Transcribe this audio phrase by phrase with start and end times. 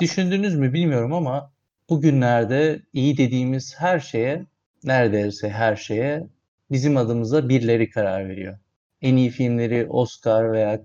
[0.00, 1.52] Düşündünüz mü bilmiyorum ama
[1.90, 4.46] bugünlerde iyi dediğimiz her şeye,
[4.84, 6.26] neredeyse her şeye
[6.70, 8.58] bizim adımıza birileri karar veriyor.
[9.02, 10.82] En iyi filmleri Oscar veya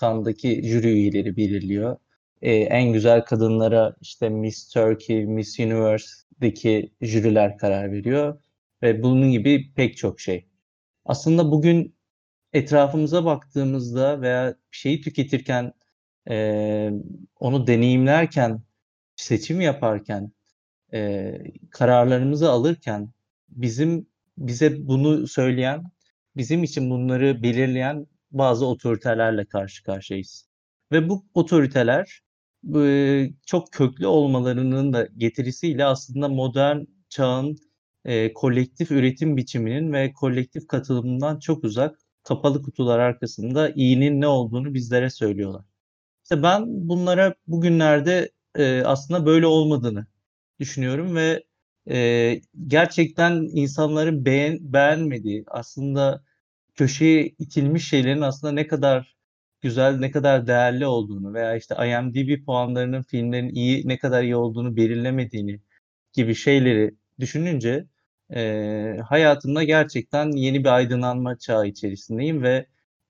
[0.00, 1.96] Cannes'daki jüri üyeleri belirliyor.
[2.42, 8.40] Ee, en güzel kadınlara işte Miss Turkey, Miss Universe'deki jüriler karar veriyor.
[8.82, 10.46] Ve bunun gibi pek çok şey.
[11.04, 11.94] Aslında bugün
[12.52, 15.72] etrafımıza baktığımızda veya bir şeyi tüketirken,
[16.30, 16.90] e,
[17.40, 18.62] onu deneyimlerken,
[19.16, 20.32] seçim yaparken,
[20.94, 21.32] e,
[21.70, 23.10] kararlarımızı alırken
[23.48, 24.06] bizim
[24.38, 25.84] bize bunu söyleyen,
[26.36, 30.48] bizim için bunları belirleyen bazı otoritelerle karşı karşıyayız.
[30.92, 32.20] Ve bu otoriteler
[32.76, 37.56] e, çok köklü olmalarının da getirisiyle aslında modern çağın
[38.04, 44.74] e, kolektif üretim biçiminin ve kolektif katılımından çok uzak kapalı kutular arkasında iyinin ne olduğunu
[44.74, 45.73] bizlere söylüyorlar.
[46.24, 50.06] İşte ben bunlara bugünlerde e, aslında böyle olmadığını
[50.60, 51.44] düşünüyorum ve
[51.90, 56.24] e, gerçekten insanların beğen, beğenmediği aslında
[56.74, 59.16] köşeye itilmiş şeylerin aslında ne kadar
[59.62, 64.76] güzel, ne kadar değerli olduğunu veya işte IMDb puanlarının filmlerin iyi ne kadar iyi olduğunu
[64.76, 65.60] belirlemediğini
[66.12, 67.86] gibi şeyleri düşününce
[68.34, 72.66] e, hayatımda gerçekten yeni bir aydınlanma çağı içerisindeyim ve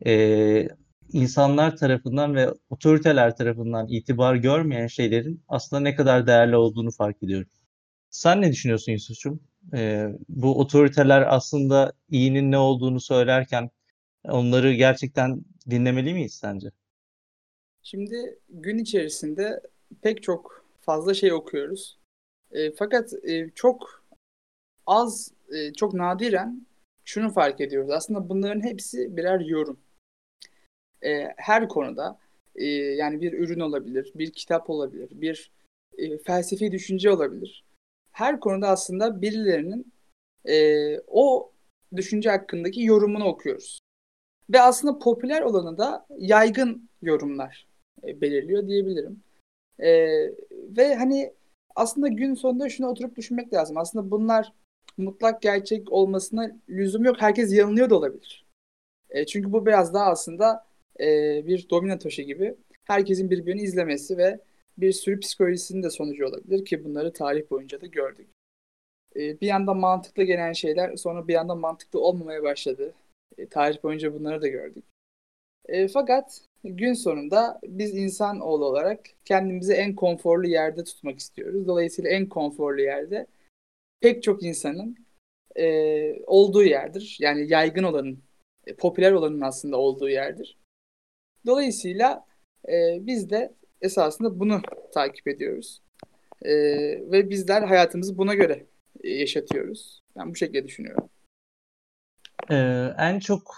[0.06, 0.68] e,
[1.12, 7.48] insanlar tarafından ve otoriteler tarafından itibar görmeyen şeylerin aslında ne kadar değerli olduğunu fark ediyorum.
[8.10, 9.40] Sen ne düşünüyorsun Yusuf'cum?
[9.74, 13.70] E, bu otoriteler aslında iyinin ne olduğunu söylerken
[14.24, 16.70] onları gerçekten dinlemeli miyiz sence?
[17.82, 19.60] Şimdi gün içerisinde
[20.02, 21.98] pek çok fazla şey okuyoruz.
[22.52, 24.04] E, fakat e, çok
[24.86, 26.66] az, e, çok nadiren
[27.04, 27.90] şunu fark ediyoruz.
[27.90, 29.83] Aslında bunların hepsi birer yorum.
[31.04, 32.18] E, her konuda
[32.56, 35.50] e, yani bir ürün olabilir, bir kitap olabilir, bir
[35.98, 37.64] e, felsefi düşünce olabilir.
[38.12, 39.92] Her konuda aslında birilerinin
[40.44, 41.52] e, o
[41.96, 43.78] düşünce hakkındaki yorumunu okuyoruz.
[44.50, 47.66] Ve aslında popüler olanı da yaygın yorumlar
[48.04, 49.22] e, belirliyor diyebilirim.
[49.78, 49.90] E,
[50.52, 51.32] ve hani
[51.74, 53.76] aslında gün sonunda şunu oturup düşünmek lazım.
[53.76, 54.52] Aslında bunlar
[54.96, 57.16] mutlak gerçek olmasına lüzum yok.
[57.18, 58.44] Herkes yanılıyor da olabilir.
[59.10, 60.64] E, çünkü bu biraz daha aslında
[61.00, 61.06] e,
[61.46, 62.54] bir domino taşı gibi.
[62.84, 64.40] Herkesin birbirini izlemesi ve
[64.78, 68.28] bir sürü psikolojisinin de sonucu olabilir ki bunları tarih boyunca da gördük.
[69.16, 72.94] E, bir yandan mantıklı gelen şeyler sonra bir yandan mantıklı olmamaya başladı.
[73.38, 74.84] E, tarih boyunca bunları da gördük.
[75.68, 81.66] E, fakat gün sonunda biz insan oğlu olarak kendimizi en konforlu yerde tutmak istiyoruz.
[81.66, 83.26] Dolayısıyla en konforlu yerde
[84.00, 84.96] pek çok insanın
[85.56, 87.16] e, olduğu yerdir.
[87.20, 88.22] Yani yaygın olanın,
[88.66, 90.58] e, popüler olanın aslında olduğu yerdir.
[91.46, 92.26] Dolayısıyla
[92.68, 94.60] e, biz de esasında bunu
[94.94, 95.82] takip ediyoruz.
[96.42, 96.52] E,
[97.12, 98.66] ve bizler hayatımızı buna göre
[99.04, 100.02] e, yaşatıyoruz.
[100.16, 101.08] Ben bu şekilde düşünüyorum.
[102.50, 103.54] Ee, en çok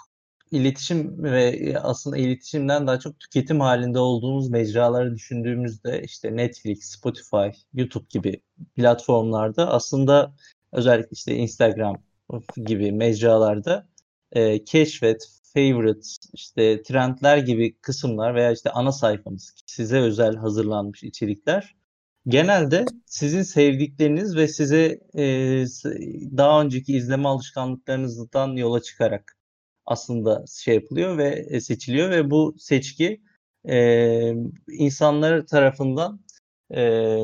[0.50, 8.06] iletişim ve aslında iletişimden daha çok tüketim halinde olduğumuz mecraları düşündüğümüzde işte Netflix, Spotify, YouTube
[8.10, 8.40] gibi
[8.76, 10.34] platformlarda aslında
[10.72, 12.02] özellikle işte Instagram
[12.56, 13.88] gibi mecralarda
[14.32, 16.00] e, keşfet, favorite,
[16.32, 21.76] işte trendler gibi kısımlar veya işte ana sayfanız size özel hazırlanmış içerikler
[22.28, 25.24] genelde sizin sevdikleriniz ve size e,
[26.36, 29.36] daha önceki izleme alışkanlıklarınızdan yola çıkarak
[29.86, 33.20] aslında şey yapılıyor ve e, seçiliyor ve bu seçki
[33.68, 34.32] e,
[34.68, 36.20] insanlar tarafından
[36.74, 37.18] e,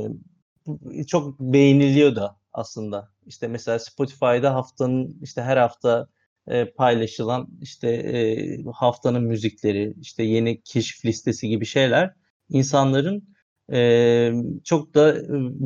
[1.06, 3.12] çok beğeniliyor da aslında.
[3.26, 6.08] İşte mesela Spotify'da haftanın işte her hafta
[6.48, 12.12] e, paylaşılan işte e, haftanın müzikleri, işte yeni keşif listesi gibi şeyler
[12.48, 13.34] insanların
[13.72, 14.32] e,
[14.64, 15.16] çok da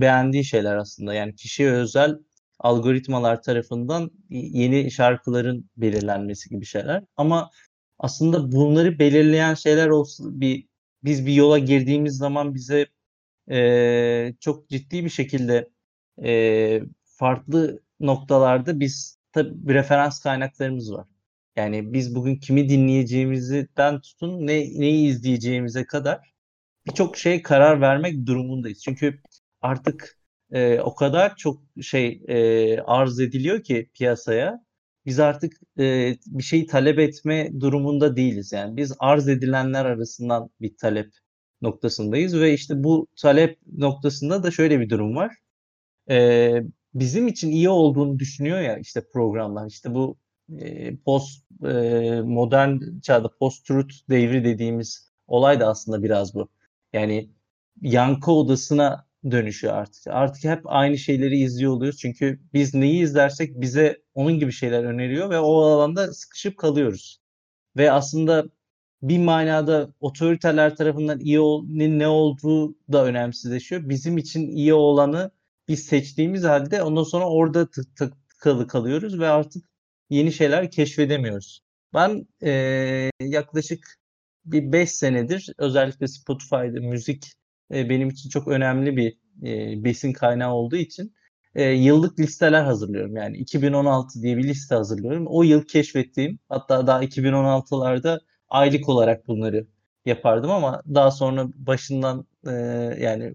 [0.00, 1.14] beğendiği şeyler aslında.
[1.14, 2.18] Yani kişiye özel
[2.58, 7.04] algoritmalar tarafından yeni şarkıların belirlenmesi gibi şeyler.
[7.16, 7.50] Ama
[7.98, 10.68] aslında bunları belirleyen şeyler olsun bir
[11.04, 12.86] biz bir yola girdiğimiz zaman bize
[13.50, 15.70] e, çok ciddi bir şekilde
[16.24, 21.06] e, farklı noktalarda biz tabi referans kaynaklarımız var.
[21.56, 26.34] Yani biz bugün kimi dinleyeceğimizden tutun ne neyi izleyeceğimize kadar
[26.86, 28.82] birçok şey karar vermek durumundayız.
[28.84, 29.20] Çünkü
[29.62, 30.18] artık
[30.52, 34.64] e, o kadar çok şey e, arz ediliyor ki piyasaya
[35.06, 38.52] biz artık e, bir şey talep etme durumunda değiliz.
[38.52, 41.10] Yani biz arz edilenler arasından bir talep
[41.62, 45.36] noktasındayız ve işte bu talep noktasında da şöyle bir durum var.
[46.10, 46.50] E,
[47.00, 50.16] bizim için iyi olduğunu düşünüyor ya işte programlar işte bu
[50.58, 56.48] e, post e, modern çağda post truth devri dediğimiz olay da aslında biraz bu.
[56.92, 57.30] Yani
[57.82, 60.06] yankı odasına dönüşüyor artık.
[60.06, 61.98] Artık hep aynı şeyleri izliyor oluyoruz.
[61.98, 67.20] Çünkü biz neyi izlersek bize onun gibi şeyler öneriyor ve o alanda sıkışıp kalıyoruz.
[67.76, 68.44] Ve aslında
[69.02, 73.88] bir manada otoriteler tarafından iyi ol, ne olduğu da önemsizleşiyor.
[73.88, 75.30] Bizim için iyi olanı
[75.68, 79.64] biz seçtiğimiz halde ondan sonra orada tık tık tıkalı kalıyoruz ve artık
[80.10, 81.60] yeni şeyler keşfedemiyoruz.
[81.94, 83.96] Ben e, yaklaşık
[84.44, 87.32] bir 5 senedir özellikle Spotify'da müzik
[87.74, 91.14] e, benim için çok önemli bir e, besin kaynağı olduğu için
[91.54, 93.16] e, yıllık listeler hazırlıyorum.
[93.16, 95.26] Yani 2016 diye bir liste hazırlıyorum.
[95.26, 99.66] O yıl keşfettiğim hatta daha 2016'larda aylık olarak bunları
[100.06, 102.50] yapardım ama daha sonra başından e,
[103.00, 103.34] yani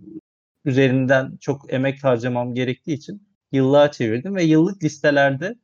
[0.66, 5.56] üzerinden çok emek harcamam gerektiği için yıllığa çevirdim ve yıllık listelerde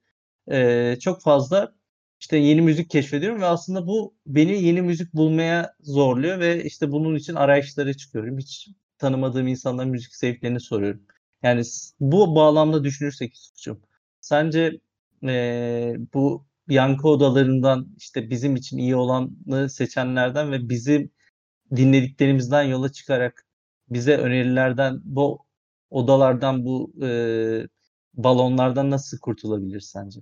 [0.52, 1.76] e, çok fazla
[2.20, 7.16] işte yeni müzik keşfediyorum ve aslında bu beni yeni müzik bulmaya zorluyor ve işte bunun
[7.16, 8.38] için arayışlara çıkıyorum.
[8.38, 11.02] Hiç tanımadığım insanların müzik zevklerini soruyorum.
[11.44, 11.64] Yani
[12.00, 13.82] bu bağlamda düşünürsek Yusuf'cum,
[14.22, 14.80] sence
[15.24, 21.12] e, bu yankı odalarından işte bizim için iyi olanı seçenlerden ve bizim
[21.76, 23.47] dinlediklerimizden yola çıkarak
[23.90, 25.40] bize önerilerden bu
[25.90, 27.10] odalardan bu e,
[28.14, 30.20] balonlardan nasıl kurtulabilir sence?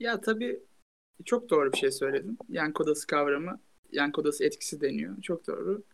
[0.00, 0.60] Ya tabii
[1.24, 2.38] çok doğru bir şey söyledin.
[2.48, 3.60] Yankı odası kavramı,
[3.92, 5.22] yankı odası etkisi deniyor.
[5.22, 5.84] Çok doğru.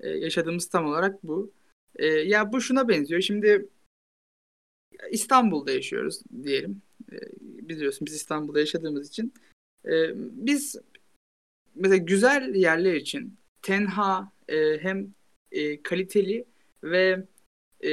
[0.00, 1.52] Ee, yaşadığımız tam olarak bu.
[1.96, 3.20] Ee, ya bu şuna benziyor.
[3.20, 3.68] Şimdi
[5.10, 6.82] İstanbul'da yaşıyoruz diyelim.
[7.12, 9.34] Ee, biliyorsun biz İstanbul'da yaşadığımız için.
[9.84, 10.76] Ee, biz
[11.74, 15.14] mesela güzel yerler için tenha e, hem
[15.54, 16.44] e, kaliteli
[16.82, 17.26] ve
[17.84, 17.90] e,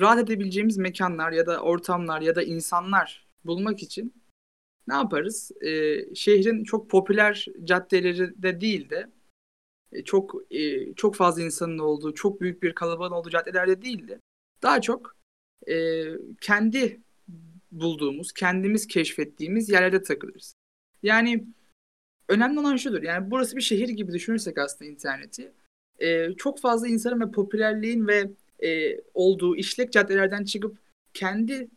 [0.00, 4.14] rahat edebileceğimiz mekanlar ya da ortamlar ya da insanlar bulmak için
[4.88, 5.52] ne yaparız?
[5.62, 9.10] E, şehrin çok popüler caddeleri de değil de
[9.92, 14.20] e, çok e, çok fazla insanın olduğu, çok büyük bir kalabalığın olduğu caddelerde değil de
[14.62, 15.16] daha çok
[15.68, 16.04] e,
[16.40, 17.00] kendi
[17.72, 20.54] bulduğumuz, kendimiz keşfettiğimiz yerlerde takılırız.
[21.02, 21.46] Yani
[22.28, 23.02] önemli olan şudur.
[23.02, 25.52] Yani burası bir şehir gibi düşünürsek aslında interneti.
[26.04, 28.30] E, çok fazla insanın ve popülerliğin ve
[28.64, 30.78] e, olduğu işlek caddelerden çıkıp
[31.14, 31.68] kendi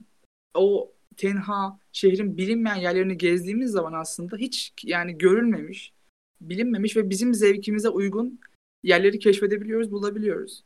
[0.53, 5.93] o tenha şehrin bilinmeyen yerlerini gezdiğimiz zaman aslında hiç yani görülmemiş,
[6.41, 8.39] bilinmemiş ve bizim zevkimize uygun
[8.83, 10.63] yerleri keşfedebiliyoruz, bulabiliyoruz.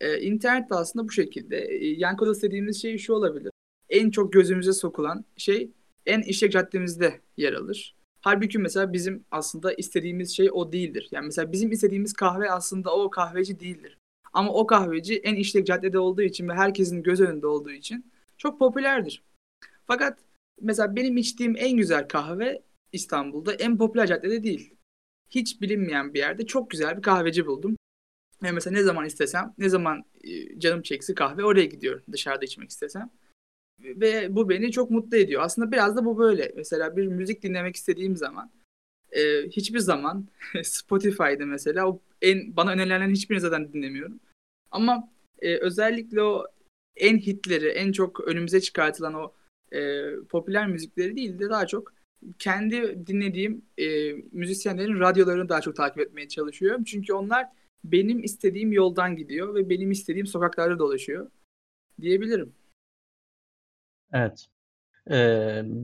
[0.00, 1.56] Ee, internet de aslında bu şekilde.
[1.58, 3.50] Ee, Yankodas dediğimiz şey şu olabilir.
[3.88, 5.70] En çok gözümüze sokulan şey
[6.06, 7.96] en işlek caddemizde yer alır.
[8.24, 11.08] Halbuki mesela bizim aslında istediğimiz şey o değildir.
[11.10, 13.98] Yani mesela bizim istediğimiz kahve aslında o kahveci değildir.
[14.32, 18.58] Ama o kahveci en işlek caddede olduğu için ve herkesin göz önünde olduğu için çok
[18.58, 19.22] popülerdir.
[19.86, 20.18] Fakat
[20.60, 22.62] mesela benim içtiğim en güzel kahve
[22.92, 24.74] İstanbul'da en popüler caddede değil.
[25.30, 27.76] Hiç bilinmeyen bir yerde çok güzel bir kahveci buldum.
[28.42, 32.70] Ve mesela ne zaman istesem, ne zaman e, canım çekse kahve oraya gidiyorum dışarıda içmek
[32.70, 33.10] istesem.
[33.84, 35.42] Ve bu beni çok mutlu ediyor.
[35.42, 36.52] Aslında biraz da bu böyle.
[36.56, 38.50] Mesela bir müzik dinlemek istediğim zaman
[39.12, 40.26] e, hiçbir zaman
[40.62, 44.20] Spotify'da mesela o en bana önerilen hiçbirini zaten dinlemiyorum.
[44.70, 45.08] Ama
[45.42, 46.46] e, özellikle o
[46.96, 49.32] en hitleri, en çok önümüze çıkartılan o
[49.72, 51.92] e, popüler müzikleri değil de daha çok
[52.38, 56.84] kendi dinlediğim e, müzisyenlerin radyolarını daha çok takip etmeye çalışıyorum.
[56.84, 57.46] Çünkü onlar
[57.84, 61.30] benim istediğim yoldan gidiyor ve benim istediğim sokaklarda dolaşıyor
[62.00, 62.52] diyebilirim.
[64.14, 64.46] Evet.
[65.10, 65.16] Ee,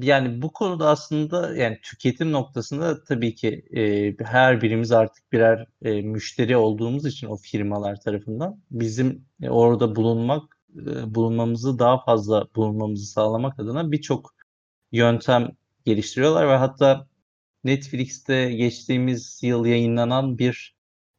[0.02, 6.02] yani bu konuda aslında yani tüketim noktasında tabii ki e, her birimiz artık birer e,
[6.02, 13.06] müşteri olduğumuz için o firmalar tarafından bizim e, orada bulunmak e, bulunmamızı daha fazla bulunmamızı
[13.06, 14.34] sağlamak adına birçok
[14.92, 15.50] yöntem
[15.84, 17.08] geliştiriyorlar ve hatta
[17.64, 20.76] Netflix'te geçtiğimiz yıl yayınlanan bir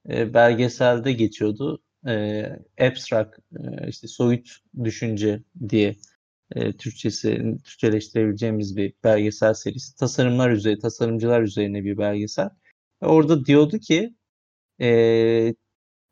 [0.09, 1.83] e, belgeselde geçiyordu.
[2.07, 2.43] E,
[2.81, 5.95] Abstract, e, işte soyut düşünce diye
[6.55, 9.95] e, Türkçesi, Türkçeleştirebileceğimiz bir belgesel serisi.
[9.95, 12.49] Tasarımlar üzerine, tasarımcılar üzerine bir belgesel.
[13.03, 14.15] Ve orada diyordu ki
[14.81, 15.55] e,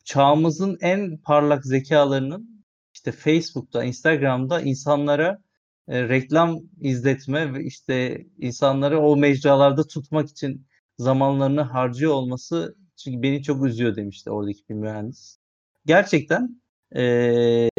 [0.06, 5.42] çağımızın en parlak zekalarının işte Facebook'ta, Instagram'da insanlara
[5.88, 10.68] e, reklam izletme ve işte insanları o mecralarda tutmak için
[10.98, 15.38] zamanlarını harcıyor olması çünkü beni çok üzüyor demişti oradaki bir mühendis.
[15.86, 16.62] Gerçekten
[16.96, 17.70] e,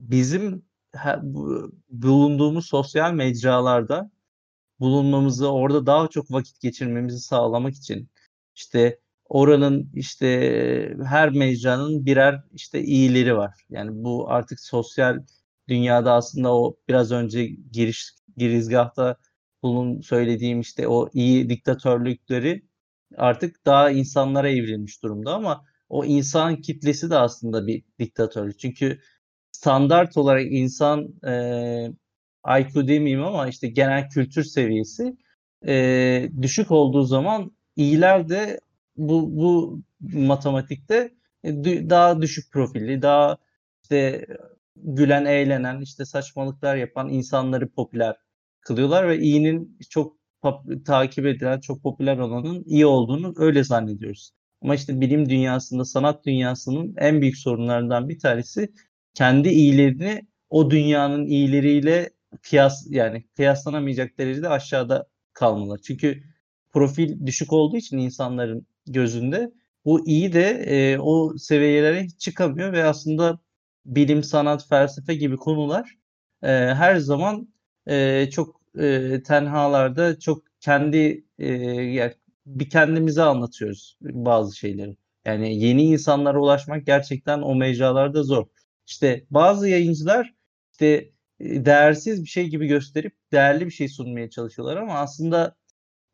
[0.00, 0.65] bizim
[1.22, 4.10] bu, bulunduğumuz sosyal mecralarda
[4.80, 8.10] bulunmamızı, orada daha çok vakit geçirmemizi sağlamak için
[8.54, 13.54] işte oranın işte her mecranın birer işte iyileri var.
[13.70, 15.18] Yani bu artık sosyal
[15.68, 19.16] dünyada aslında o biraz önce giriş girizgahta
[19.62, 22.62] bunun söylediğim işte o iyi diktatörlükleri
[23.16, 28.52] artık daha insanlara evrilmiş durumda ama o insan kitlesi de aslında bir diktatör.
[28.52, 29.00] Çünkü
[29.56, 31.32] standart olarak insan e,
[32.60, 35.16] IQ demeyeyim ama işte genel kültür seviyesi
[35.66, 38.60] e, düşük olduğu zaman iyiler de
[38.96, 41.10] bu, bu matematikte
[41.90, 43.36] daha düşük profilli, daha
[43.82, 44.26] işte
[44.76, 48.16] gülen, eğlenen, işte saçmalıklar yapan insanları popüler
[48.60, 50.16] kılıyorlar ve iyinin çok
[50.86, 54.32] takip edilen, çok popüler olanın iyi olduğunu öyle zannediyoruz.
[54.62, 58.72] Ama işte bilim dünyasında, sanat dünyasının en büyük sorunlarından bir tanesi
[59.16, 62.10] kendi iyilerini o dünyanın iyileriyle
[62.42, 65.78] kıyas yani kıyaslanamayacak derecede aşağıda kalmalar.
[65.78, 66.22] Çünkü
[66.72, 69.52] profil düşük olduğu için insanların gözünde
[69.84, 73.40] bu iyi de e, o seviyelere çıkamıyor ve aslında
[73.86, 75.98] bilim, sanat, felsefe gibi konular
[76.42, 77.48] e, her zaman
[77.88, 82.14] e, çok e, tenhalarda çok kendi e, yani
[82.46, 84.96] bir kendimize anlatıyoruz bazı şeyleri.
[85.24, 88.46] Yani yeni insanlara ulaşmak gerçekten o mecralarda zor.
[88.86, 90.34] İşte bazı yayıncılar
[90.72, 95.56] işte değersiz bir şey gibi gösterip değerli bir şey sunmaya çalışıyorlar ama aslında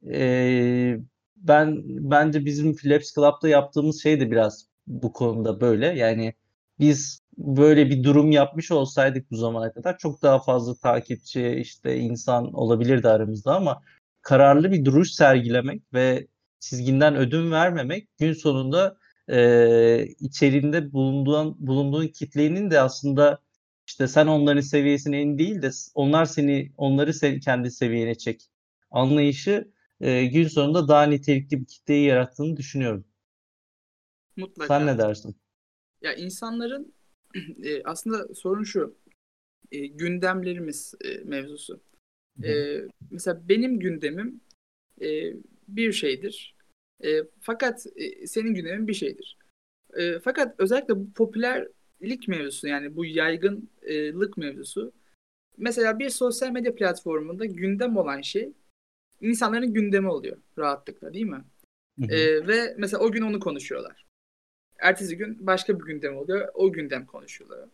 [0.06, 0.96] e,
[1.36, 5.86] ben bence bizim Philips Club'da yaptığımız şey de biraz bu konuda böyle.
[5.86, 6.34] Yani
[6.78, 12.52] biz böyle bir durum yapmış olsaydık bu zamana kadar çok daha fazla takipçi işte insan
[12.52, 13.82] olabilirdi aramızda ama
[14.22, 16.26] kararlı bir duruş sergilemek ve
[16.60, 18.96] çizginden ödün vermemek gün sonunda
[19.28, 23.42] e, içerisinde bulunduğun bulunduğun kitlenin de aslında
[23.86, 28.50] işte sen onların seviyesine in değil de onlar seni onları sen kendi seviyene çek
[28.90, 33.04] anlayışı e, gün sonunda daha nitelikli bir kitleyi yarattığını düşünüyorum.
[34.36, 34.68] Mutlaka.
[34.68, 35.36] Sen ne dersin?
[36.02, 36.94] Ya insanların
[37.62, 38.96] e, aslında sorun şu.
[39.72, 41.80] E, gündemlerimiz e, mevzusu.
[42.44, 42.78] E,
[43.10, 44.40] mesela benim gündemim
[45.02, 45.32] e,
[45.68, 46.56] bir şeydir.
[47.04, 49.38] E, fakat e, senin gündemin bir şeydir.
[49.94, 54.92] E, fakat özellikle bu popülerlik mevzusu yani bu yaygınlık mevzusu
[55.56, 58.52] mesela bir sosyal medya platformunda gündem olan şey
[59.20, 61.44] insanların gündemi oluyor rahatlıkla değil mi?
[62.08, 64.06] E, ve mesela o gün onu konuşuyorlar.
[64.78, 66.48] Ertesi gün başka bir gündem oluyor.
[66.54, 67.68] O gündem konuşuluyor.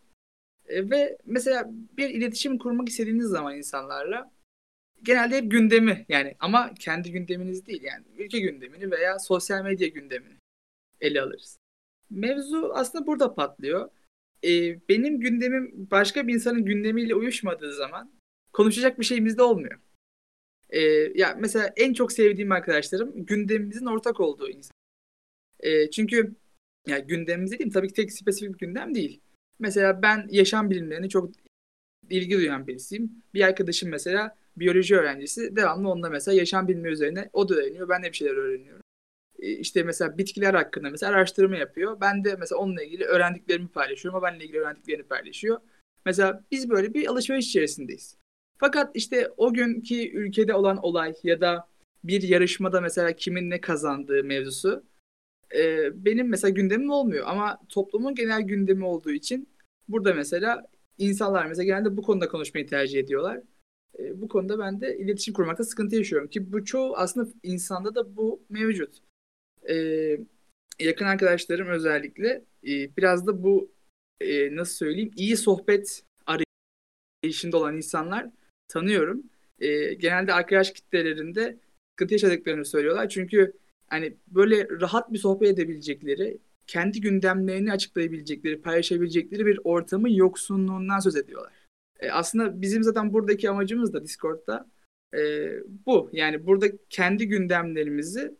[0.67, 4.31] E, ve mesela bir iletişim kurmak istediğiniz zaman insanlarla
[5.03, 10.37] genelde hep gündemi yani ama kendi gündeminiz değil yani ülke gündemini veya sosyal medya gündemini
[11.01, 11.57] ele alırız.
[12.09, 13.89] Mevzu aslında burada patlıyor.
[14.43, 18.11] Ee, benim gündemim başka bir insanın gündemiyle uyuşmadığı zaman
[18.53, 19.79] konuşacak bir şeyimiz de olmuyor.
[20.69, 20.81] Ee,
[21.15, 24.73] ya mesela en çok sevdiğim arkadaşlarım gündemimizin ortak olduğu insan.
[25.59, 26.35] Ee, çünkü
[26.87, 29.21] ya gündemimiz dediğim tabii ki tek spesifik bir gündem değil.
[29.59, 31.31] Mesela ben yaşam bilimlerini çok
[32.09, 33.23] ilgi duyan birisiyim.
[33.33, 37.89] Bir arkadaşım mesela biyoloji öğrencisi devamlı onunla mesela yaşam bilimi üzerine o da öğreniyor.
[37.89, 38.83] Ben de bir şeyler öğreniyorum.
[39.39, 42.01] E, işte mesela bitkiler hakkında mesela araştırma yapıyor.
[42.01, 44.19] Ben de mesela onunla ilgili öğrendiklerimi paylaşıyorum.
[44.19, 45.57] O benimle ilgili öğrendiklerini paylaşıyor.
[46.05, 48.17] Mesela biz böyle bir alışveriş içerisindeyiz.
[48.57, 51.67] Fakat işte o günkü ülkede olan olay ya da
[52.03, 54.83] bir yarışmada mesela kimin ne kazandığı mevzusu
[55.55, 57.25] e, benim mesela gündemim olmuyor.
[57.27, 59.49] Ama toplumun genel gündemi olduğu için
[59.87, 60.65] burada mesela
[60.97, 63.41] insanlar mesela genelde bu konuda konuşmayı tercih ediyorlar.
[63.99, 68.15] E, bu konuda ben de iletişim kurmakta sıkıntı yaşıyorum ki bu çoğu aslında insanda da
[68.15, 68.95] bu mevcut.
[69.69, 69.75] E,
[70.79, 73.71] yakın arkadaşlarım özellikle e, biraz da bu
[74.21, 76.03] e, nasıl söyleyeyim iyi sohbet
[77.23, 78.29] arayışında olan insanlar
[78.67, 79.23] tanıyorum.
[79.59, 81.57] E, genelde arkadaş kitlelerinde
[81.91, 83.09] sıkıntı yaşadıklarını söylüyorlar.
[83.09, 83.53] Çünkü
[83.87, 91.53] hani böyle rahat bir sohbet edebilecekleri, kendi gündemlerini açıklayabilecekleri, paylaşabilecekleri bir ortamın yoksunluğundan söz ediyorlar.
[91.99, 94.69] E, aslında bizim zaten buradaki amacımız da Discord'da
[95.13, 95.51] e,
[95.85, 96.09] bu.
[96.13, 98.35] Yani burada kendi gündemlerimizi,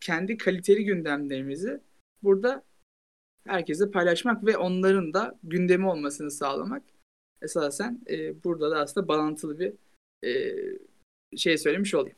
[0.00, 1.80] kendi kaliteli gündemlerimizi
[2.22, 2.64] burada
[3.46, 6.82] herkese paylaşmak ve onların da gündemi olmasını sağlamak.
[7.42, 9.72] Esasen e, burada da aslında bağlantılı bir
[10.28, 10.54] e,
[11.36, 12.16] şey söylemiş olayım.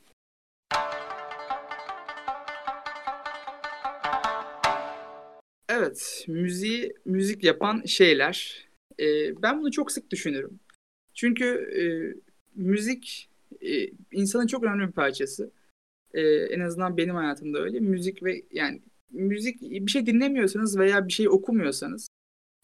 [5.69, 8.67] Evet, müziği müzik yapan şeyler.
[9.01, 10.61] E, ben bunu çok sık düşünürüm.
[11.15, 11.85] Çünkü e,
[12.55, 13.31] müzik
[13.61, 15.51] e, insanın çok önemli bir parçası.
[16.15, 17.81] E, en azından benim hayatımda öyle.
[17.81, 22.09] Müzik ve yani müzik bir şey dinlemiyorsanız veya bir şey okumuyorsanız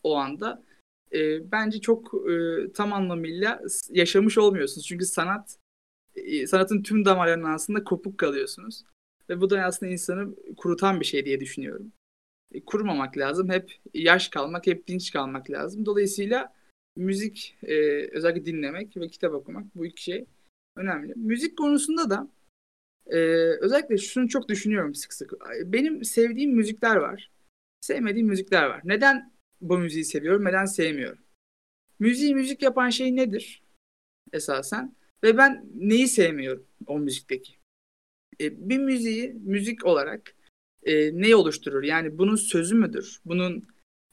[0.02, 0.62] o anda
[1.12, 4.86] e, bence çok e, tam anlamıyla yaşamış olmuyorsunuz.
[4.86, 5.58] Çünkü sanat
[6.14, 8.84] e, sanatın tüm damarlarının aslında kopuk kalıyorsunuz.
[9.28, 11.92] Ve bu da aslında insanı kurutan bir şey diye düşünüyorum.
[12.52, 13.50] E, kurumamak lazım.
[13.50, 15.86] Hep yaş kalmak, hep dinç kalmak lazım.
[15.86, 16.54] Dolayısıyla
[17.00, 17.74] müzik e,
[18.12, 20.26] özellikle dinlemek ve kitap okumak bu iki şey
[20.76, 21.12] önemli.
[21.16, 22.30] Müzik konusunda da
[23.06, 23.18] e,
[23.60, 25.32] özellikle şunu çok düşünüyorum sık sık.
[25.64, 27.30] Benim sevdiğim müzikler var.
[27.80, 28.80] sevmediğim müzikler var.
[28.84, 31.24] Neden bu müziği seviyorum, neden sevmiyorum?
[31.98, 33.62] Müziği müzik yapan şey nedir
[34.32, 34.96] esasen?
[35.22, 37.52] Ve ben neyi sevmiyorum o müzikteki?
[38.40, 40.36] E, bir müziği müzik olarak
[40.82, 41.82] e, ne oluşturur?
[41.82, 43.20] Yani bunun sözü müdür?
[43.24, 43.66] Bunun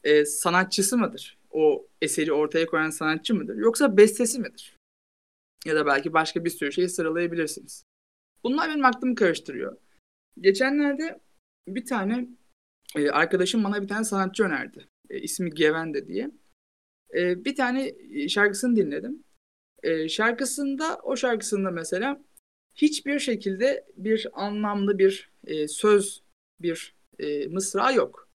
[0.04, 1.37] e, sanatçısı mıdır?
[1.50, 3.56] O eseri ortaya koyan sanatçı mıdır?
[3.56, 4.76] Yoksa bestesi midir?
[5.66, 7.84] Ya da belki başka bir sürü şey sıralayabilirsiniz.
[8.44, 9.76] Bunlar benim aklımı karıştırıyor.
[10.40, 11.20] Geçenlerde
[11.68, 12.28] bir tane
[12.96, 14.88] e, arkadaşım bana bir tane sanatçı önerdi.
[15.10, 16.30] E, ismi Gevende diye.
[17.14, 17.94] E, bir tane
[18.28, 19.24] şarkısını dinledim.
[19.82, 22.24] E, şarkısında, o şarkısında mesela
[22.74, 26.22] hiçbir şekilde bir anlamlı bir e, söz,
[26.60, 28.27] bir e, mısra yok.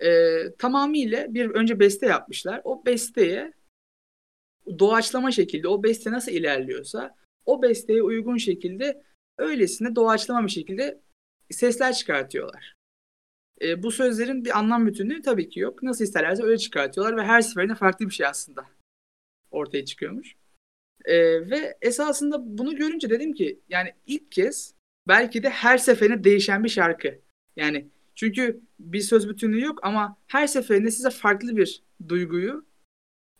[0.00, 2.60] E, tamamıyla bir önce beste yapmışlar.
[2.64, 3.52] O besteye
[4.78, 9.02] doğaçlama şekilde o beste nasıl ilerliyorsa o besteye uygun şekilde
[9.38, 11.00] öylesine doğaçlama bir şekilde
[11.50, 12.74] sesler çıkartıyorlar.
[13.62, 15.82] E, bu sözlerin bir anlam bütünlüğü tabii ki yok.
[15.82, 18.66] Nasıl isterlerse öyle çıkartıyorlar ve her seferinde farklı bir şey aslında
[19.50, 20.36] ortaya çıkıyormuş.
[21.04, 21.16] E,
[21.50, 24.74] ve esasında bunu görünce dedim ki yani ilk kez
[25.08, 27.20] belki de her seferinde değişen bir şarkı.
[27.56, 32.66] Yani çünkü bir söz bütünlüğü yok ama her seferinde size farklı bir duyguyu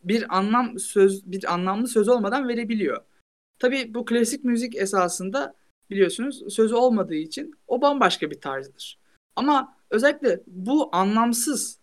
[0.03, 3.05] bir anlam söz bir anlamlı söz olmadan verebiliyor.
[3.59, 5.55] Tabii bu klasik müzik esasında
[5.91, 8.99] biliyorsunuz sözü olmadığı için o bambaşka bir tarzdır.
[9.37, 11.81] Ama özellikle bu anlamsız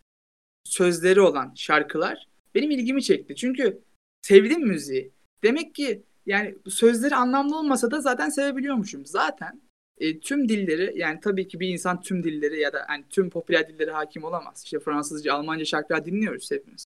[0.63, 3.35] sözleri olan şarkılar benim ilgimi çekti.
[3.35, 3.81] Çünkü
[4.21, 5.11] sevdim müziği.
[5.43, 9.05] Demek ki yani sözleri anlamlı olmasa da zaten sevebiliyormuşum.
[9.05, 9.61] Zaten
[9.97, 13.69] e, tüm dilleri yani tabii ki bir insan tüm dilleri ya da yani tüm popüler
[13.69, 14.61] dilleri hakim olamaz.
[14.63, 16.85] İşte Fransızca, Almanca şarkılar dinliyoruz hepimiz.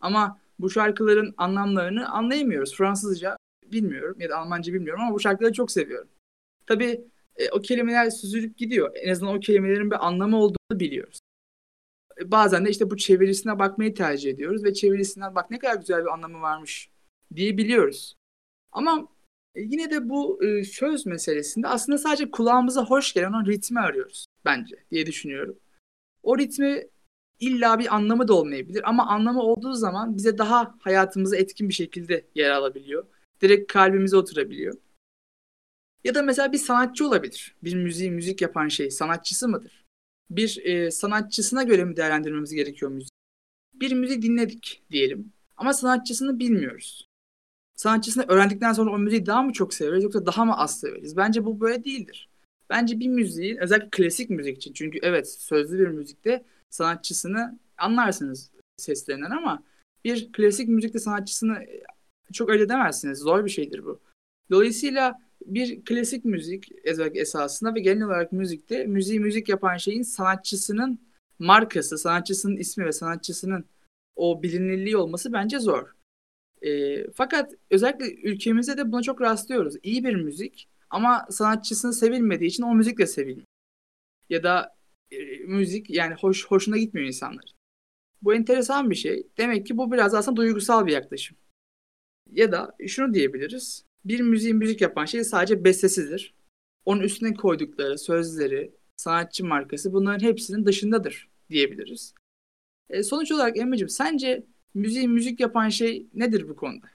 [0.00, 2.76] Ama bu şarkıların anlamlarını anlayamıyoruz.
[2.76, 3.36] Fransızca
[3.72, 6.08] bilmiyorum ya da Almanca bilmiyorum ama bu şarkıları çok seviyorum.
[6.66, 7.04] Tabii
[7.36, 8.90] e, o kelimeler süzülüp gidiyor.
[8.94, 11.18] En azından o kelimelerin bir anlamı olduğunu biliyoruz.
[12.20, 16.02] E, bazen de işte bu çevirisine bakmayı tercih ediyoruz ve çevirisinden bak ne kadar güzel
[16.02, 16.90] bir anlamı varmış
[17.34, 18.16] diyebiliyoruz.
[18.72, 19.08] Ama e,
[19.60, 24.76] yine de bu e, söz meselesinde aslında sadece kulağımıza hoş gelen o ritmi arıyoruz bence
[24.90, 25.58] diye düşünüyorum.
[26.22, 26.86] O ritmi
[27.40, 32.26] illa bir anlamı da olmayabilir ama anlamı olduğu zaman bize daha hayatımıza etkin bir şekilde
[32.34, 33.06] yer alabiliyor.
[33.40, 34.74] Direkt kalbimize oturabiliyor.
[36.04, 37.56] Ya da mesela bir sanatçı olabilir.
[37.64, 39.84] Bir müziği müzik yapan şey sanatçısı mıdır?
[40.30, 43.12] Bir e, sanatçısına göre mi değerlendirmemiz gerekiyor müzik?
[43.74, 47.07] Bir müziği dinledik diyelim ama sanatçısını bilmiyoruz.
[47.78, 51.16] Sanatçısını öğrendikten sonra o müziği daha mı çok severiz yoksa daha mı az severiz?
[51.16, 52.28] Bence bu böyle değildir.
[52.70, 59.30] Bence bir müziğin özellikle klasik müzik için çünkü evet sözlü bir müzikte sanatçısını anlarsınız seslerinden
[59.30, 59.62] ama
[60.04, 61.66] bir klasik müzikte sanatçısını
[62.32, 63.18] çok öyle demezsiniz.
[63.18, 64.00] Zor bir şeydir bu.
[64.50, 66.72] Dolayısıyla bir klasik müzik
[67.14, 71.00] esasında ve genel olarak müzikte müziği müzik yapan şeyin sanatçısının
[71.38, 73.64] markası, sanatçısının ismi ve sanatçısının
[74.16, 75.97] o bilinirliği olması bence zor.
[76.62, 79.74] E, fakat özellikle ülkemizde de buna çok rastlıyoruz.
[79.82, 83.46] İyi bir müzik ama sanatçısını sevilmediği için o müzik de sevilmiyor.
[84.30, 84.76] Ya da
[85.10, 87.54] e, müzik yani hoş hoşuna gitmiyor insanlar.
[88.22, 89.26] Bu enteresan bir şey.
[89.38, 91.36] Demek ki bu biraz aslında duygusal bir yaklaşım.
[92.30, 96.34] Ya da şunu diyebiliriz bir müziğin müzik yapan şey sadece bestesidir.
[96.84, 102.14] Onun üstüne koydukları sözleri, sanatçı markası bunların hepsinin dışındadır diyebiliriz.
[102.90, 106.86] E, sonuç olarak Emre'cim sence müziğin müzik yapan şey nedir bu konuda?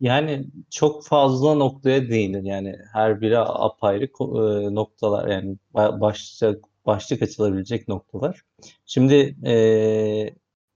[0.00, 7.88] Yani çok fazla noktaya değinir yani her biri apayrı e, noktalar yani başlık başlık açılabilecek
[7.88, 8.42] noktalar.
[8.86, 9.54] Şimdi e,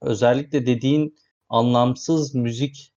[0.01, 1.17] özellikle dediğin
[1.49, 2.93] anlamsız müzik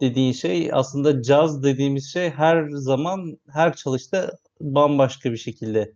[0.00, 5.94] dediğin şey aslında caz dediğimiz şey her zaman her çalışta bambaşka bir şekilde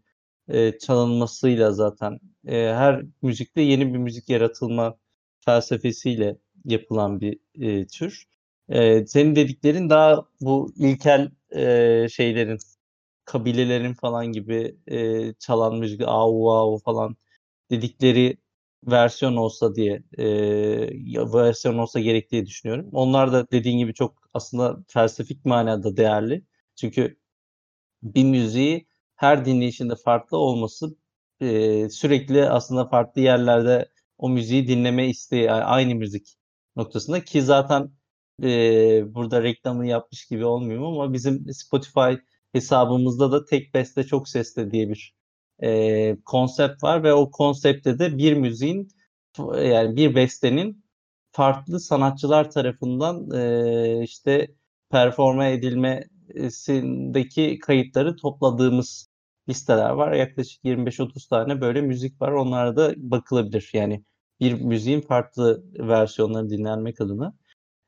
[0.49, 4.97] e, çalınmasıyla zaten e, her müzikte yeni bir müzik yaratılma
[5.45, 8.25] felsefesiyle yapılan bir e, tür.
[8.69, 12.59] E, senin dediklerin daha bu ilkel e, şeylerin
[13.25, 17.17] kabilelerin falan gibi e, çalan müzik au au falan
[17.71, 18.37] dedikleri
[18.87, 20.25] versiyon olsa diye e,
[21.35, 22.89] versiyon olsa gerek diye düşünüyorum.
[22.93, 26.45] Onlar da dediğin gibi çok aslında felsefik manada değerli.
[26.77, 27.17] Çünkü
[28.03, 30.97] bir müziği her dinleyişinde farklı olması
[31.41, 33.89] e, sürekli aslında farklı yerlerde
[34.23, 36.37] o müziği dinleme isteği aynı müzik
[36.77, 37.91] noktasında ki zaten
[38.43, 42.13] e, burada reklamını yapmış gibi olmuyorum ama bizim Spotify
[42.53, 45.15] hesabımızda da tek beste çok sesli diye bir
[45.63, 48.89] e, konsept var ve o konseptte de bir müziğin
[49.57, 50.85] yani bir bestenin
[51.33, 54.49] farklı sanatçılar tarafından e, işte
[54.91, 59.09] performa edilmesindeki kayıtları topladığımız
[59.49, 60.13] listeler var.
[60.13, 62.33] Yaklaşık 25-30 tane böyle müzik var.
[62.33, 63.71] Onlara da bakılabilir.
[63.73, 64.05] Yani
[64.40, 67.35] bir müziğin farklı versiyonları dinlenmek adına.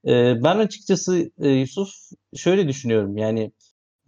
[0.06, 1.88] Ee, ben açıkçası e, Yusuf
[2.36, 3.16] şöyle düşünüyorum.
[3.16, 3.52] Yani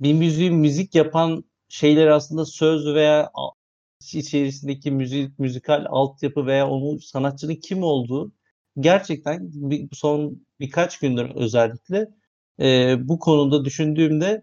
[0.00, 3.30] bir müziği müzik yapan şeyler aslında söz veya
[4.14, 8.32] içerisindeki müzik, müzikal altyapı veya onun sanatçının kim olduğu
[8.80, 12.08] gerçekten bir, son birkaç gündür özellikle
[12.60, 14.42] e, bu konuda düşündüğümde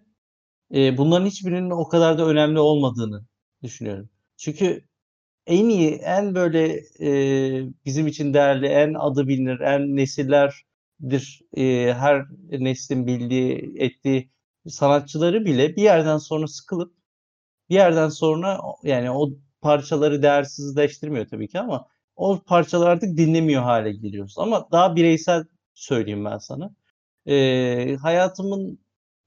[0.74, 3.26] e, bunların hiçbirinin o kadar da önemli olmadığını
[3.64, 4.10] düşünüyorum.
[4.38, 4.86] Çünkü
[5.48, 7.10] en iyi, en böyle e,
[7.86, 14.32] bizim için değerli, en adı bilinir, en nesillerdir e, her neslin bildiği, ettiği
[14.68, 16.94] sanatçıları bile bir yerden sonra sıkılıp
[17.70, 19.30] bir yerden sonra yani o
[19.62, 24.36] parçaları değersizleştirmiyor tabii ki ama o parçalar artık dinlemiyor hale geliyoruz.
[24.38, 26.76] Ama daha bireysel söyleyeyim ben sana.
[27.28, 28.80] Ee, hayatımın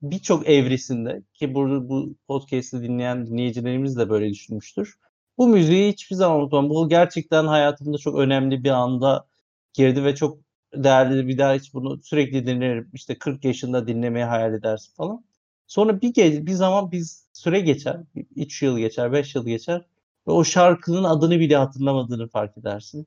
[0.03, 4.97] birçok evresinde ki burada bu podcast'i dinleyen dinleyicilerimiz de böyle düşünmüştür.
[5.39, 6.71] Bu müziği hiçbir zaman unutmam.
[6.71, 9.27] Bu gerçekten hayatımda çok önemli bir anda
[9.75, 10.39] girdi ve çok
[10.75, 12.91] değerli bir daha hiç bunu sürekli dinlerim.
[12.95, 15.25] İşte 40 yaşında dinlemeyi hayal edersin falan.
[15.67, 18.01] Sonra bir bir zaman bir süre geçer.
[18.37, 19.87] 3 yıl geçer, 5 yıl geçer
[20.29, 23.07] ve o şarkının adını bile hatırlamadığını fark edersin.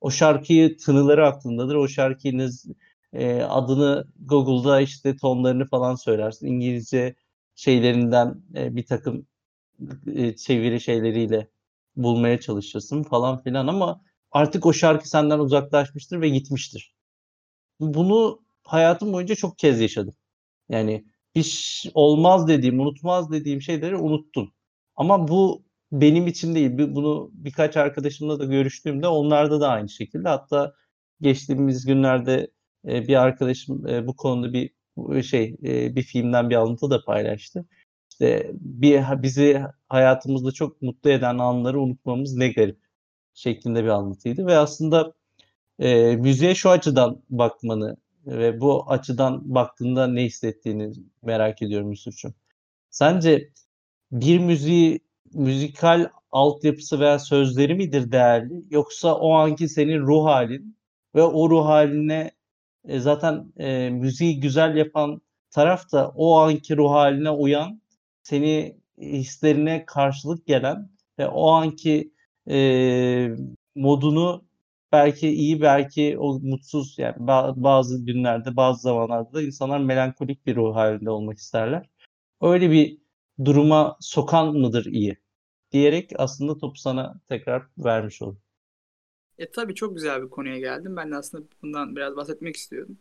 [0.00, 1.74] O şarkıyı tınıları aklındadır.
[1.74, 2.52] O şarkının
[3.12, 6.46] e, adını Google'da işte tonlarını falan söylersin.
[6.46, 7.14] İngilizce
[7.54, 9.26] şeylerinden e, bir takım
[10.06, 11.48] e, çeviri şeyleriyle
[11.98, 16.94] bulmaya çalışırsın falan filan ama artık o şarkı senden uzaklaşmıştır ve gitmiştir.
[17.80, 20.14] Bunu hayatım boyunca çok kez yaşadım.
[20.68, 24.52] Yani hiç olmaz dediğim, unutmaz dediğim şeyleri unuttum.
[24.96, 26.70] Ama bu benim için değil.
[26.78, 30.28] Bunu birkaç arkadaşımla da görüştüğümde onlarda da aynı şekilde.
[30.28, 30.74] Hatta
[31.20, 32.50] geçtiğimiz günlerde
[32.88, 34.72] e, bir arkadaşım e, bu konuda bir
[35.22, 37.66] şey e, bir filmden bir alıntı da paylaştı.
[38.20, 42.78] İşte bir bizi hayatımızda çok mutlu eden anları unutmamız ne garip
[43.34, 45.12] şeklinde bir anlatıydı ve aslında
[45.78, 52.34] e, müziğe şu açıdan bakmanı ve bu açıdan baktığında ne hissettiğini merak ediyorum Yusuf'cum.
[52.90, 53.50] Sence
[54.12, 55.00] bir müziği
[55.34, 60.76] müzikal altyapısı veya sözleri midir değerli yoksa o anki senin ruh halin
[61.14, 62.30] ve o ruh haline
[62.84, 67.80] e, zaten e, müziği güzel yapan taraf da o anki ruh haline uyan
[68.28, 72.12] seni hislerine karşılık gelen ve o anki
[72.50, 72.56] e,
[73.74, 74.44] modunu
[74.92, 77.14] belki iyi belki o mutsuz yani
[77.56, 81.90] bazı günlerde bazı zamanlarda da insanlar melankolik bir ruh halinde olmak isterler.
[82.40, 82.98] Öyle bir
[83.44, 85.16] duruma sokan mıdır iyi?
[85.72, 88.42] Diyerek aslında topu sana tekrar vermiş oldum.
[89.38, 90.96] E tabii çok güzel bir konuya geldim.
[90.96, 92.98] Ben de aslında bundan biraz bahsetmek istiyordum.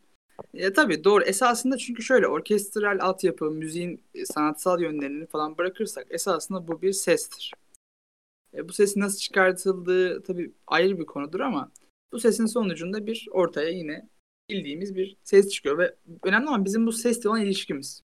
[0.53, 1.23] E tabii doğru.
[1.23, 7.53] Esasında çünkü şöyle orkestral altyapı, müziğin e, sanatsal yönlerini falan bırakırsak esasında bu bir sestir.
[8.53, 11.71] E, bu sesin nasıl çıkartıldığı tabii ayrı bir konudur ama
[12.11, 14.09] bu sesin sonucunda bir ortaya yine
[14.49, 18.01] bildiğimiz bir ses çıkıyor ve önemli olan bizim bu sesle olan ilişkimiz.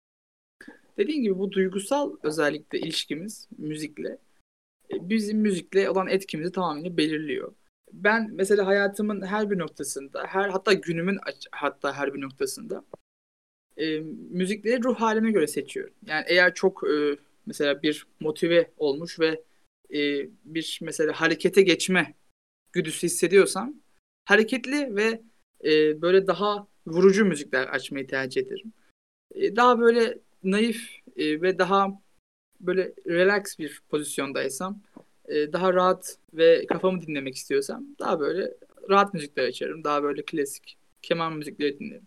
[0.99, 4.19] Dediğim gibi bu duygusal özellikle ilişkimiz müzikle
[4.93, 7.53] e, bizim müzikle olan etkimizi tamamen belirliyor.
[7.93, 11.19] Ben mesela hayatımın her bir noktasında, her hatta günümün
[11.53, 12.85] hatta her bir noktasında
[13.77, 15.95] e, müzikleri ruh halime göre seçiyorum.
[16.07, 19.43] Yani eğer çok e, mesela bir motive olmuş ve
[19.91, 22.15] e, bir mesela harekete geçme
[22.73, 23.75] güdüsü hissediyorsam
[24.25, 25.23] hareketli ve
[25.65, 28.73] e, böyle daha vurucu müzikler açmayı tercih ederim.
[29.35, 32.03] E, daha böyle naif e, ve daha
[32.61, 34.83] böyle relax bir pozisyondaysam
[35.29, 38.55] e, daha rahat ve kafamı dinlemek istiyorsam daha böyle
[38.91, 39.85] rahat müzikler açarım.
[39.85, 42.07] Daha böyle klasik keman müzikleri dinlerim.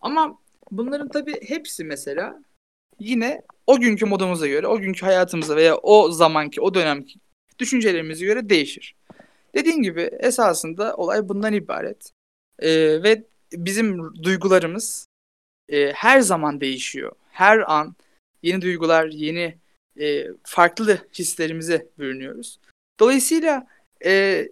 [0.00, 0.38] Ama
[0.70, 2.42] bunların tabii hepsi mesela
[2.98, 7.18] yine o günkü modumuza göre, o günkü hayatımıza veya o zamanki, o dönemki
[7.58, 8.94] düşüncelerimize göre değişir.
[9.54, 12.10] Dediğim gibi esasında olay bundan ibaret.
[12.58, 15.06] Ee, ve bizim duygularımız
[15.68, 17.12] e, her zaman değişiyor.
[17.30, 17.94] Her an
[18.42, 19.58] yeni duygular, yeni
[20.00, 22.58] e, farklı hislerimize bürünüyoruz.
[23.00, 23.66] Dolayısıyla
[24.04, 24.44] e,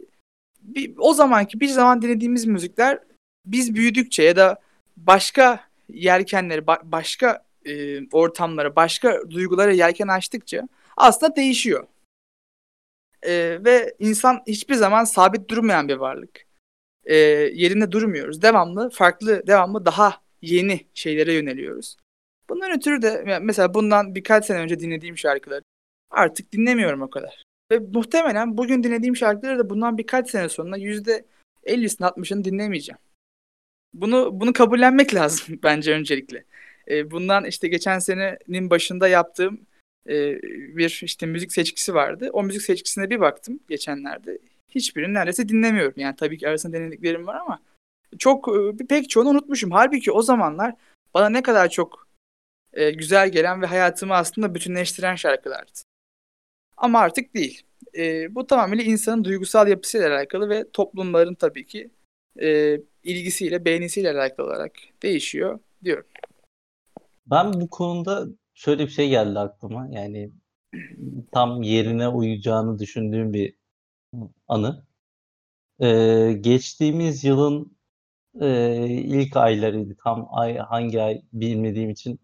[0.61, 2.99] bir, o zamanki bir zaman dinlediğimiz müzikler
[3.47, 4.61] biz büyüdükçe ya da
[4.97, 11.87] başka yelkenleri, ba- başka e, ortamlara, başka duygulara yelken açtıkça aslında değişiyor.
[13.23, 16.47] E, ve insan hiçbir zaman sabit durmayan bir varlık.
[17.05, 17.17] E,
[17.55, 18.43] yerinde durmuyoruz.
[18.43, 21.97] Devamlı, farklı, devamlı daha yeni şeylere yöneliyoruz.
[22.53, 25.63] Bundan ötürü de mesela bundan birkaç sene önce dinlediğim şarkıları
[26.11, 27.43] artık dinlemiyorum o kadar.
[27.71, 31.25] Ve muhtemelen bugün dinlediğim şarkıları da bundan birkaç sene sonra yüzde
[31.67, 32.99] 50'sini 60'ını dinlemeyeceğim.
[33.95, 36.45] Bunu bunu kabullenmek lazım bence öncelikle.
[36.89, 39.67] E, bundan işte geçen senenin başında yaptığım
[40.09, 40.43] e,
[40.77, 42.31] bir işte müzik seçkisi vardı.
[42.33, 44.39] O müzik seçkisine bir baktım geçenlerde.
[44.71, 45.95] Hiçbirini neredeyse dinlemiyorum.
[45.97, 47.63] Yani tabii ki arasında denediklerim var ama
[48.19, 49.71] çok e, pek çoğunu unutmuşum.
[49.71, 50.75] Halbuki o zamanlar
[51.15, 52.12] bana ne kadar çok
[52.73, 55.71] e, güzel gelen ve hayatımı aslında bütünleştiren şarkılardı.
[56.77, 57.63] Ama artık değil.
[57.97, 61.91] E, bu tamamıyla insanın duygusal yapısıyla alakalı ve toplumların tabii ki
[62.41, 66.07] e, ilgisiyle, beğenisiyle alakalı olarak değişiyor diyorum.
[67.27, 69.89] Ben bu konuda şöyle bir şey geldi aklıma.
[69.91, 70.33] Yani
[71.33, 73.55] tam yerine uyacağını düşündüğüm bir
[74.49, 74.87] anı.
[75.81, 77.77] Ee, geçtiğimiz yılın
[78.41, 79.97] e, ilk aylarıydı.
[80.05, 82.21] Tam ay hangi ay bilmediğim için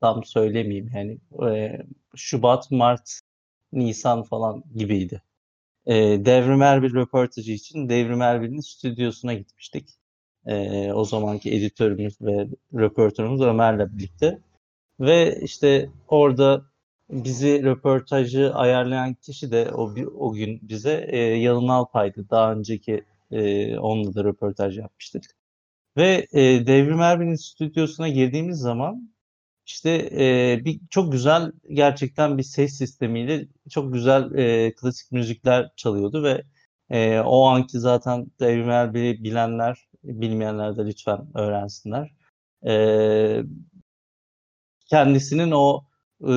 [0.00, 0.90] tam söylemeyeyim.
[0.94, 1.18] Yani
[1.50, 1.78] e,
[2.16, 3.20] Şubat, Mart,
[3.72, 5.22] Nisan falan gibiydi.
[5.86, 9.88] E, Devrim Erbil röportajı için Devrim Erbil'in stüdyosuna gitmiştik.
[10.46, 14.38] E, o zamanki editörümüz ve röportörümüz Ömer'le birlikte.
[15.00, 16.64] Ve işte orada
[17.10, 22.30] bizi röportajı ayarlayan kişi de o o gün bize e, Yalın Alpay'dı.
[22.30, 25.24] Daha önceki e, onunla da röportaj yapmıştık.
[25.96, 29.10] Ve e, Devrim Erbil'in stüdyosuna girdiğimiz zaman
[29.70, 36.22] işte e, bir çok güzel gerçekten bir ses sistemiyle çok güzel e, klasik müzikler çalıyordu
[36.22, 36.42] ve
[36.90, 42.10] e, o anki zaten Devrim Erbil'i bilenler, bilmeyenler de lütfen öğrensinler.
[42.66, 43.42] E,
[44.90, 45.84] kendisinin o
[46.28, 46.32] e,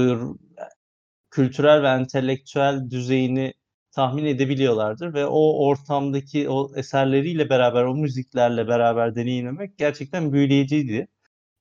[1.31, 3.53] kültürel ve entelektüel düzeyini
[3.91, 11.07] tahmin edebiliyorlardır ve o ortamdaki o eserleriyle beraber, o müziklerle beraber deneyimlemek gerçekten büyüleyiciydi.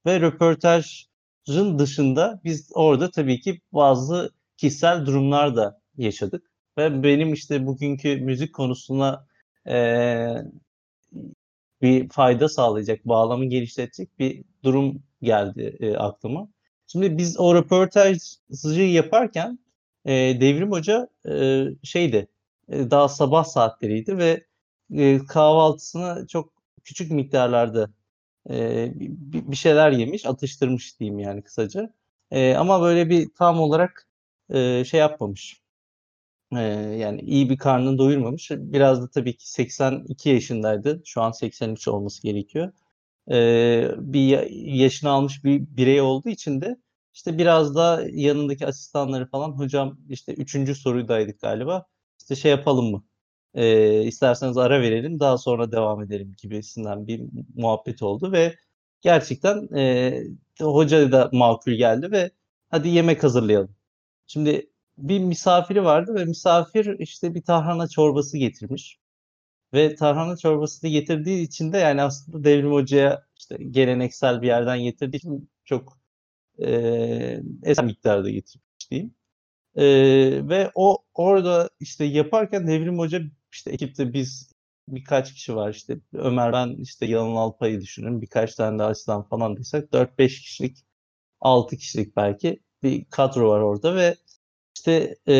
[0.06, 1.11] Ve röportajın
[1.48, 6.50] dışında biz orada tabii ki bazı kişisel durumlar da yaşadık.
[6.78, 9.26] Ve benim işte bugünkü müzik konusuna
[9.68, 9.74] e,
[11.82, 16.48] bir fayda sağlayacak, bağlamı genişletecek bir durum geldi e, aklıma.
[16.86, 19.58] Şimdi biz o röportajı yaparken
[20.04, 22.28] e, Devrim Hoca e, şeydi,
[22.68, 24.46] e, daha sabah saatleriydi ve
[24.94, 26.52] e, kahvaltısına çok
[26.84, 27.90] küçük miktarlarda
[28.50, 31.94] e, bir, şeyler yemiş, atıştırmış diyeyim yani kısaca.
[32.30, 34.08] E, ama böyle bir tam olarak
[34.50, 35.62] e, şey yapmamış.
[36.52, 36.60] E,
[36.98, 38.50] yani iyi bir karnını doyurmamış.
[38.50, 41.02] Biraz da tabii ki 82 yaşındaydı.
[41.04, 42.72] Şu an 83 olması gerekiyor.
[43.30, 44.50] E, bir
[44.80, 46.76] yaşını almış bir birey olduğu için de
[47.14, 51.86] işte biraz da yanındaki asistanları falan hocam işte üçüncü sorudaydık galiba.
[52.20, 53.04] İşte şey yapalım mı?
[53.54, 57.22] E, isterseniz ara verelim daha sonra devam edelim gibisinden bir
[57.54, 58.56] muhabbet oldu ve
[59.00, 60.22] gerçekten e,
[60.60, 62.30] hoca da makul geldi ve
[62.70, 63.76] hadi yemek hazırlayalım.
[64.26, 68.98] Şimdi bir misafiri vardı ve misafir işte bir tarhana çorbası getirmiş.
[69.74, 75.16] Ve tarhana çorbasını getirdiği için de yani aslında Devrim Hoca'ya işte geleneksel bir yerden getirdiği
[75.16, 75.98] için çok
[76.58, 76.68] e,
[77.62, 79.14] eser miktarda getirmiş diyeyim.
[79.76, 79.84] E,
[80.48, 84.52] ve o orada işte yaparken Devrim Hoca işte ekipte biz
[84.88, 89.56] birkaç kişi var işte Ömer ben işte Yalın Alpay'ı düşünün birkaç tane daha asistan falan
[89.56, 90.78] desek 4-5 kişilik
[91.40, 94.16] 6 kişilik belki bir kadro var orada ve
[94.76, 95.34] işte e,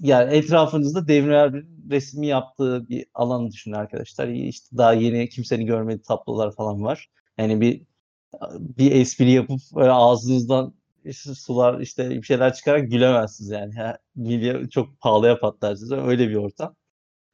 [0.00, 4.28] yani etrafınızda Devrim bir resmi yaptığı bir alan düşünün arkadaşlar.
[4.28, 7.10] İşte daha yeni kimsenin görmediği tablolar falan var.
[7.38, 7.82] Yani bir
[8.58, 10.74] bir espri yapıp böyle ağzınızdan
[11.12, 13.74] sular işte bir şeyler çıkarak gülemezsiniz yani.
[13.74, 13.98] Ha,
[14.70, 15.96] çok pahalıya patlar size.
[15.96, 16.76] Öyle bir ortam.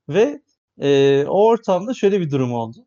[0.08, 0.42] Ve
[0.80, 2.87] e, o ortamda şöyle bir durum oldu.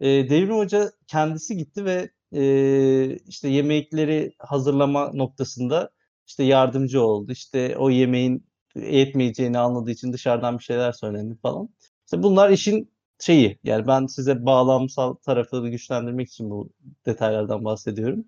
[0.00, 5.90] E, Devrim Hoca kendisi gitti ve e, işte yemekleri hazırlama noktasında
[6.26, 7.32] işte yardımcı oldu.
[7.32, 11.68] İşte o yemeğin yetmeyeceğini anladığı için dışarıdan bir şeyler söylendi falan.
[12.06, 16.70] İşte bunlar işin şeyi yani ben size bağlamsal tarafları güçlendirmek için bu
[17.06, 18.24] detaylardan bahsediyorum.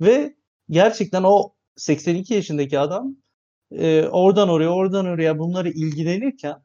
[0.00, 0.36] Ve
[0.70, 3.16] gerçekten o 82 yaşındaki adam
[3.70, 6.56] e, oradan oraya oradan oraya bunları ilgilenirken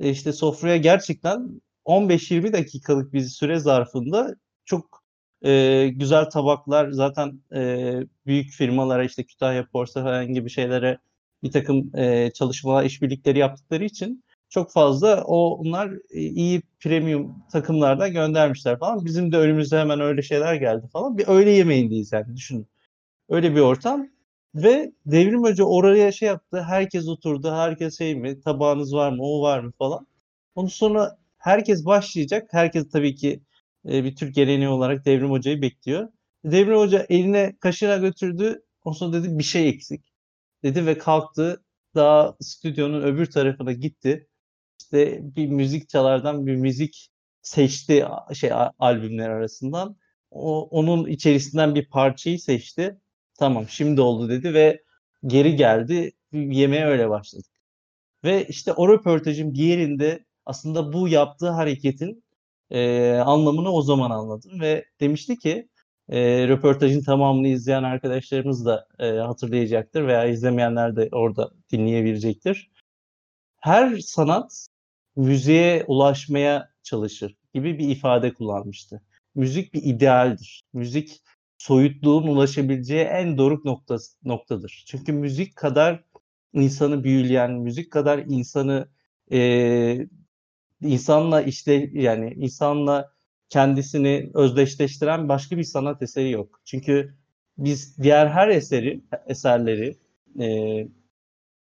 [0.00, 5.04] e, işte sofraya gerçekten 15-20 dakikalık bir süre zarfında çok
[5.44, 7.92] e, güzel tabaklar zaten e,
[8.26, 10.98] büyük firmalara işte Kütahya Porselen gibi şeylere
[11.42, 18.12] bir takım e, çalışmalar, işbirlikleri yaptıkları için çok fazla o onlar e, iyi premium takımlardan
[18.12, 19.04] göndermişler falan.
[19.04, 21.18] Bizim de önümüzde hemen öyle şeyler geldi falan.
[21.18, 22.66] Bir öğle yemeğindeyiz yani düşünün.
[23.28, 24.08] Öyle bir ortam.
[24.54, 26.62] Ve Devrim Hoca oraya şey yaptı.
[26.62, 27.52] Herkes oturdu.
[27.52, 28.40] Herkes şey mi?
[28.40, 29.22] Tabağınız var mı?
[29.22, 30.06] O var mı falan.
[30.54, 32.48] Ondan sonra herkes başlayacak.
[32.50, 33.42] Herkes tabii ki
[33.88, 36.08] e, bir Türk geleneği olarak Devrim Hoca'yı bekliyor.
[36.44, 38.62] Devrim Hoca eline kaşına götürdü.
[38.84, 40.12] Ondan sonra dedi bir şey eksik.
[40.62, 41.64] Dedi ve kalktı.
[41.94, 44.28] Daha stüdyonun öbür tarafına gitti
[44.80, 47.08] işte bir müzik çalardan bir müzik
[47.42, 49.96] seçti şey albümler arasından.
[50.30, 53.00] O, onun içerisinden bir parçayı seçti.
[53.38, 54.82] Tamam şimdi oldu dedi ve
[55.26, 56.12] geri geldi.
[56.32, 57.46] Yemeğe öyle başladık.
[58.24, 62.24] Ve işte o röportajın bir yerinde aslında bu yaptığı hareketin
[62.70, 65.68] e, anlamını o zaman anladım ve demişti ki
[66.08, 72.70] e, röportajın tamamını izleyen arkadaşlarımız da e, hatırlayacaktır veya izlemeyenler de orada dinleyebilecektir.
[73.60, 74.66] Her sanat
[75.16, 79.02] müziğe ulaşmaya çalışır gibi bir ifade kullanmıştı.
[79.34, 80.64] Müzik bir idealdir.
[80.72, 81.22] Müzik
[81.58, 84.84] soyutluğun ulaşabileceği en doruk noktası, noktadır.
[84.86, 86.04] Çünkü müzik kadar
[86.52, 88.88] insanı büyüleyen, müzik kadar insanı
[89.32, 90.08] e,
[90.82, 93.12] insanla işte yani insanla
[93.48, 96.60] kendisini özdeşleştiren başka bir sanat eseri yok.
[96.64, 97.14] Çünkü
[97.58, 99.96] biz diğer her eseri, eserleri
[100.40, 100.88] e,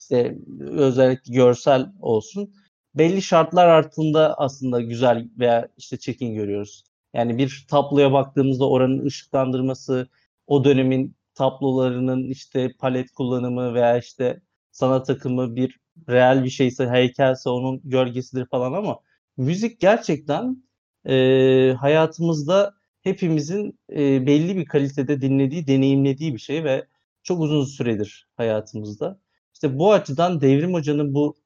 [0.01, 2.55] işte özellikle görsel olsun
[2.95, 6.85] belli şartlar altında aslında güzel veya işte çekin görüyoruz.
[7.15, 10.09] Yani bir tabloya baktığımızda oranın ışıklandırması,
[10.47, 17.51] o dönemin tablolarının işte palet kullanımı veya işte sanat akımı bir real bir şeyse heykelse
[17.51, 19.01] onun gölgesidir falan ama
[19.37, 20.65] müzik gerçekten
[21.09, 26.87] e, hayatımızda hepimizin e, belli bir kalitede dinlediği, deneyimlediği bir şey ve
[27.23, 29.21] çok uzun süredir hayatımızda.
[29.55, 31.37] İşte bu açıdan Devrim Hoca'nın bu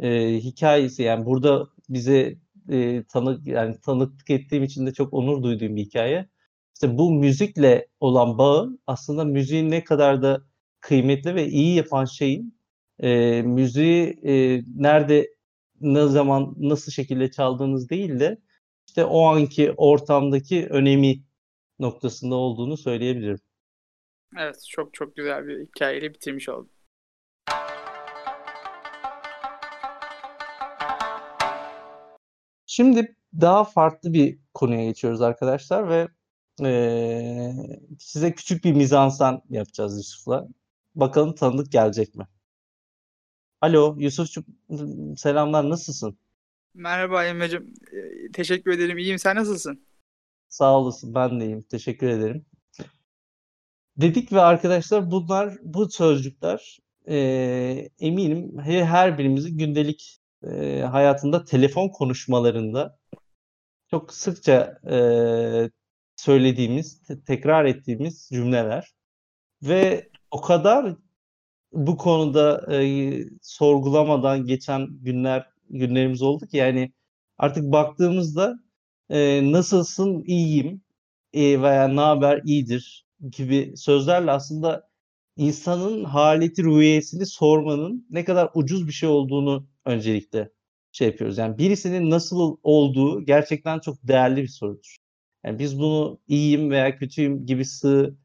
[0.00, 2.38] e, hikayesi yani burada bize
[2.70, 6.28] e, tanık yani tanıklık ettiğim için de çok onur duyduğum bir hikaye.
[6.74, 10.42] İşte bu müzikle olan bağı aslında müziğin ne kadar da
[10.80, 12.58] kıymetli ve iyi yapan şeyin
[12.98, 15.28] e, müziği e, nerede
[15.80, 18.38] ne zaman nasıl şekilde çaldığınız değil de
[18.88, 21.22] işte o anki ortamdaki önemi
[21.78, 23.38] noktasında olduğunu söyleyebilirim.
[24.38, 26.70] Evet çok çok güzel bir hikayeyle bitirmiş oldum.
[32.78, 36.08] Şimdi daha farklı bir konuya geçiyoruz arkadaşlar ve
[36.64, 37.52] e,
[37.98, 40.48] size küçük bir mizansen yapacağız Yusuf'la.
[40.94, 42.26] Bakalım tanıdık gelecek mi?
[43.60, 44.44] Alo Yusuf'cum
[45.16, 46.18] selamlar nasılsın?
[46.74, 47.74] Merhaba Emre'cim.
[48.32, 48.98] Teşekkür ederim.
[48.98, 49.18] İyiyim.
[49.18, 49.86] Sen nasılsın?
[50.48, 51.14] Sağ olasın.
[51.14, 51.62] Ben de iyiyim.
[51.62, 52.46] Teşekkür ederim.
[53.96, 57.16] Dedik ve arkadaşlar bunlar bu sözcükler e,
[57.98, 60.20] eminim her birimizin gündelik
[60.90, 62.98] hayatında telefon konuşmalarında
[63.90, 65.70] çok sıkça e,
[66.16, 68.94] söylediğimiz, te- tekrar ettiğimiz cümleler
[69.62, 70.96] ve o kadar
[71.72, 76.92] bu konuda e, sorgulamadan geçen günler günlerimiz oldu ki yani
[77.38, 78.60] artık baktığımızda
[79.10, 80.82] e, nasılsın iyiyim
[81.32, 84.88] e, veya ne haber iyidir gibi sözlerle aslında
[85.36, 90.50] insanın haleti rüyesini sormanın ne kadar ucuz bir şey olduğunu öncelikle
[90.92, 91.38] şey yapıyoruz.
[91.38, 94.96] Yani birisinin nasıl olduğu gerçekten çok değerli bir sorudur.
[95.44, 98.16] Yani biz bunu iyiyim veya kötüyüm gibi sığ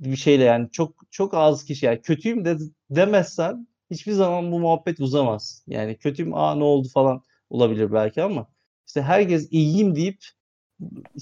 [0.00, 2.56] bir şeyle yani çok çok az kişi yani kötüyüm de
[2.90, 5.64] demezsen hiçbir zaman bu muhabbet uzamaz.
[5.66, 8.48] Yani kötüyüm aa ne oldu falan olabilir belki ama
[8.86, 10.18] işte herkes iyiyim deyip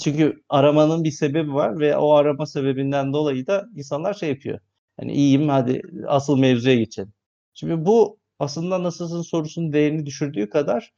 [0.02, 4.58] çünkü aramanın bir sebebi var ve o arama sebebinden dolayı da insanlar şey yapıyor.
[5.00, 7.12] Yani iyiyim hadi asıl mevzuya geçelim.
[7.54, 10.92] Şimdi bu aslında nasılsın sorusunun değerini düşürdüğü kadar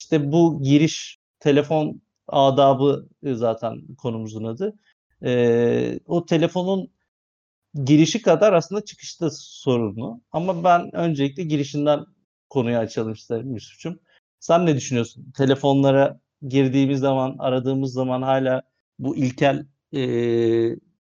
[0.00, 4.78] işte bu giriş telefon adabı zaten konumuzun adı.
[5.24, 6.90] Ee, o telefonun
[7.84, 10.20] girişi kadar aslında çıkışta sorunlu.
[10.32, 12.04] Ama ben öncelikle girişinden
[12.50, 14.00] konuyu açalım isterim Yusuf'cum.
[14.40, 15.32] Sen ne düşünüyorsun?
[15.36, 18.62] Telefonlara girdiğimiz zaman, aradığımız zaman hala
[18.98, 20.00] bu ilkel e,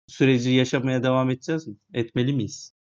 [0.06, 1.76] süreci yaşamaya devam edeceğiz mi?
[1.94, 2.73] Etmeli miyiz?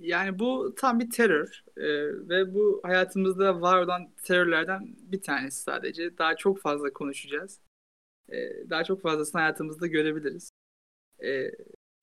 [0.00, 1.82] Yani bu tam bir terör ee,
[2.28, 6.18] ve bu hayatımızda var olan terörlerden bir tanesi sadece.
[6.18, 7.60] Daha çok fazla konuşacağız.
[8.32, 10.50] Ee, daha çok fazlasını hayatımızda görebiliriz.
[11.24, 11.50] Ee,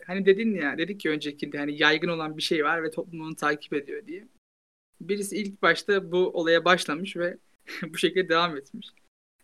[0.06, 3.36] hani dedin ya, dedik ki öncekinde hani yaygın olan bir şey var ve toplum onu
[3.36, 4.28] takip ediyor diye.
[5.02, 7.38] Birisi ilk başta bu olaya başlamış ve
[7.84, 8.88] bu şekilde devam etmiş.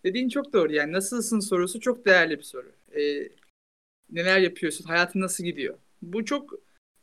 [0.03, 2.71] Dediğin çok doğru yani nasılsın sorusu çok değerli bir soru.
[2.95, 3.29] Ee,
[4.11, 5.78] neler yapıyorsun, hayatın nasıl gidiyor?
[6.01, 6.53] Bu çok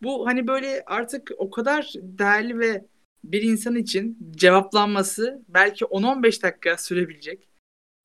[0.03, 2.85] bu hani böyle artık o kadar değerli ve
[3.25, 7.49] bir insan için cevaplanması belki 10-15 dakika sürebilecek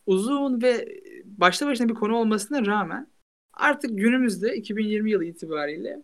[0.06, 3.08] uzun ve başta başına bir konu olmasına rağmen
[3.54, 6.02] artık günümüzde 2020 yılı itibariyle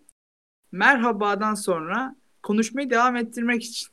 [0.72, 3.88] merhabadan sonra konuşmayı devam ettirmek için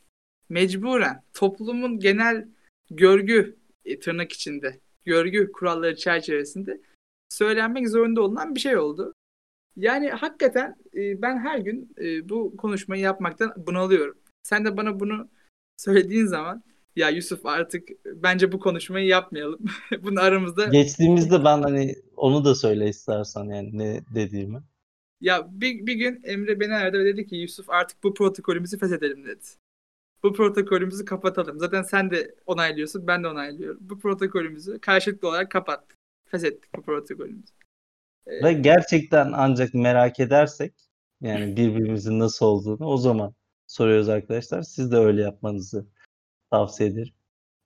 [0.49, 2.49] mecburen toplumun genel
[2.91, 6.81] görgü e, tırnak içinde görgü kuralları çerçevesinde
[7.29, 9.15] söylenmek zorunda olunan bir şey oldu.
[9.79, 14.19] Yani hakikaten e, ben her gün e, bu konuşmayı yapmaktan bunalıyorum.
[14.43, 15.29] Sen de bana bunu
[15.77, 16.63] söylediğin zaman
[16.97, 19.59] ya Yusuf artık bence bu konuşmayı yapmayalım.
[20.03, 24.63] Bunu aramızda Geçtiğimizde ben hani onu da söyle istersen yani ne dediğimi.
[25.21, 29.25] Ya bir, bir gün Emre beni aradı ve dedi ki Yusuf artık bu protokolümüzü feshedelim
[29.25, 29.45] dedi.
[30.23, 31.59] Bu protokolümüzü kapatalım.
[31.59, 33.79] Zaten sen de onaylıyorsun, ben de onaylıyorum.
[33.81, 35.99] Bu protokolümüzü karşılıklı olarak kapattık.
[36.31, 37.53] Feshettik bu protokolümüzü.
[38.29, 40.75] Ee, ve gerçekten ancak merak edersek
[41.21, 43.35] yani birbirimizin nasıl olduğunu o zaman
[43.67, 44.63] soruyoruz arkadaşlar.
[44.63, 45.87] Siz de öyle yapmanızı
[46.51, 47.15] tavsiye ederim.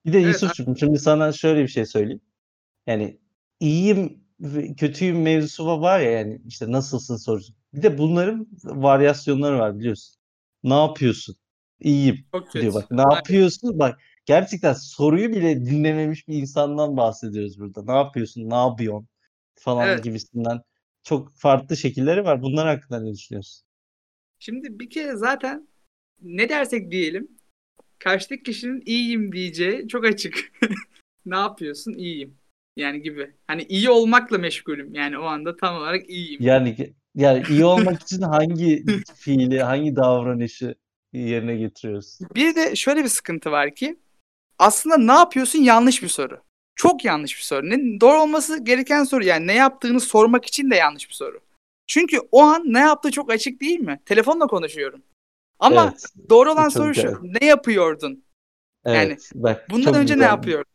[0.06, 2.20] Bir de evet, Yusuf'cum şimdi sana şöyle bir şey söyleyeyim.
[2.86, 3.18] Yani
[3.60, 4.22] iyiyim
[4.76, 7.52] kötüyüm mevzusu var ya yani işte nasılsın sorusu.
[7.74, 10.16] Bir de bunların varyasyonları var biliyorsun.
[10.62, 11.36] Ne yapıyorsun?
[11.80, 12.90] İyiyim Çok diyor bak.
[12.90, 13.78] Ne yapıyorsun?
[13.78, 17.82] Bak gerçekten soruyu bile dinlememiş bir insandan bahsediyoruz burada.
[17.84, 18.50] Ne yapıyorsun?
[18.50, 19.08] Ne yapıyorsun?
[19.59, 20.05] Falan evet.
[20.05, 20.61] gibisinden
[21.03, 22.42] çok farklı şekilleri var.
[22.42, 23.66] Bunlar hakkında ne düşünüyorsun?
[24.38, 25.68] Şimdi bir kere zaten
[26.22, 27.28] ne dersek diyelim
[27.98, 30.53] karşıdaki kişinin iyiyim diyeceği çok açık.
[31.26, 31.92] ne yapıyorsun?
[31.92, 32.38] İyiyim.
[32.76, 33.34] Yani gibi.
[33.46, 34.94] Hani iyi olmakla meşgulüm.
[34.94, 36.42] Yani o anda tam olarak iyiyim.
[36.42, 38.84] Yani yani iyi olmak için hangi
[39.14, 40.74] fiili, hangi davranışı
[41.12, 42.18] yerine getiriyoruz?
[42.34, 43.98] Bir de şöyle bir sıkıntı var ki
[44.59, 46.42] aslında ne yapıyorsun yanlış bir soru.
[46.76, 47.70] Çok yanlış bir soru.
[47.70, 51.40] Ne, doğru olması gereken soru yani ne yaptığını sormak için de yanlış bir soru.
[51.86, 54.00] Çünkü o an ne yaptığı çok açık değil mi?
[54.06, 55.02] Telefonla konuşuyorum.
[55.58, 57.20] Ama evet, doğru olan soru şu.
[57.22, 58.24] Ne yapıyordun?
[58.84, 60.26] Evet, yani bak, bundan önce güzel.
[60.26, 60.72] ne yapıyordun?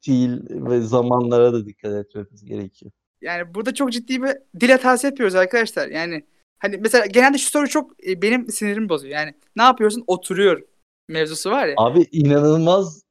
[0.00, 2.92] Fiil ve zamanlara da dikkat etmemiz gerekiyor.
[3.20, 5.88] Yani burada çok ciddi bir dil hatası yapıyoruz arkadaşlar.
[5.88, 6.24] Yani
[6.58, 9.14] hani mesela genelde şu soru çok e, benim sinirimi bozuyor.
[9.14, 10.04] Yani ne yapıyorsun?
[10.06, 10.64] Oturuyorum
[11.08, 11.74] mevzusu var ya.
[11.76, 13.02] Abi inanılmaz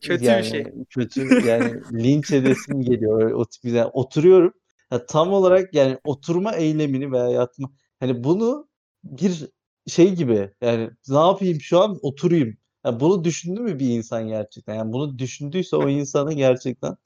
[0.00, 0.64] kötü yani, bir şey.
[0.90, 4.52] Kötü yani linç edesim geliyor o tip yani oturuyorum.
[4.90, 7.70] Ya tam olarak yani oturma eylemini veya yatma
[8.00, 8.68] hani bunu
[9.04, 9.48] bir
[9.86, 12.56] şey gibi yani ne yapayım şu an oturayım.
[12.84, 14.74] Yani bunu düşündü mü bir insan gerçekten?
[14.74, 16.96] Yani bunu düşündüyse o insanın gerçekten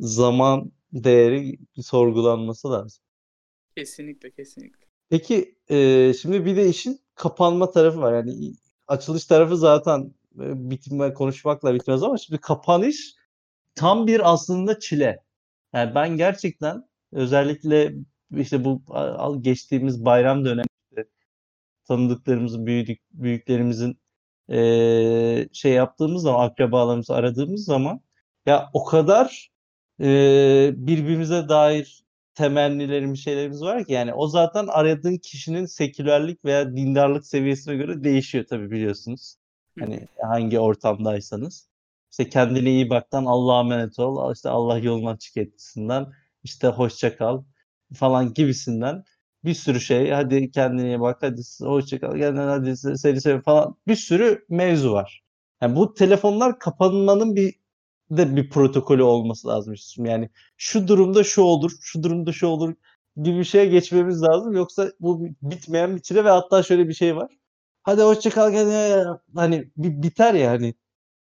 [0.00, 3.04] zaman değeri sorgulanması lazım.
[3.76, 4.84] Kesinlikle kesinlikle.
[5.10, 8.14] Peki e, şimdi bir de işin kapanma tarafı var.
[8.14, 8.54] Yani
[8.86, 13.14] açılış tarafı zaten bitme konuşmakla bitmez ama şimdi kapanış
[13.74, 15.24] tam bir aslında çile.
[15.74, 17.94] Yani ben gerçekten özellikle
[18.36, 18.82] işte bu
[19.40, 21.08] geçtiğimiz bayram döneminde
[21.84, 23.98] tanıdıklarımızın, büyüdük, büyüklerimizin
[24.50, 28.00] e, şey yaptığımız zaman, akrabalarımızı aradığımız zaman
[28.46, 29.50] ya o kadar
[30.00, 30.06] e,
[30.76, 32.04] birbirimize dair
[32.34, 38.44] temennilerimiz, şeylerimiz var ki yani o zaten aradığın kişinin sekülerlik veya dindarlık seviyesine göre değişiyor
[38.50, 39.36] tabii biliyorsunuz.
[39.80, 41.68] Hani hangi ortamdaysanız.
[42.10, 44.32] İşte kendine iyi baktan Allah'a emanet ol.
[44.32, 46.06] İşte Allah yolunu açık etmesinden
[46.44, 47.44] işte hoşça kal
[47.94, 49.04] falan gibisinden
[49.44, 50.10] bir sürü şey.
[50.10, 51.18] Hadi kendine iyi bak.
[51.22, 52.18] Hadi hoşça kal.
[52.18, 53.76] Kendine hadi seni sev falan.
[53.88, 55.24] Bir sürü mevzu var.
[55.62, 57.54] Yani bu telefonlar kapanmanın bir
[58.10, 59.74] de bir protokolü olması lazım.
[59.98, 62.74] Yani şu durumda şu olur, şu durumda şu olur
[63.16, 64.52] gibi bir şeye geçmemiz lazım.
[64.52, 67.32] Yoksa bu bitmeyen bir çile ve hatta şöyle bir şey var.
[67.84, 69.04] Hadi hoşça kal kendine
[69.34, 70.74] hani biter ya hani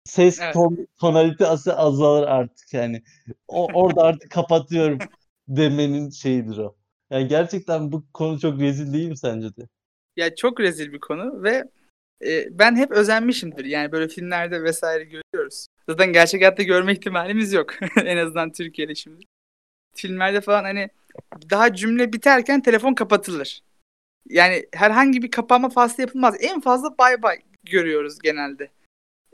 [0.05, 0.53] ses evet.
[0.53, 3.03] ton, tonalitesi azalır artık yani.
[3.47, 4.99] O, orada artık kapatıyorum
[5.47, 6.75] demenin şeyidir o.
[7.09, 9.67] Yani gerçekten bu konu çok rezil değil mi sence de?
[10.15, 11.63] Ya çok rezil bir konu ve
[12.25, 13.65] e, ben hep özenmişimdir.
[13.65, 15.67] Yani böyle filmlerde vesaire görüyoruz.
[15.89, 17.73] Zaten gerçek hayatta görme ihtimalimiz yok.
[18.05, 19.25] en azından Türkiye'de şimdi.
[19.95, 20.89] Filmlerde falan hani
[21.49, 23.61] daha cümle biterken telefon kapatılır.
[24.29, 26.35] Yani herhangi bir kapanma faslı yapılmaz.
[26.39, 28.71] En fazla bay bay görüyoruz genelde.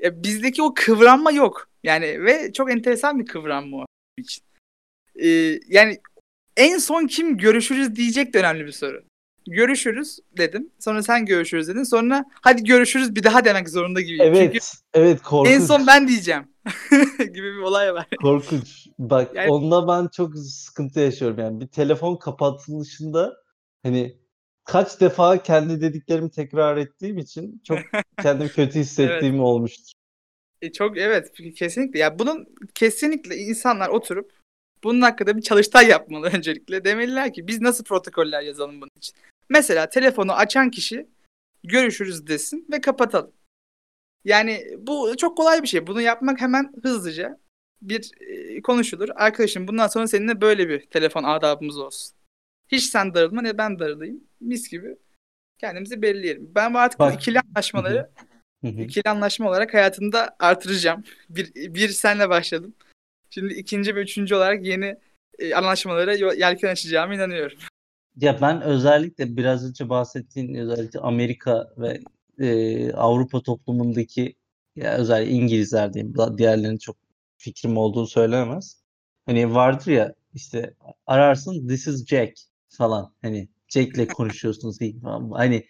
[0.03, 1.69] E, bizdeki o kıvranma yok.
[1.83, 3.85] Yani ve çok enteresan bir kıvranma o
[4.17, 4.43] için.
[5.15, 5.27] E,
[5.67, 5.99] yani
[6.57, 9.03] en son kim görüşürüz diyecek de önemli bir soru.
[9.47, 10.69] Görüşürüz dedim.
[10.79, 11.83] Sonra sen görüşürüz dedin.
[11.83, 14.23] Sonra hadi görüşürüz bir daha demek zorunda gibi.
[14.23, 14.53] Evet.
[14.53, 15.53] Çünkü evet korkunç.
[15.55, 16.47] En son ben diyeceğim.
[17.19, 18.07] gibi bir olay var.
[18.21, 18.87] Korkunç.
[18.99, 19.51] Bak yani...
[19.51, 21.61] onda ben çok sıkıntı yaşıyorum yani.
[21.61, 23.33] Bir telefon kapatılışında
[23.83, 24.18] hani
[24.71, 27.79] kaç defa kendi dediklerimi tekrar ettiğim için çok
[28.21, 29.43] kendimi kötü hissettiğim evet.
[29.43, 29.91] olmuştur.
[30.61, 31.99] E çok evet kesinlikle.
[31.99, 34.31] Ya bunun kesinlikle insanlar oturup
[34.83, 36.83] bunun hakkında bir çalıştay yapmalı öncelikle.
[36.83, 39.15] Demeliler ki biz nasıl protokoller yazalım bunun için.
[39.49, 41.07] Mesela telefonu açan kişi
[41.63, 43.31] görüşürüz desin ve kapatalım.
[44.25, 45.87] Yani bu çok kolay bir şey.
[45.87, 47.39] Bunu yapmak hemen hızlıca
[47.81, 49.09] bir e, konuşulur.
[49.15, 52.18] Arkadaşım bundan sonra seninle böyle bir telefon adabımız olsun.
[52.71, 54.23] Hiç sen darılma ne ben darılayım.
[54.39, 54.97] Mis gibi
[55.57, 56.51] kendimizi belirleyelim.
[56.55, 57.15] Ben artık Bak.
[57.15, 58.09] ikili anlaşmaları
[58.63, 61.03] ikili anlaşma olarak hayatımda artıracağım.
[61.29, 62.73] Bir, bir senle başladım.
[63.29, 64.97] Şimdi ikinci ve üçüncü olarak yeni
[65.39, 67.57] e, anlaşmalara yelken açacağımı inanıyorum.
[68.15, 72.01] Ya ben özellikle biraz önce bahsettiğin özellikle Amerika ve
[72.39, 74.35] e, Avrupa toplumundaki
[74.75, 76.97] ya özellikle İngilizler diyeyim diğerlerinin çok
[77.37, 78.83] fikrim olduğunu söylemez.
[79.25, 80.73] Hani vardır ya işte
[81.07, 82.48] ararsın this is Jack
[82.79, 85.31] falan hani Jack'le konuşuyorsunuz falan.
[85.31, 85.65] Hani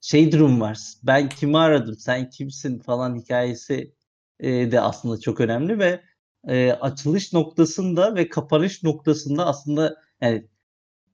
[0.00, 0.78] şey durum var.
[1.02, 3.94] Ben kimi aradım, sen kimsin falan hikayesi
[4.40, 6.00] e, de aslında çok önemli ve
[6.48, 10.48] e, açılış noktasında ve kapanış noktasında aslında yani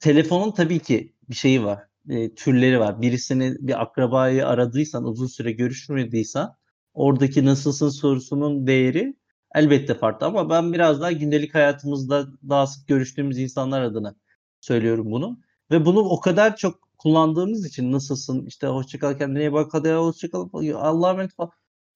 [0.00, 1.80] telefonun tabii ki bir şeyi var.
[2.08, 3.02] E, türleri var.
[3.02, 6.48] Birisini bir akrabayı aradıysan, uzun süre görüşmediysen
[6.94, 9.16] oradaki nasılsın sorusunun değeri
[9.54, 14.16] elbette farklı ama ben biraz daha gündelik hayatımızda daha sık görüştüğümüz insanlar adına
[14.60, 15.38] söylüyorum bunu.
[15.70, 20.48] Ve bunu o kadar çok kullandığımız için nasılsın işte hoşçakal kendine iyi bak hadi hoşçakal
[20.74, 21.30] Allah'a emanet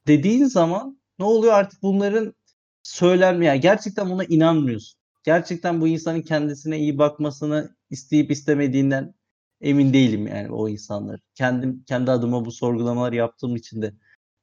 [0.06, 2.34] dediğin zaman ne oluyor artık bunların
[2.82, 5.00] söylenmeye yani gerçekten buna inanmıyorsun.
[5.24, 9.14] Gerçekten bu insanın kendisine iyi bakmasını isteyip istemediğinden
[9.60, 11.20] emin değilim yani o insanlar.
[11.34, 13.94] Kendim kendi adıma bu sorgulamalar yaptığım için de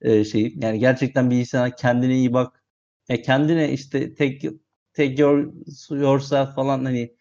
[0.01, 2.63] e, şey yani gerçekten bir insana kendine iyi bak.
[3.09, 4.43] Ya kendine işte tek
[4.93, 5.53] tek your,
[5.89, 7.15] yourself falan hani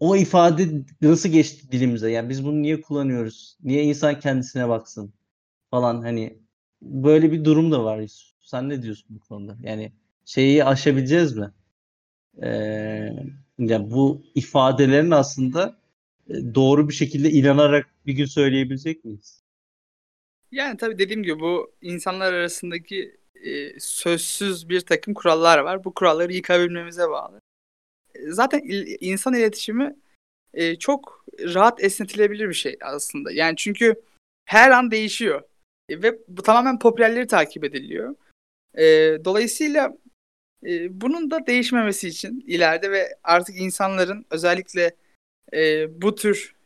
[0.00, 0.68] o ifade
[1.02, 2.10] nasıl geçti dilimize?
[2.10, 3.56] Yani biz bunu niye kullanıyoruz?
[3.64, 5.12] Niye insan kendisine baksın
[5.70, 6.38] falan hani
[6.82, 8.06] böyle bir durum da var.
[8.40, 9.56] Sen ne diyorsun bu konuda?
[9.62, 9.92] Yani
[10.24, 11.52] şeyi aşabileceğiz mi?
[12.42, 12.48] Ee,
[13.58, 15.78] yani bu ifadelerin aslında
[16.30, 19.42] e, doğru bir şekilde inanarak bir gün söyleyebilecek miyiz?
[20.52, 25.84] Yani tabii dediğim gibi bu insanlar arasındaki e, sözsüz bir takım kurallar var.
[25.84, 27.40] Bu kuralları yıkabilmemize bağlı.
[28.26, 29.96] Zaten il, insan iletişimi
[30.54, 33.32] e, çok rahat esnetilebilir bir şey aslında.
[33.32, 33.94] Yani çünkü
[34.44, 35.42] her an değişiyor.
[35.88, 38.14] E, ve bu tamamen popülerleri takip ediliyor.
[38.74, 38.84] E,
[39.24, 39.96] dolayısıyla
[40.66, 44.96] e, bunun da değişmemesi için ileride ve artık insanların özellikle
[45.52, 46.56] e, bu tür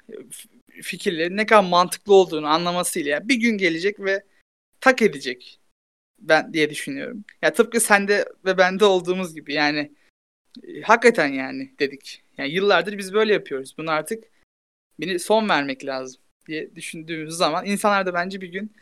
[0.82, 4.24] fikirlerin ne kadar mantıklı olduğunu anlamasıyla yani bir gün gelecek ve
[4.80, 5.60] tak edecek
[6.18, 7.24] ben diye düşünüyorum.
[7.42, 9.92] Ya tıpkı sende ve bende olduğumuz gibi yani
[10.84, 12.22] hakikaten yani dedik.
[12.38, 13.74] Yani yıllardır biz böyle yapıyoruz.
[13.78, 14.24] Bunu artık
[15.00, 18.72] bir son vermek lazım diye düşündüğümüz zaman insanlar da bence bir gün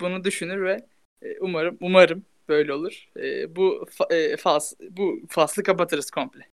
[0.00, 0.86] bunu düşünür ve
[1.22, 3.08] e, umarım umarım böyle olur.
[3.16, 6.48] E, bu e, fas bu faslı kapatırız komple.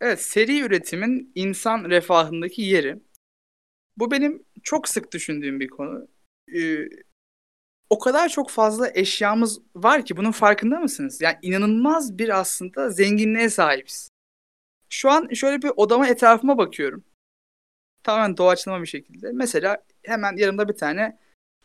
[0.00, 2.96] Evet, seri üretimin insan refahındaki yeri.
[3.96, 6.08] Bu benim çok sık düşündüğüm bir konu.
[6.54, 6.88] Ee,
[7.90, 11.20] o kadar çok fazla eşyamız var ki bunun farkında mısınız?
[11.20, 14.10] Yani inanılmaz bir aslında zenginliğe sahibiz.
[14.88, 17.04] Şu an şöyle bir odama etrafıma bakıyorum.
[18.02, 19.32] Tamamen doğaçlama bir şekilde.
[19.32, 21.18] Mesela hemen yanımda bir tane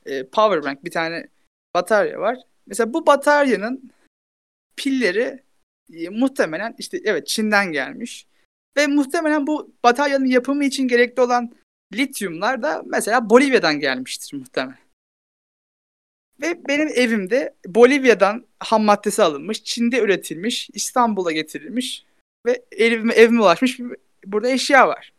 [0.05, 1.27] e, power bank, bir tane
[1.73, 2.37] batarya var.
[2.65, 3.91] Mesela bu bataryanın
[4.75, 5.43] pilleri
[5.93, 8.27] e, muhtemelen işte evet Çin'den gelmiş.
[8.77, 11.55] Ve muhtemelen bu bataryanın yapımı için gerekli olan
[11.93, 14.84] lityumlar da mesela Bolivya'dan gelmiştir muhtemelen.
[16.41, 22.05] Ve benim evimde Bolivya'dan ham maddesi alınmış, Çin'de üretilmiş, İstanbul'a getirilmiş
[22.45, 25.13] ve evime, evime ulaşmış bir burada eşya var.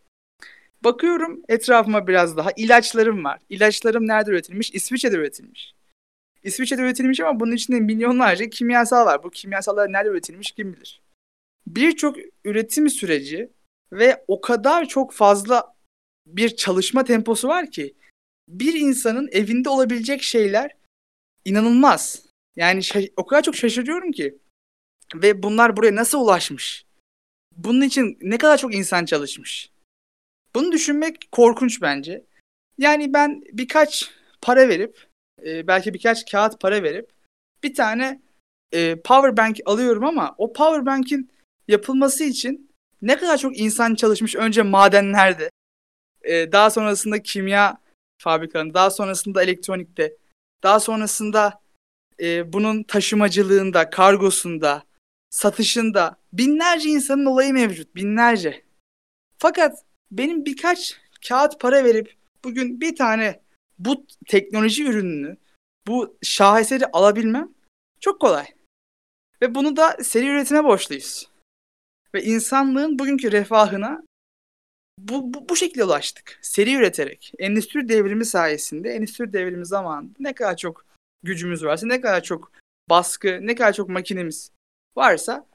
[0.85, 3.41] Bakıyorum etrafıma biraz daha ilaçlarım var.
[3.49, 4.71] İlaçlarım nerede üretilmiş?
[4.75, 5.75] İsviçre'de üretilmiş.
[6.43, 9.23] İsviçre'de üretilmiş ama bunun içinde milyonlarca kimyasal var.
[9.23, 11.01] Bu kimyasallar nerede üretilmiş kim bilir.
[11.67, 13.49] Birçok üretim süreci
[13.93, 15.75] ve o kadar çok fazla
[16.27, 17.95] bir çalışma temposu var ki
[18.49, 20.71] bir insanın evinde olabilecek şeyler
[21.47, 22.27] inanılmaz.
[22.57, 22.81] Yani
[23.17, 24.39] o kadar çok şaşırıyorum ki.
[25.15, 26.87] Ve bunlar buraya nasıl ulaşmış?
[27.57, 29.71] Bunun için ne kadar çok insan çalışmış?
[30.55, 32.25] Bunu düşünmek korkunç bence.
[32.79, 34.11] Yani ben birkaç
[34.43, 35.07] para verip,
[35.45, 37.11] e, belki birkaç kağıt para verip
[37.63, 38.23] bir tane
[38.73, 41.31] e, power bank alıyorum ama o power bank'in
[41.69, 42.71] yapılması için
[43.03, 45.51] ne kadar çok insan çalışmış önce madenlerde,
[46.25, 47.79] e, daha sonrasında kimya
[48.23, 50.17] fabrikalarında, daha sonrasında elektronikte,
[50.63, 51.61] daha sonrasında
[52.21, 54.83] e, bunun taşımacılığında, kargosunda,
[55.31, 58.65] satışında binlerce insanın olayı mevcut, binlerce.
[59.39, 63.41] Fakat benim birkaç kağıt para verip bugün bir tane
[63.79, 65.37] bu teknoloji ürününü,
[65.87, 67.55] bu şaheseri alabilmem
[68.01, 68.47] çok kolay.
[69.43, 71.31] Ve bunu da seri üretime borçluyuz.
[72.15, 74.03] Ve insanlığın bugünkü refahına
[74.99, 76.39] bu, bu, bu şekilde ulaştık.
[76.43, 77.33] Seri üreterek.
[77.39, 80.85] Endüstri devrimi sayesinde, endüstri devrimi zamanında ne kadar çok
[81.23, 82.53] gücümüz varsa, ne kadar çok
[82.91, 84.51] baskı, ne kadar çok makinemiz
[84.97, 85.47] varsa,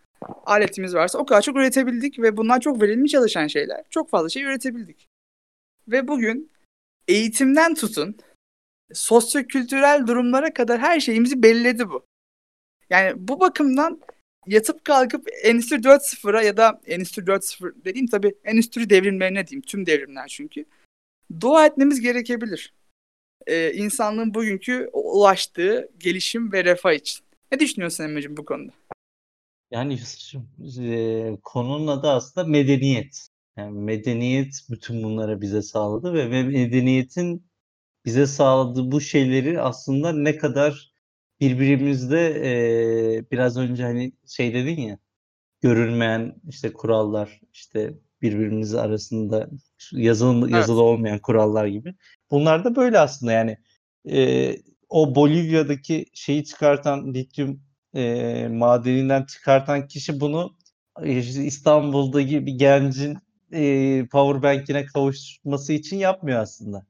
[0.45, 3.83] aletimiz varsa o kadar çok üretebildik ve bunlar çok verimli çalışan şeyler.
[3.89, 5.07] Çok fazla şey üretebildik.
[5.87, 6.51] Ve bugün
[7.07, 8.17] eğitimden tutun,
[8.93, 12.05] sosyo-kültürel durumlara kadar her şeyimizi belledi bu.
[12.89, 14.01] Yani bu bakımdan
[14.47, 19.61] yatıp kalkıp Endüstri 4.0'a ya da Endüstri 4.0 dediğim tabii Endüstri devrimlerine diyeyim.
[19.61, 20.65] Tüm devrimler çünkü.
[21.39, 22.73] Dua etmemiz gerekebilir.
[23.47, 27.25] Ee, insanlığın bugünkü ulaştığı gelişim ve refah için.
[27.51, 28.71] Ne düşünüyorsun Emre'cim bu konuda?
[29.71, 29.99] Yani
[30.77, 33.27] eee, konunun adı aslında medeniyet.
[33.57, 37.45] Yani medeniyet bütün bunları bize sağladı ve medeniyetin
[38.05, 40.90] bize sağladığı bu şeyleri aslında ne kadar
[41.41, 44.97] birbirimizde eee, biraz önce hani şey dedin ya
[45.61, 49.49] görülmeyen işte kurallar işte birbirimiz arasında
[49.93, 50.55] yazılı Evet.
[50.55, 51.95] yazılı olmayan kurallar gibi.
[52.31, 53.57] Bunlar da böyle aslında yani
[54.05, 57.61] eee, o Bolivya'daki şeyi çıkartan lityum
[57.95, 60.57] eee, madeninden çıkartan kişi bunu
[61.05, 63.17] işte İstanbul'daki bir gencin
[63.51, 66.85] eee powerbank'ine kavuşması için yapmıyor aslında.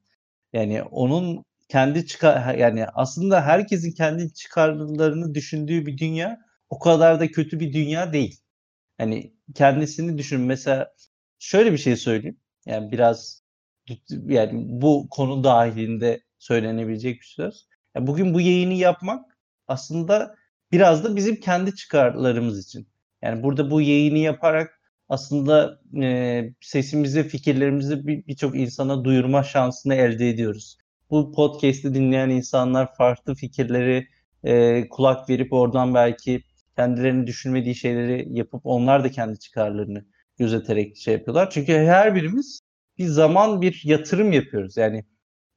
[0.53, 7.27] Yani onun kendi çıkar yani aslında herkesin kendi çıkarlarını düşündüğü bir dünya o kadar da
[7.27, 8.41] kötü bir dünya değil.
[8.97, 10.41] Hani kendisini düşün.
[10.41, 10.93] Mesela
[11.39, 12.39] şöyle bir şey söyleyeyim.
[12.65, 13.43] Yani biraz
[14.09, 17.67] yani bu konu dahilinde söylenebilecek bir söz.
[17.95, 20.35] Ya bugün bu yayını yapmak aslında
[20.71, 22.87] biraz da bizim kendi çıkarlarımız için.
[23.21, 30.29] Yani burada bu yayını yaparak aslında e, sesimizi, fikirlerimizi birçok bir insana duyurma şansını elde
[30.29, 30.80] ediyoruz.
[31.11, 34.07] Bu podcast'i dinleyen insanlar farklı fikirleri
[34.43, 36.43] e, kulak verip oradan belki
[36.75, 40.05] kendilerinin düşünmediği şeyleri yapıp onlar da kendi çıkarlarını
[40.37, 41.49] gözeterek şey yapıyorlar.
[41.49, 42.59] Çünkü her birimiz
[42.97, 44.77] bir zaman bir yatırım yapıyoruz.
[44.77, 45.05] Yani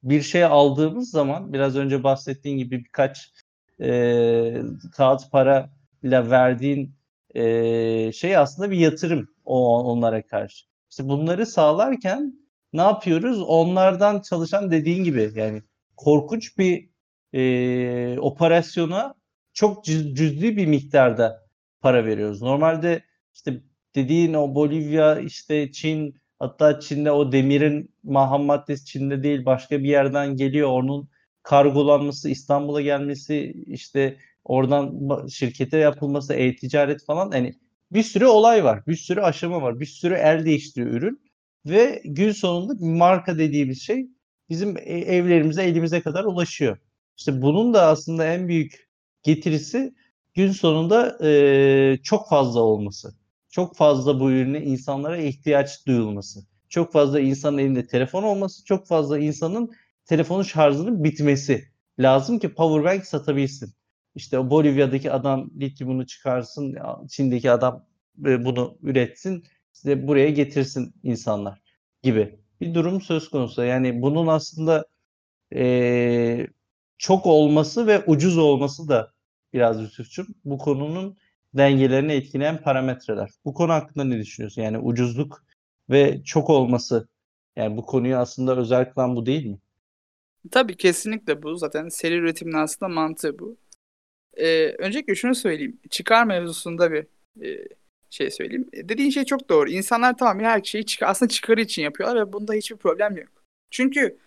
[0.03, 3.33] bir şey aldığımız zaman biraz önce bahsettiğin gibi birkaç
[3.81, 4.61] e,
[4.97, 5.69] kağıt para
[6.03, 6.95] ile verdiğin
[7.35, 10.65] e, şey aslında bir yatırım o onlara karşı.
[10.89, 12.44] İşte bunları sağlarken
[12.77, 13.41] ne yapıyoruz?
[13.41, 15.63] Onlardan çalışan dediğin gibi yani
[15.97, 16.89] korkunç bir
[17.33, 19.15] e, operasyona
[19.53, 21.45] çok cüzdi bir miktarda
[21.81, 22.41] para veriyoruz.
[22.41, 23.03] Normalde
[23.33, 23.61] işte
[23.95, 29.89] dediğin o Bolivya, işte Çin, hatta Çin'de o demirin maham maddesi Çin'de değil başka bir
[29.89, 30.69] yerden geliyor.
[30.69, 31.09] Onun
[31.43, 37.53] kargolanması, İstanbul'a gelmesi, işte oradan şirkete yapılması, e-ticaret falan hani
[37.91, 41.24] bir sürü olay var, bir sürü aşama var, bir sürü el değiştiriyor ürün
[41.65, 44.07] ve gün sonunda marka dediğimiz şey
[44.49, 46.77] bizim e, evlerimize, elimize kadar ulaşıyor.
[47.17, 48.89] İşte bunun da aslında en büyük
[49.23, 49.93] getirisi
[50.33, 53.15] gün sonunda e, çok fazla olması.
[53.49, 56.39] Çok fazla bu ürüne insanlara ihtiyaç duyulması.
[56.69, 59.71] Çok fazla insanın elinde telefon olması, çok fazla insanın
[60.05, 61.65] telefonun şarjının bitmesi
[61.99, 63.73] lazım ki powerbank satabilsin.
[64.15, 66.75] İşte Bolivya'daki adam lityumunu çıkarsın,
[67.09, 67.85] Çin'deki adam
[68.17, 69.43] bunu üretsin,
[69.75, 71.61] size buraya getirsin insanlar
[72.03, 73.63] gibi bir durum söz konusu.
[73.63, 74.85] Yani bunun aslında
[75.55, 76.47] e,
[76.97, 79.11] çok olması ve ucuz olması da
[79.53, 81.17] biraz Yusuf'cum bu konunun
[81.53, 83.29] dengelerini etkileyen parametreler.
[83.45, 84.61] Bu konu hakkında ne düşünüyorsun?
[84.61, 85.43] Yani ucuzluk
[85.89, 87.07] ve çok olması
[87.55, 89.57] yani bu konuyu aslında özel kılan bu değil mi?
[90.51, 91.55] Tabii kesinlikle bu.
[91.55, 93.57] Zaten seri üretimin aslında mantığı bu.
[94.37, 95.79] Ee, öncelikle şunu söyleyeyim.
[95.89, 97.07] Çıkar mevzusunda bir
[97.41, 97.67] e,
[98.09, 98.69] şey söyleyeyim.
[98.73, 99.69] E, dediğin şey çok doğru.
[99.69, 103.29] İnsanlar tamam her şeyi çıkar, aslında çıkarı için yapıyorlar ve bunda hiçbir problem yok.
[103.71, 104.17] Çünkü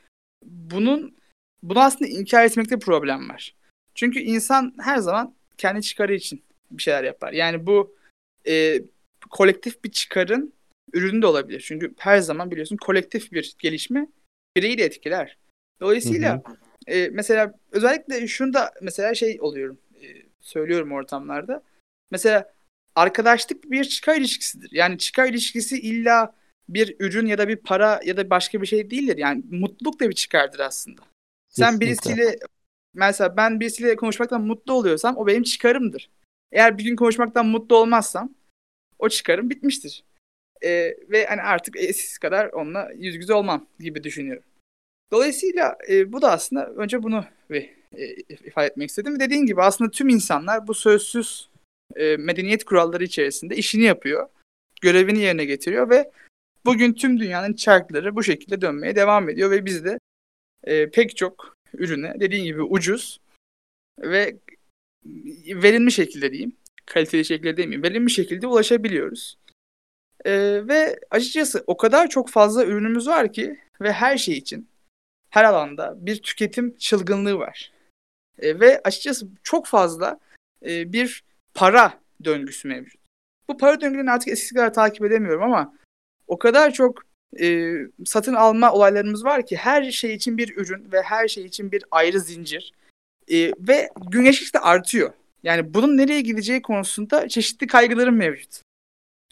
[0.45, 1.19] bunun
[1.63, 3.55] bunu aslında inkar etmekte problem var.
[3.95, 7.33] Çünkü insan her zaman kendi çıkarı için bir şeyler yapar.
[7.33, 7.97] Yani bu
[8.47, 8.83] e,
[9.31, 10.53] kolektif bir çıkarın
[10.93, 11.65] ürünü de olabilir.
[11.67, 14.09] Çünkü her zaman biliyorsun kolektif bir gelişme
[14.57, 15.39] bireyi de etkiler.
[15.81, 16.57] Dolayısıyla hı hı.
[16.97, 20.07] E, mesela özellikle şunu da mesela şey oluyorum e,
[20.41, 21.63] söylüyorum ortamlarda.
[22.11, 22.53] Mesela
[22.99, 24.69] arkadaşlık bir çıkar ilişkisidir.
[24.73, 26.35] Yani çıkar ilişkisi illa
[26.69, 29.17] bir ürün ya da bir para ya da başka bir şey değildir.
[29.19, 31.03] Yani mutluluk da bir çıkardır aslında.
[31.49, 32.39] Sen birisiyle
[32.95, 36.11] mesela ben birisiyle konuşmaktan mutlu oluyorsam o benim çıkarımdır.
[36.53, 38.35] Eğer bir gün konuşmaktan mutlu olmazsam
[38.99, 40.05] o çıkarım bitmiştir.
[40.63, 44.43] Ee, ve hani artık eskisi kadar onunla yüz yüze olmam gibi düşünüyorum.
[45.13, 48.07] Dolayısıyla e, bu da aslında önce bunu ve e,
[48.47, 49.21] ifade etmek istedim.
[49.21, 51.49] Dediğin gibi aslında tüm insanlar bu sözsüz
[51.97, 54.29] e, medeniyet kuralları içerisinde işini yapıyor.
[54.81, 56.11] Görevini yerine getiriyor ve
[56.65, 59.99] bugün tüm dünyanın çarkları bu şekilde dönmeye devam ediyor ve biz de
[60.65, 63.21] e, pek çok ürüne dediğin gibi ucuz
[63.99, 64.37] ve
[65.47, 66.57] verimli şekilde diyeyim.
[66.87, 67.83] Kaliteli şekilde demeyeyim.
[67.83, 69.39] Verimli şekilde ulaşabiliyoruz.
[70.25, 70.33] E,
[70.69, 74.69] ve açıkçası o kadar çok fazla ürünümüz var ki ve her şey için
[75.31, 77.73] her alanda bir tüketim çılgınlığı var.
[78.39, 80.21] E, ve açıkçası çok fazla
[80.67, 81.25] e, bir
[81.59, 83.01] para döngüsü mevcut.
[83.49, 85.75] Bu para döngülerini artık eskisi kadar takip edemiyorum ama
[86.27, 87.03] o kadar çok
[87.41, 87.75] e,
[88.07, 91.85] satın alma olaylarımız var ki her şey için bir ürün ve her şey için bir
[91.91, 92.73] ayrı zincir
[93.29, 95.13] e, ve gün geçtikçe artıyor.
[95.43, 98.63] Yani bunun nereye gideceği konusunda çeşitli kaygılarım mevcut.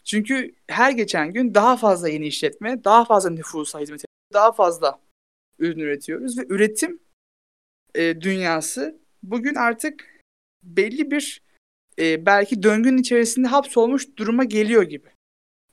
[0.03, 4.99] Çünkü her geçen gün daha fazla yeni işletme, daha fazla nüfusa hizmet ediyor, daha fazla
[5.59, 6.99] ürün üretiyoruz ve üretim
[7.95, 10.23] e, dünyası bugün artık
[10.63, 11.46] belli bir
[11.99, 15.09] e, belki döngünün içerisinde hapsolmuş duruma geliyor gibi.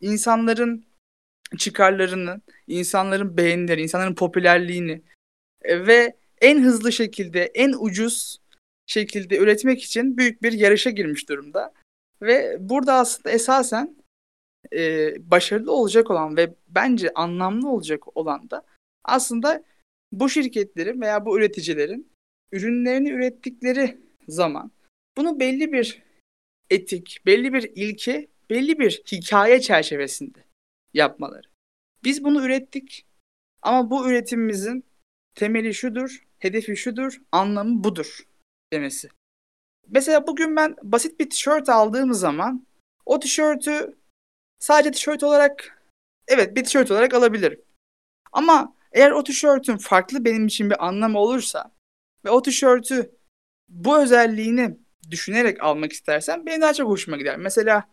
[0.01, 0.85] İnsanların
[1.59, 5.03] çıkarlarını, insanların beğenileri, insanların popülerliğini
[5.63, 8.41] e, ve en hızlı şekilde, en ucuz
[8.87, 11.73] şekilde üretmek için büyük bir yarışa girmiş durumda.
[12.23, 13.97] Ve burada aslında esasen
[14.73, 18.65] e, başarılı olacak olan ve bence anlamlı olacak olan da
[19.05, 19.65] aslında
[20.13, 22.13] bu şirketlerin veya bu üreticilerin
[22.53, 23.99] ürünlerini ürettikleri
[24.29, 24.71] zaman
[25.17, 26.04] bunu belli bir
[26.71, 30.45] etik, belli bir ilke, belli bir hikaye çerçevesinde
[30.95, 31.49] yapmaları.
[32.05, 33.07] Biz bunu ürettik
[33.63, 34.85] ama bu üretimimizin
[35.35, 38.27] temeli şudur, hedefi şudur, anlamı budur
[38.73, 39.09] demesi.
[39.89, 42.67] Mesela bugün ben basit bir tişört aldığım zaman
[43.07, 43.97] o tişörtü
[44.59, 45.83] sadece tişört olarak
[46.29, 47.63] evet bir tişört olarak alabilirim.
[48.33, 51.75] Ama eğer o tişörtün farklı benim için bir anlamı olursa
[52.25, 53.17] ve o tişörtü
[53.69, 54.77] bu özelliğini
[55.11, 57.37] düşünerek almak istersen benim daha çok hoşuma gider.
[57.37, 57.89] Mesela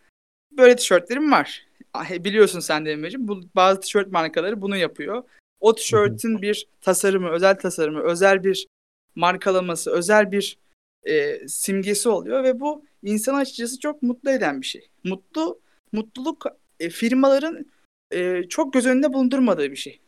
[0.51, 1.66] böyle tişörtlerim var.
[1.93, 3.28] Ah, biliyorsun sen de Emre'ciğim.
[3.28, 5.24] Bu, bazı tişört markaları bunu yapıyor.
[5.59, 8.68] O tişörtün bir tasarımı, özel tasarımı, özel bir
[9.16, 10.57] markalaması, özel bir
[11.03, 14.89] e, simgesi oluyor ve bu insan açıkçası çok mutlu eden bir şey.
[15.03, 16.45] Mutlu, mutluluk
[16.80, 17.66] e, firmaların
[18.12, 19.99] e, çok göz önünde bulundurmadığı bir şey.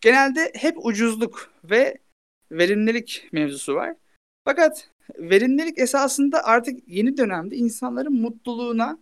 [0.00, 1.98] Genelde hep ucuzluk ve
[2.52, 3.96] verimlilik mevzusu var.
[4.44, 8.98] Fakat verimlilik esasında artık yeni dönemde insanların mutluluğuna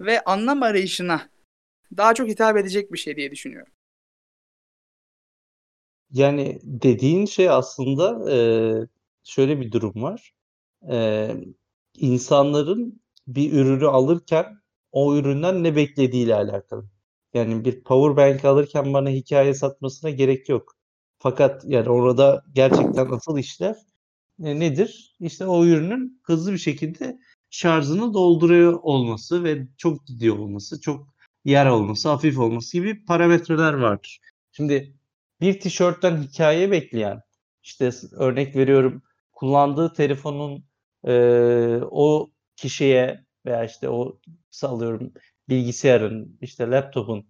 [0.00, 1.28] ve anlam arayışına
[1.96, 3.72] daha çok hitap edecek bir şey diye düşünüyorum.
[6.10, 8.36] Yani dediğin şey aslında e,
[9.24, 10.32] şöyle bir durum var.
[10.90, 11.30] E,
[11.96, 14.46] insanların bir ürünü alırken
[14.92, 16.84] o üründen ne beklediğiyle alakalı.
[17.34, 20.76] Yani bir power bank alırken bana hikaye satmasına gerek yok.
[21.18, 23.76] Fakat yani orada gerçekten asıl işler
[24.44, 25.16] e, nedir?
[25.20, 27.18] İşte o ürünün hızlı bir şekilde
[27.50, 31.14] şarjını dolduruyor olması ve çok gidiyor olması, çok
[31.44, 34.20] yer olması, hafif olması gibi parametreler vardır.
[34.52, 34.94] Şimdi
[35.40, 37.20] bir tişörtten hikaye bekleyen,
[37.62, 40.64] işte örnek veriyorum kullandığı telefonun
[41.04, 41.12] e,
[41.90, 44.20] o kişiye veya işte o
[44.50, 45.12] sallıyorum
[45.48, 47.28] bilgisayarın, işte laptopun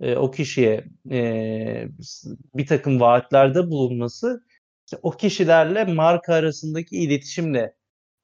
[0.00, 1.88] e, o kişiye e,
[2.54, 4.44] bir takım vaatlerde bulunması
[4.86, 7.74] işte o kişilerle marka arasındaki iletişimle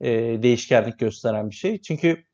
[0.01, 0.11] e,
[0.43, 1.83] değişkenlik gösteren bir şey.
[1.83, 2.25] Çünkü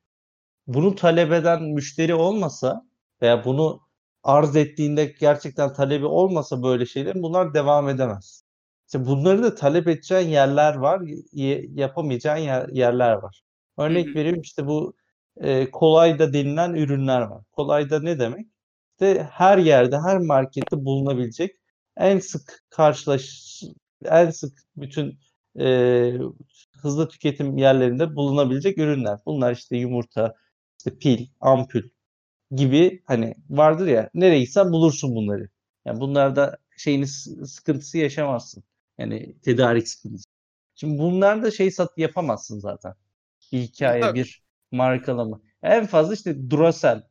[0.67, 2.83] bunu talep eden müşteri olmasa
[3.23, 3.81] veya bunu
[4.23, 8.45] arz ettiğinde gerçekten talebi olmasa böyle şeylerin bunlar devam edemez.
[8.87, 11.03] İşte bunları da talep edeceğin yerler var,
[11.75, 13.43] yapamayacağın yer, yerler var.
[13.79, 14.15] Örnek hı hı.
[14.15, 14.95] veriyorum işte bu
[15.37, 17.43] e, kolay da denilen ürünler var.
[17.53, 18.47] Kolay da ne demek?
[18.93, 21.57] İşte her yerde, her markette bulunabilecek
[21.97, 23.63] en sık karşılaş,
[24.05, 25.19] en sık bütün
[25.61, 26.13] e,
[26.83, 29.19] hızlı tüketim yerlerinde bulunabilecek ürünler.
[29.27, 30.35] Bunlar işte yumurta,
[30.79, 31.83] işte pil, ampul
[32.51, 35.49] gibi hani vardır ya nereye gitsen bulursun bunları.
[35.85, 37.07] Yani bunlarda şeyini
[37.47, 38.65] sıkıntısı yaşamazsın.
[38.99, 40.25] Yani tedarik sıkıntısı.
[40.75, 42.95] Şimdi bunlarda şey sat yapamazsın zaten.
[43.53, 44.19] Bir hikaye, Tabii.
[44.19, 44.43] bir
[44.73, 45.41] markalama.
[45.63, 47.03] En fazla işte Duracell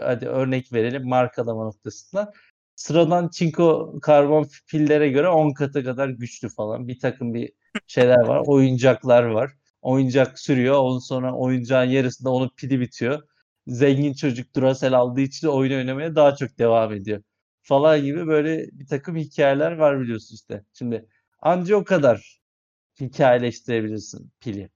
[0.00, 2.32] hadi örnek verelim markalama noktasında.
[2.76, 6.88] Sıradan çinko karbon pillere göre 10 katı kadar güçlü falan.
[6.88, 7.52] Bir takım bir
[7.86, 8.42] şeyler var.
[8.46, 9.52] Oyuncaklar var.
[9.82, 10.74] Oyuncak sürüyor.
[10.74, 13.22] Ondan sonra oyuncağın yarısında onun pili bitiyor.
[13.66, 17.22] Zengin çocuk Duracell aldığı için oyun oynamaya daha çok devam ediyor.
[17.62, 20.64] Falan gibi böyle bir takım hikayeler var biliyorsun işte.
[20.72, 21.06] Şimdi
[21.40, 22.40] anca o kadar
[23.00, 24.70] hikayeleştirebilirsin pili.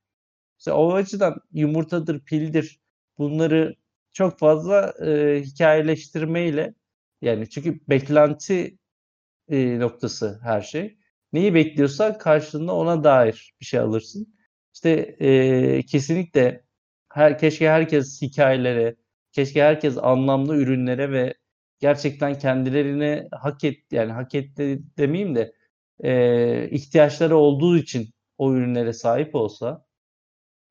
[0.58, 2.80] İşte o açıdan yumurtadır, pildir
[3.18, 3.74] bunları
[4.12, 6.74] çok fazla e, hikayeleştirmeyle
[7.22, 8.78] yani çünkü beklenti
[9.48, 10.98] e, noktası her şey.
[11.32, 14.34] Neyi bekliyorsan karşılığında ona dair bir şey alırsın.
[14.74, 14.90] İşte
[15.20, 16.64] e, kesinlikle
[17.12, 18.96] her, keşke herkes hikayelere,
[19.32, 21.34] keşke herkes anlamlı ürünlere ve
[21.80, 25.52] gerçekten kendilerine hak et yani hak etti demeyeyim de
[26.04, 29.86] e, ihtiyaçları olduğu için o ürünlere sahip olsa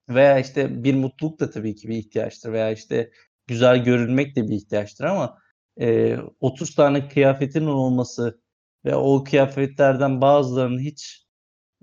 [0.09, 3.11] veya işte bir mutluluk da tabii ki bir ihtiyaçtır veya işte
[3.47, 5.37] güzel görünmek de bir ihtiyaçtır ama
[5.79, 8.41] e, 30 tane kıyafetin olması
[8.85, 11.27] ve o kıyafetlerden bazılarını hiç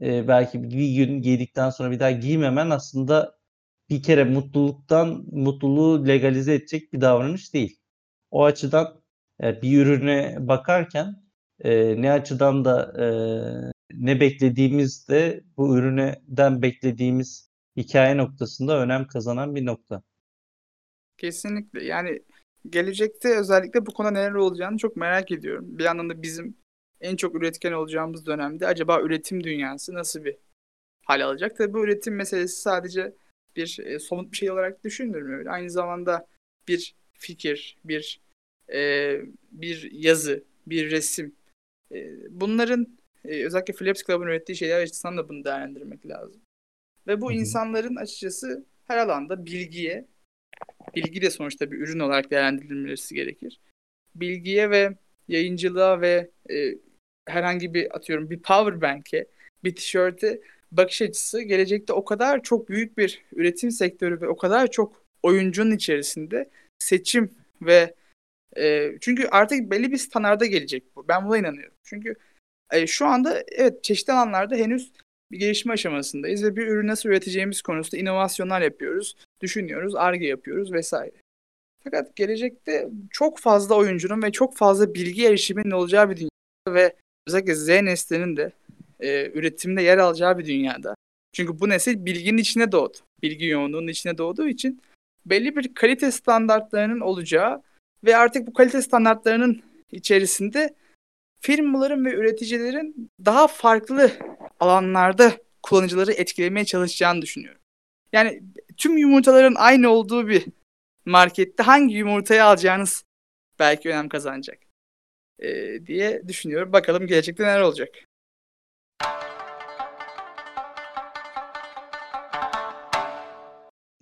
[0.02, 3.38] e, belki bir gün giydikten sonra bir daha giymemen aslında
[3.90, 7.80] bir kere mutluluktan mutluluğu legalize edecek bir davranış değil.
[8.30, 9.02] O açıdan
[9.42, 11.24] e, bir ürüne bakarken
[11.60, 13.06] e, ne açıdan da e,
[13.92, 20.02] ne beklediğimiz de bu ürüneden beklediğimiz hikaye noktasında önem kazanan bir nokta.
[21.16, 21.84] Kesinlikle.
[21.84, 22.22] Yani
[22.70, 25.78] gelecekte özellikle bu konuda neler olacağını çok merak ediyorum.
[25.78, 26.56] Bir yandan da bizim
[27.00, 30.36] en çok üretken olacağımız dönemde acaba üretim dünyası nasıl bir
[31.06, 31.56] hal alacak?
[31.56, 33.14] Tabii bu üretim meselesi sadece
[33.56, 35.52] bir e, somut bir şey olarak düşünmüyorum.
[35.52, 36.26] Aynı zamanda
[36.68, 38.20] bir fikir, bir
[38.72, 39.20] e,
[39.52, 41.34] bir yazı, bir resim.
[41.92, 46.40] E, bunların e, özellikle Philips Club'ın ürettiği şeyler açısından da bunu değerlendirmek lazım.
[47.06, 47.38] Ve bu Hı-hı.
[47.38, 50.06] insanların açıkçası her alanda bilgiye,
[50.94, 53.60] bilgi de sonuçta bir ürün olarak değerlendirilmesi gerekir.
[54.14, 54.94] Bilgiye ve
[55.28, 56.74] yayıncılığa ve e,
[57.26, 59.26] herhangi bir atıyorum bir power bank'e,
[59.64, 60.40] bir tişörte
[60.72, 65.70] bakış açısı gelecekte o kadar çok büyük bir üretim sektörü ve o kadar çok oyuncunun
[65.70, 67.94] içerisinde seçim ve
[68.56, 71.08] e, çünkü artık belli bir standarda gelecek bu.
[71.08, 71.76] Ben buna inanıyorum.
[71.84, 72.14] Çünkü
[72.72, 74.92] e, şu anda evet çeşitli alanlarda henüz
[75.32, 81.16] bir gelişme aşamasındayız ve bir ürün nasıl üreteceğimiz konusunda inovasyonlar yapıyoruz, düşünüyoruz, arge yapıyoruz vesaire.
[81.84, 86.28] Fakat gelecekte çok fazla oyuncunun ve çok fazla bilgi erişiminin olacağı bir dünya
[86.68, 86.96] ve
[87.26, 88.52] özellikle Z neslinin de
[89.00, 90.94] e, üretimde yer alacağı bir dünyada.
[91.32, 92.98] Çünkü bu nesil bilginin içine doğdu.
[93.22, 94.80] Bilgi yoğunluğunun içine doğduğu için
[95.26, 97.62] belli bir kalite standartlarının olacağı
[98.04, 99.62] ve artık bu kalite standartlarının
[99.92, 100.74] içerisinde
[101.44, 104.12] firmaların ve üreticilerin daha farklı
[104.60, 105.32] alanlarda
[105.62, 107.60] kullanıcıları etkilemeye çalışacağını düşünüyorum.
[108.12, 108.42] Yani
[108.76, 110.44] tüm yumurtaların aynı olduğu bir
[111.04, 113.04] markette hangi yumurtayı alacağınız
[113.58, 114.58] belki önem kazanacak
[115.38, 116.72] ee, diye düşünüyorum.
[116.72, 117.88] Bakalım gelecekte neler olacak.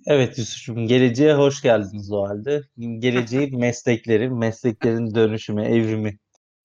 [0.06, 2.62] Evet Yusuf'cum, geleceğe hoş geldiniz o halde.
[2.78, 6.18] Geleceğin meslekleri, mesleklerin dönüşümü, evrimi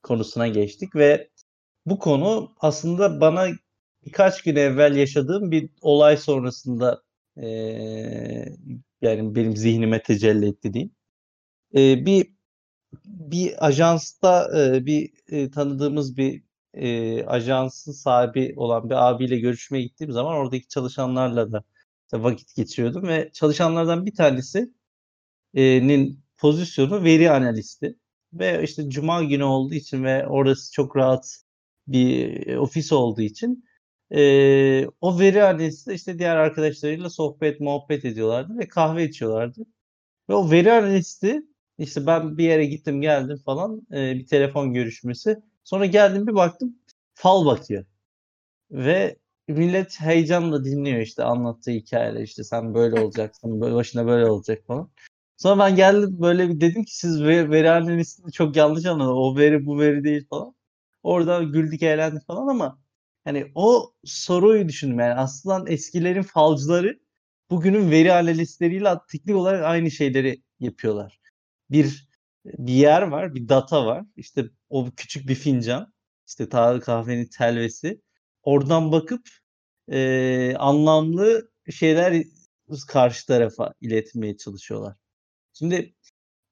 [0.08, 1.30] konusuna geçtik ve
[1.86, 3.47] bu konu aslında bana
[4.05, 7.03] birkaç gün evvel yaşadığım bir olay sonrasında
[7.38, 7.47] e,
[9.01, 10.91] yani benim zihnime tecelli etti diyeyim.
[11.76, 12.28] E, bir
[13.05, 16.43] bir ajansta e, bir e, tanıdığımız bir
[16.74, 21.64] e, ajansın sahibi olan bir abiyle görüşmeye gittiğim zaman oradaki çalışanlarla da
[22.03, 24.78] işte vakit geçiriyordum ve çalışanlardan bir tanesinin
[26.38, 27.95] pozisyonu veri analisti
[28.40, 31.44] ve işte cuma günü olduğu için ve orası çok rahat
[31.88, 33.66] bir ofis olduğu için
[34.12, 39.66] e, o veri analisti işte diğer arkadaşlarıyla sohbet muhabbet ediyorlardı ve kahve içiyorlardı.
[40.30, 41.44] Ve o veri analisti
[41.78, 45.38] işte ben bir yere gittim geldim falan e, bir telefon görüşmesi.
[45.64, 46.76] Sonra geldim bir baktım
[47.14, 47.86] fal bakıyor.
[48.72, 49.18] Ve
[49.48, 54.92] millet heyecanla dinliyor işte anlattığı hikayeler işte sen böyle olacaksın, böyle başına böyle olacak falan.
[55.38, 59.18] Sonra ben geldim böyle bir dedim ki siz veri, veri çok yanlış anladınız.
[59.18, 60.56] O veri bu veri değil falan.
[61.04, 62.80] Orada güldük eğlendik falan ama
[63.26, 67.00] hani o soruyu düşündüm yani aslında eskilerin falcıları
[67.50, 71.20] bugünün veri analistleriyle teknik olarak aynı şeyleri yapıyorlar.
[71.72, 72.08] Bir
[72.46, 74.06] bir yer var, bir data var.
[74.16, 75.94] İşte o küçük bir fincan,
[76.28, 78.02] işte Tarık kahvenin telvesi.
[78.44, 79.28] Oradan bakıp
[79.92, 82.24] e, anlamlı şeyler
[82.88, 84.96] karşı tarafa iletmeye çalışıyorlar.
[85.60, 85.95] Şimdi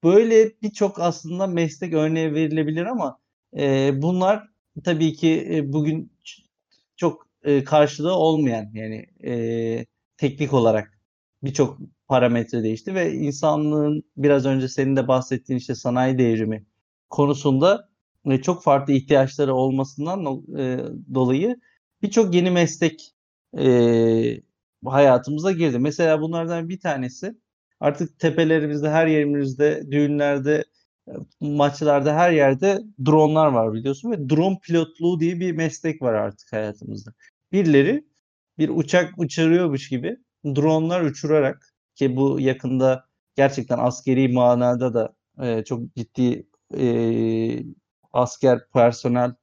[0.03, 3.19] böyle birçok aslında meslek örneği verilebilir ama
[3.57, 4.49] e, bunlar
[4.83, 6.13] tabii ki e, bugün
[6.95, 9.85] çok e, karşılığı olmayan yani e,
[10.17, 10.99] teknik olarak
[11.43, 16.65] birçok parametre değişti ve insanlığın biraz önce senin de bahsettiğin işte sanayi devrimi
[17.09, 17.89] konusunda
[18.25, 20.25] e, çok farklı ihtiyaçları olmasından
[20.57, 20.79] e,
[21.13, 21.59] dolayı
[22.01, 23.15] birçok yeni meslek
[23.59, 24.41] e,
[24.85, 25.79] hayatımıza girdi.
[25.79, 27.35] Mesela bunlardan bir tanesi
[27.79, 30.65] artık tepelerimizde, her yerimizde, düğünlerde,
[31.39, 37.13] maçlarda her yerde dronlar var biliyorsun ve drone pilotluğu diye bir meslek var artık hayatımızda.
[37.51, 38.05] Birileri
[38.57, 43.05] bir uçak uçuruyormuş gibi dronlar uçurarak ki bu yakında
[43.35, 46.47] gerçekten askeri manada da e, çok ciddi
[46.77, 47.63] e,
[48.13, 49.35] asker personel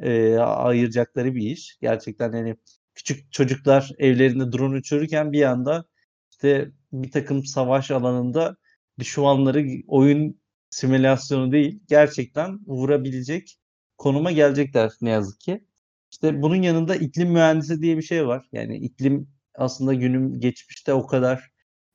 [0.00, 1.78] e, ayıracakları bir iş.
[1.80, 2.56] Gerçekten hani
[2.94, 5.84] küçük çocuklar evlerinde drone uçururken bir anda
[6.30, 8.56] işte bir takım savaş alanında
[8.98, 10.40] düşmanları oyun
[10.70, 13.58] simülasyonu değil gerçekten vurabilecek
[13.98, 15.64] konuma gelecekler ne yazık ki.
[16.12, 18.48] İşte bunun yanında iklim mühendisi diye bir şey var.
[18.52, 21.50] Yani iklim aslında günüm geçmişte o kadar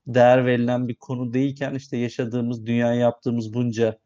[0.08, 4.00] değer verilen bir konu değilken işte yaşadığımız, dünya yaptığımız bunca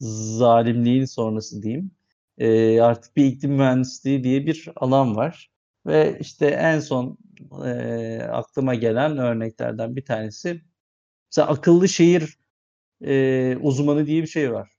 [0.00, 1.90] zalimliğin sonrası diyeyim.
[2.38, 5.50] E, artık bir iklim mühendisliği diye bir alan var.
[5.86, 7.18] Ve işte en son
[7.66, 10.62] e, aklıma gelen örneklerden bir tanesi
[11.30, 12.38] mesela akıllı şehir
[13.06, 14.70] e, uzmanı diye bir şey var.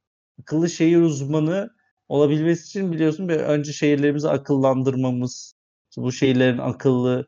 [0.41, 1.69] Akıllı şehir uzmanı
[2.09, 5.55] olabilmesi için biliyorsun bir önce şehirlerimizi akıllandırmamız,
[5.97, 7.27] bu şehirlerin akıllı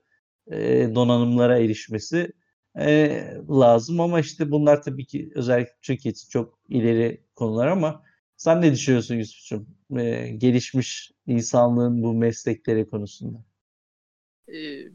[0.51, 2.31] e, donanımlara erişmesi
[2.79, 8.03] e, lazım ama işte bunlar tabii ki özellikle Türkiye için çok ileri konular ama
[8.37, 9.67] sen ne düşünüyorsun Yusuf'cum?
[9.99, 13.48] E, gelişmiş insanlığın bu meslekleri konusunda.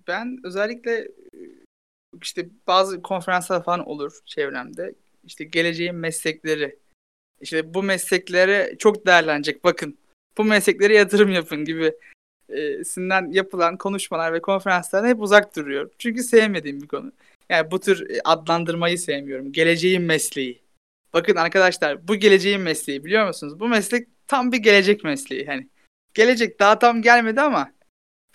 [0.09, 1.09] Ben özellikle
[2.23, 4.95] işte bazı konferanslar falan olur çevremde.
[5.25, 6.79] İşte geleceğin meslekleri.
[7.41, 9.99] İşte bu mesleklere çok değerlenecek bakın.
[10.39, 11.95] Bu mesleklere yatırım yapın gibi
[12.85, 15.91] sinden yapılan konuşmalar ve konferanslardan hep uzak duruyorum.
[15.99, 17.13] Çünkü sevmediğim bir konu.
[17.51, 19.53] Yani bu tür adlandırmayı sevmiyorum.
[19.53, 20.63] Geleceğin mesleği.
[21.13, 23.61] Bakın arkadaşlar bu geleceğin mesleği biliyor musunuz?
[23.61, 25.47] Bu meslek tam bir gelecek mesleği.
[25.47, 25.69] Hani
[26.15, 27.73] gelecek daha tam gelmedi ama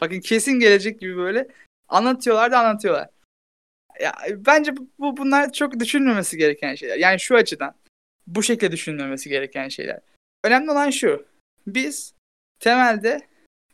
[0.02, 1.48] bakın kesin gelecek gibi böyle
[1.88, 3.10] anlatıyorlar da anlatıyorlar.
[4.02, 6.98] Ya, bence bu bunlar çok düşünmemesi gereken şeyler.
[6.98, 7.76] Yani şu açıdan
[8.28, 10.00] bu şekilde düşünmemesi gereken şeyler.
[10.44, 11.26] Önemli olan şu.
[11.68, 12.14] Biz
[12.60, 13.22] temelde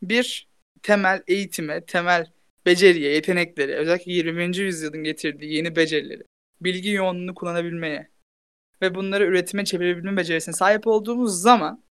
[0.01, 0.47] bir
[0.83, 2.31] temel eğitime, temel
[2.65, 4.57] beceriye, yetenekleri, özellikle 20.
[4.57, 6.23] yüzyılın getirdiği yeni becerileri,
[6.61, 8.09] bilgi yoğunluğunu kullanabilmeye
[8.81, 11.83] ve bunları üretime çevirebilme becerisine sahip olduğumuz zaman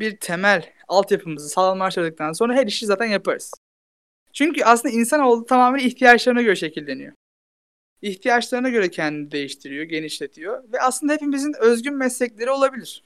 [0.00, 3.52] bir temel altyapımızı sağlamlaştırdıktan sonra her işi zaten yaparız.
[4.34, 7.12] Çünkü aslında insanoğlu tamamen ihtiyaçlarına göre şekilleniyor.
[8.02, 13.04] İhtiyaçlarına göre kendini değiştiriyor, genişletiyor ve aslında hepimizin özgün meslekleri olabilir.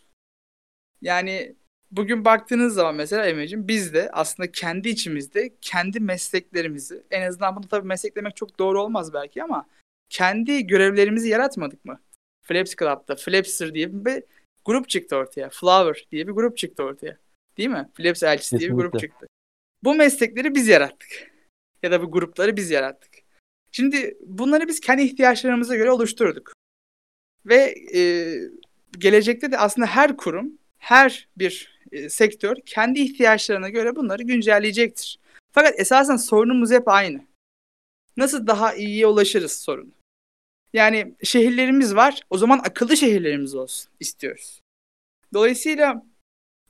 [1.03, 1.55] Yani
[1.91, 7.69] bugün baktığınız zaman mesela Emre'ciğim biz de aslında kendi içimizde kendi mesleklerimizi en azından bunu
[7.69, 9.69] tabii meslek demek çok doğru olmaz belki ama
[10.09, 12.01] kendi görevlerimizi yaratmadık mı?
[12.43, 14.23] Flaps Club'da Flapster diye bir
[14.65, 15.51] grup çıktı ortaya.
[15.51, 17.19] Flower diye bir grup çıktı ortaya.
[17.57, 17.91] Değil mi?
[17.95, 19.27] Flaps elçisi diye bir grup çıktı.
[19.85, 21.31] Bu meslekleri biz yarattık.
[21.83, 23.15] Ya da bu grupları biz yarattık.
[23.73, 26.53] Şimdi bunları biz kendi ihtiyaçlarımıza göre oluşturduk.
[27.47, 28.35] Ve e,
[28.99, 35.19] gelecekte de aslında her kurum, her bir e, sektör kendi ihtiyaçlarına göre bunları güncelleyecektir.
[35.53, 37.27] Fakat esasen sorunumuz hep aynı.
[38.17, 39.91] Nasıl daha iyiye ulaşırız sorunu.
[40.73, 42.21] Yani şehirlerimiz var.
[42.31, 44.61] O zaman akıllı şehirlerimiz olsun istiyoruz.
[45.35, 46.07] Dolayısıyla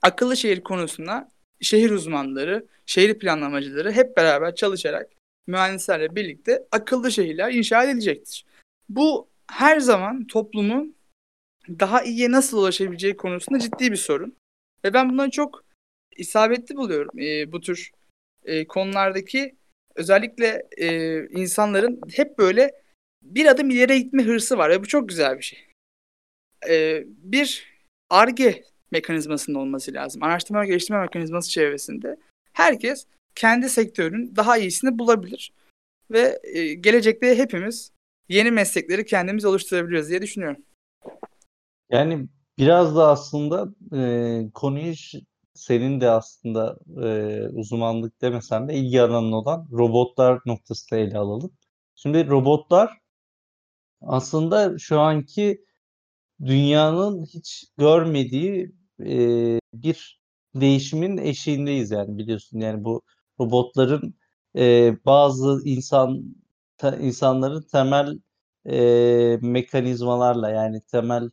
[0.01, 1.31] akıllı şehir konusunda
[1.61, 5.11] şehir uzmanları, şehir planlamacıları hep beraber çalışarak
[5.47, 8.45] mühendislerle birlikte akıllı şehirler inşa edilecektir.
[8.89, 10.95] Bu her zaman toplumun
[11.69, 14.35] daha iyiye nasıl ulaşabileceği konusunda ciddi bir sorun.
[14.83, 15.63] Ve ben bunları çok
[16.17, 17.91] isabetli buluyorum e, bu tür
[18.43, 19.55] e, konulardaki
[19.95, 20.87] özellikle e,
[21.29, 22.71] insanların hep böyle
[23.21, 25.59] bir adım ileri gitme hırsı var ve bu çok güzel bir şey.
[26.69, 27.67] E, bir
[28.09, 30.23] ARGE mekanizmasının olması lazım.
[30.23, 32.17] Araştırma ve geliştirme mekanizması çevresinde
[32.53, 35.51] herkes kendi sektörün daha iyisini bulabilir.
[36.11, 37.91] Ve e, gelecekte hepimiz
[38.29, 40.63] yeni meslekleri kendimiz oluşturabiliriz diye düşünüyorum.
[41.89, 42.27] Yani
[42.57, 44.93] biraz da aslında e, konuyu
[45.53, 51.51] senin de aslında e, uzmanlık demesen de ilgi alanın olan robotlar noktasında ele alalım.
[51.95, 52.97] Şimdi robotlar
[54.01, 55.65] aslında şu anki
[56.45, 60.19] dünyanın hiç görmediği e, bir
[60.55, 63.01] değişimin eşiğindeyiz yani biliyorsun yani bu
[63.39, 64.15] robotların
[64.55, 66.35] e, bazı insan
[66.77, 68.19] ta, insanların temel
[68.65, 71.29] e, mekanizmalarla yani temel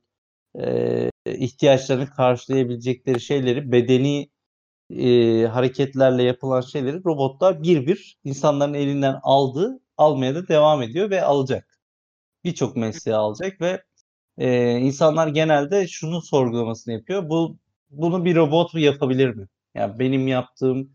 [0.61, 4.31] e, ihtiyaçlarını karşılayabilecekleri şeyleri bedeni
[4.91, 11.23] e, hareketlerle yapılan şeyleri robotlar bir bir insanların elinden aldı, almaya da devam ediyor ve
[11.23, 11.79] alacak.
[12.45, 13.83] Birçok mesleği alacak ve
[14.39, 17.29] e, insanlar genelde şunu sorgulamasını yapıyor.
[17.29, 17.59] Bu
[17.91, 19.49] bunu bir robot mu yapabilir mi?
[19.75, 20.91] Yani benim yaptığım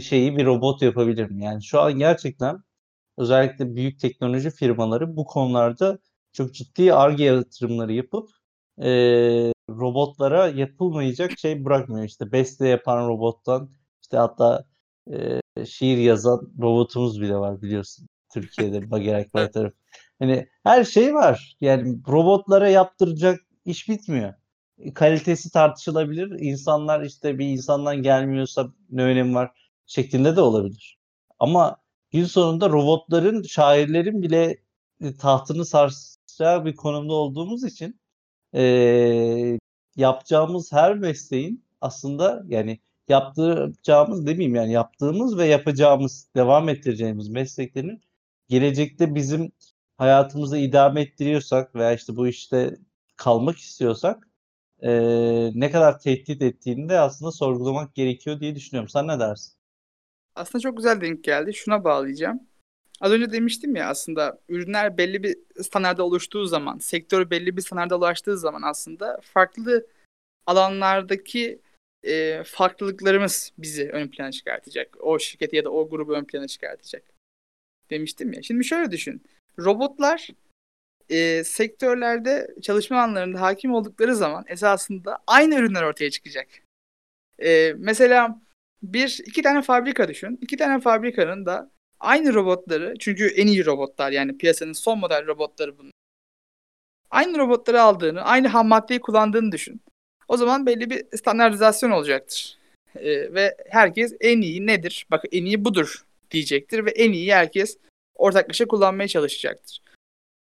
[0.00, 1.44] şeyi bir robot yapabilir mi?
[1.44, 2.62] Yani şu an gerçekten
[3.18, 5.98] özellikle büyük teknoloji firmaları bu konularda
[6.32, 8.30] çok ciddi ARGE yatırımları yapıp
[8.82, 8.88] e,
[9.70, 12.06] robotlara yapılmayacak şey bırakmıyor.
[12.06, 13.70] İşte beste yapan robottan
[14.02, 14.64] işte hatta
[15.12, 18.08] e, şiir yazan robotumuz bile var biliyorsun.
[18.34, 19.81] Türkiye'de Bagerak tarafı.
[20.22, 21.56] Hani her şey var.
[21.60, 24.34] Yani robotlara yaptıracak iş bitmiyor.
[24.94, 26.40] Kalitesi tartışılabilir.
[26.40, 29.50] İnsanlar işte bir insandan gelmiyorsa ne önemi var
[29.86, 30.98] şeklinde de olabilir.
[31.38, 31.76] Ama
[32.10, 34.56] gün sonunda robotların, şairlerin bile
[35.00, 38.00] e, tahtını sarsacağı bir konumda olduğumuz için
[38.54, 38.62] e,
[39.96, 48.02] yapacağımız her mesleğin aslında yani yaptıracağımız demeyeyim yani yaptığımız ve yapacağımız, devam ettireceğimiz mesleklerin
[48.48, 49.52] gelecekte bizim
[50.02, 52.76] hayatımızı idame ettiriyorsak veya işte bu işte
[53.16, 54.28] kalmak istiyorsak
[54.80, 54.90] e,
[55.54, 58.88] ne kadar tehdit ettiğini de aslında sorgulamak gerekiyor diye düşünüyorum.
[58.88, 59.54] Sen ne dersin?
[60.34, 61.54] Aslında çok güzel denk geldi.
[61.54, 62.40] Şuna bağlayacağım.
[63.00, 67.98] Az önce demiştim ya aslında ürünler belli bir standarda oluştuğu zaman, sektör belli bir standarda
[67.98, 69.86] ulaştığı zaman aslında farklı
[70.46, 71.60] alanlardaki
[72.02, 74.96] e, farklılıklarımız bizi ön plana çıkartacak.
[75.00, 77.02] O şirketi ya da o grubu ön plana çıkartacak.
[77.90, 78.42] Demiştim ya.
[78.42, 79.22] Şimdi şöyle düşün.
[79.58, 80.28] Robotlar
[81.10, 86.48] e, sektörlerde çalışma alanlarında hakim oldukları zaman esasında aynı ürünler ortaya çıkacak.
[87.42, 88.40] E, mesela
[88.82, 90.38] bir iki tane fabrika düşün.
[90.42, 95.78] İki tane fabrikanın da aynı robotları çünkü en iyi robotlar yani piyasanın son model robotları
[95.78, 95.92] bunlar.
[97.10, 99.80] Aynı robotları aldığını, aynı ham maddeyi kullandığını düşün.
[100.28, 102.58] O zaman belli bir standartizasyon olacaktır.
[102.96, 105.06] Ee, ve herkes en iyi nedir?
[105.10, 107.78] Bak en iyi budur diyecektir ve en iyi herkes
[108.22, 109.82] ortaklaşa kullanmaya çalışacaktır.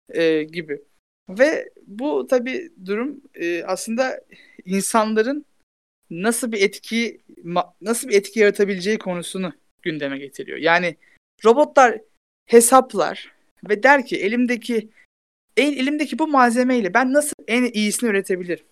[0.08, 0.82] Ee, gibi.
[1.28, 4.20] Ve bu tabi durum e, aslında
[4.64, 5.44] insanların
[6.10, 7.20] nasıl bir etki
[7.80, 9.52] nasıl bir etki yaratabileceği konusunu
[9.82, 10.58] gündeme getiriyor.
[10.58, 10.96] Yani
[11.44, 12.00] robotlar
[12.46, 13.32] hesaplar
[13.68, 14.90] ve der ki elimdeki
[15.56, 18.64] el, elimdeki bu malzemeyle ben nasıl en iyisini üretebilirim?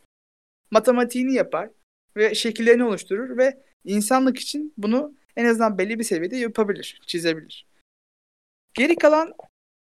[0.71, 1.71] Matematiğini yapar
[2.17, 7.67] ve şekillerini oluşturur ve insanlık için bunu en azından belli bir seviyede yapabilir, çizebilir.
[8.79, 9.35] Geri kalan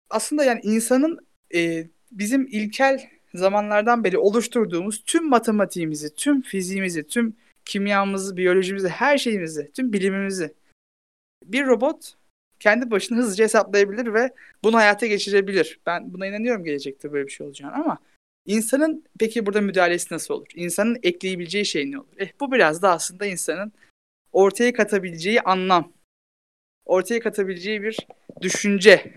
[0.10, 8.38] aslında yani insanın e, bizim ilkel zamanlardan beri oluşturduğumuz tüm matematiğimizi, tüm fiziğimizi, tüm kimyamızı,
[8.38, 10.54] biyolojimizi, her şeyimizi, tüm bilimimizi
[11.46, 12.14] bir robot
[12.60, 14.34] kendi başına hızlıca hesaplayabilir ve
[14.64, 15.80] bunu hayata geçirebilir.
[15.86, 17.98] Ben buna inanıyorum gelecekte böyle bir şey olacağını ama
[18.46, 20.48] insanın peki burada müdahalesi nasıl olur?
[20.56, 22.14] İnsanın ekleyebileceği şey ne olur?
[22.18, 23.72] Eh, bu biraz da aslında insanın
[24.32, 25.94] ortaya katabileceği anlam,
[26.86, 27.98] ortaya katabileceği bir
[28.42, 29.14] düşünce,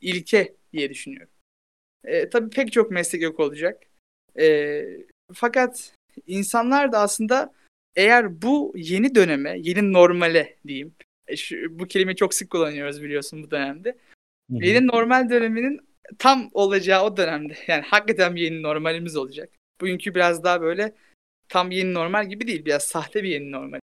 [0.00, 1.32] ilke diye düşünüyorum.
[2.04, 3.82] E, tabii pek çok meslek yok olacak.
[4.40, 4.82] E,
[5.32, 5.94] fakat
[6.26, 7.54] insanlar da aslında
[7.96, 10.94] eğer bu yeni döneme, yeni normale diyeyim.
[11.28, 13.90] E, şu, bu kelimeyi çok sık kullanıyoruz biliyorsun bu dönemde.
[14.50, 14.64] Hı-hı.
[14.64, 15.80] Yeni normal döneminin
[16.18, 17.54] tam olacağı o dönemde.
[17.66, 19.52] Yani hakikaten bir yeni normalimiz olacak.
[19.80, 20.94] Bugünkü biraz daha böyle
[21.48, 22.64] tam yeni normal gibi değil.
[22.64, 23.80] Biraz sahte bir yeni normal.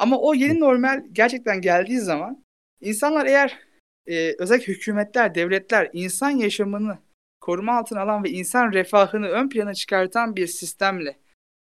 [0.00, 2.44] Ama o yeni normal gerçekten geldiği zaman
[2.80, 3.58] insanlar eğer
[4.06, 6.98] e, özellikle hükümetler, devletler insan yaşamını
[7.40, 11.16] koruma altına alan ve insan refahını ön plana çıkartan bir sistemle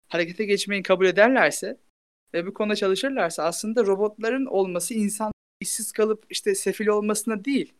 [0.08, 1.76] harekete geçmeyi kabul ederlerse
[2.34, 7.74] ve bu konuda çalışırlarsa aslında robotların olması insan işsiz kalıp işte sefil olmasına değil,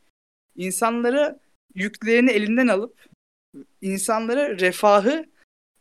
[0.56, 1.38] insanları
[1.74, 3.06] yüklerini elinden alıp
[3.80, 5.24] insanlara refahı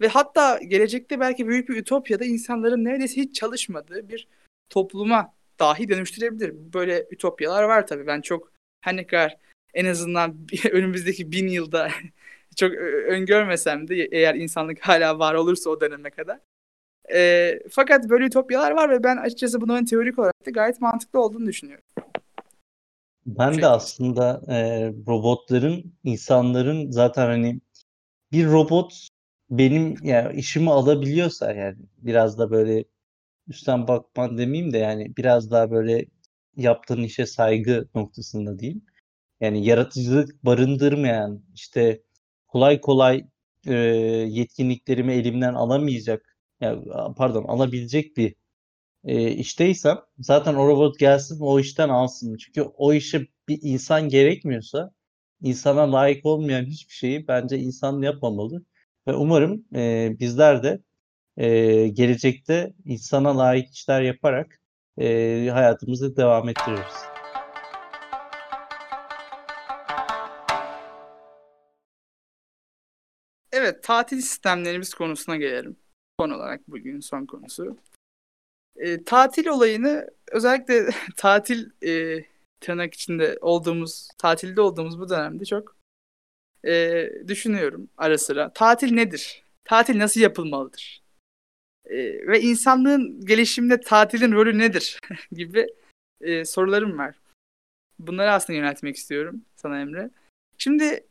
[0.01, 4.27] ve hatta gelecekte belki büyük bir ütopyada insanların neredeyse hiç çalışmadığı bir
[4.69, 6.53] topluma dahi dönüştürebilir.
[6.73, 8.07] Böyle ütopyalar var tabii.
[8.07, 8.51] Ben çok
[8.81, 9.37] her ne kadar
[9.73, 10.37] en azından
[10.71, 11.89] önümüzdeki bin yılda
[12.55, 12.71] çok
[13.07, 16.39] öngörmesem de eğer insanlık hala var olursa o döneme kadar.
[17.13, 21.45] E, fakat böyle ütopyalar var ve ben açıkçası bunların teorik olarak da gayet mantıklı olduğunu
[21.45, 21.83] düşünüyorum.
[23.25, 23.61] Ben şey.
[23.61, 27.61] de aslında e, robotların, insanların zaten hani
[28.31, 29.07] bir robot
[29.49, 32.85] benim yani işimi alabiliyorsa yani biraz da böyle
[33.47, 36.05] üstten bakman demeyeyim de yani biraz daha böyle
[36.57, 38.85] yaptığın işe saygı noktasında diyeyim.
[39.41, 42.03] Yani yaratıcılık barındırmayan işte
[42.47, 43.25] kolay kolay
[43.67, 43.73] e,
[44.29, 46.85] yetkinliklerimi elimden alamayacak yani,
[47.17, 48.35] pardon alabilecek bir
[49.03, 52.37] e, işteysem zaten o robot gelsin o işten alsın.
[52.37, 54.91] Çünkü o işe bir insan gerekmiyorsa
[55.41, 58.65] insana layık olmayan hiçbir şeyi bence insan yapmamalı.
[59.07, 60.79] Ve umarım e, bizler de
[61.37, 61.47] e,
[61.87, 64.59] gelecekte insana layık işler yaparak
[64.97, 67.15] e, hayatımızı devam ettiririz.
[73.51, 75.77] Evet, tatil sistemlerimiz konusuna gelelim.
[76.19, 77.77] Son olarak bugün son konusu.
[78.77, 82.25] E, tatil olayını özellikle tatil e,
[82.59, 85.75] tırnak içinde olduğumuz, tatilde olduğumuz bu dönemde çok
[86.67, 88.53] e, düşünüyorum ara sıra.
[88.53, 89.43] Tatil nedir?
[89.65, 91.04] Tatil nasıl yapılmalıdır?
[91.85, 94.99] E, ve insanlığın gelişiminde tatilin rolü nedir
[95.31, 95.67] gibi
[96.21, 97.15] e, sorularım var.
[97.99, 100.09] Bunları aslında yöneltmek istiyorum sana Emre.
[100.57, 101.07] Şimdi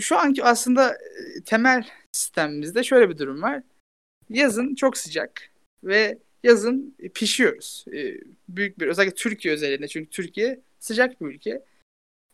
[0.00, 0.98] şu anki aslında
[1.44, 3.62] temel sistemimizde şöyle bir durum var.
[4.30, 5.50] Yazın çok sıcak
[5.84, 7.84] ve yazın pişiyoruz.
[7.92, 11.64] E, büyük bir özellikle Türkiye özelinde çünkü Türkiye sıcak bir ülke.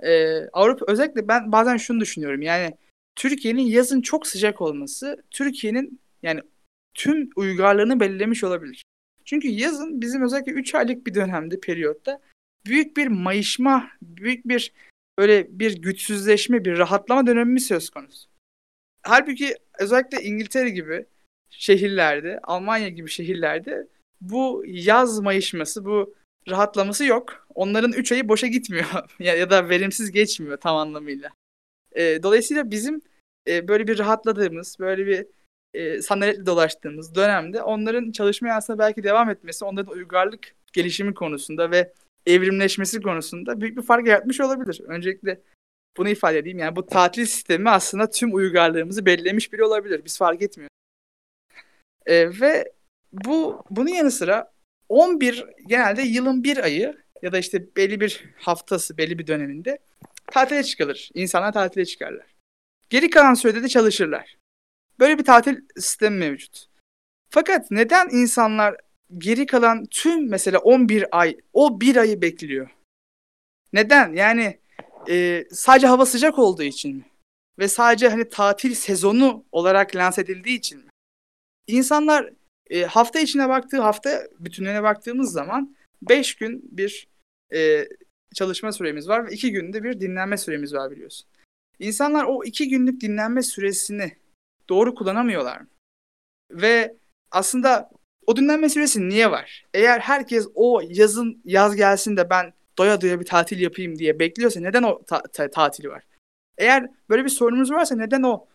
[0.02, 2.42] E, Avrupa özellikle ben bazen şunu düşünüyorum.
[2.42, 2.76] Yani
[3.16, 6.40] Türkiye'nin yazın çok sıcak olması Türkiye'nin yani
[6.94, 8.84] tüm uygarlığını belirlemiş olabilir.
[9.24, 12.20] Çünkü yazın bizim özellikle 3 aylık bir dönemde, periyotta
[12.66, 14.72] büyük bir mayışma, büyük bir
[15.18, 18.30] böyle bir güçsüzleşme, bir rahatlama dönemi söz konusu.
[19.02, 21.06] Halbuki özellikle İngiltere gibi
[21.50, 23.86] şehirlerde, Almanya gibi şehirlerde
[24.20, 26.14] bu yaz mayışması, bu
[26.48, 27.46] rahatlaması yok.
[27.54, 28.86] Onların 3 ayı boşa gitmiyor
[29.18, 31.30] ya, da verimsiz geçmiyor tam anlamıyla.
[31.96, 33.00] Dolayısıyla bizim
[33.48, 35.26] böyle bir rahatladığımız, böyle bir
[35.74, 41.92] e, sandaletle dolaştığımız dönemde onların çalışma hayatına belki devam etmesi, onların uygarlık gelişimi konusunda ve
[42.26, 44.80] evrimleşmesi konusunda büyük bir fark yaratmış olabilir.
[44.86, 45.40] Öncelikle
[45.96, 46.58] bunu ifade edeyim.
[46.58, 50.04] Yani bu tatil sistemi aslında tüm uygarlığımızı belirlemiş biri olabilir.
[50.04, 50.70] Biz fark etmiyoruz.
[52.06, 52.72] E, ve
[53.12, 54.52] bu bunun yanı sıra
[54.88, 59.78] 11 genelde yılın bir ayı ya da işte belli bir haftası, belli bir döneminde
[60.26, 61.10] tatile çıkılır.
[61.14, 62.26] İnsanlar tatile çıkarlar.
[62.90, 64.39] Geri kalan sürede de çalışırlar.
[65.00, 66.66] Böyle bir tatil sistemi mevcut.
[67.30, 68.76] Fakat neden insanlar
[69.18, 72.70] geri kalan tüm mesela 11 ay o bir ayı bekliyor?
[73.72, 74.12] Neden?
[74.12, 74.60] Yani
[75.08, 77.04] e, sadece hava sıcak olduğu için mi?
[77.58, 80.90] Ve sadece hani tatil sezonu olarak lanse edildiği için mi?
[81.66, 82.32] İnsanlar
[82.70, 87.08] e, hafta içine baktığı hafta bütünlüğüne baktığımız zaman 5 gün bir
[87.54, 87.88] e,
[88.34, 91.28] çalışma süremiz var ve 2 günde bir dinlenme süremiz var biliyorsun.
[91.78, 94.19] İnsanlar o 2 günlük dinlenme süresini
[94.70, 95.68] doğru kullanamıyorlar mı?
[96.50, 96.96] Ve
[97.30, 97.90] aslında
[98.26, 99.64] o dinlenme süresi niye var?
[99.74, 104.60] Eğer herkes o yazın yaz gelsin de ben doya doya bir tatil yapayım diye bekliyorsa
[104.60, 106.04] neden o ta- ta- tatili var?
[106.58, 108.46] Eğer böyle bir sorunumuz varsa neden o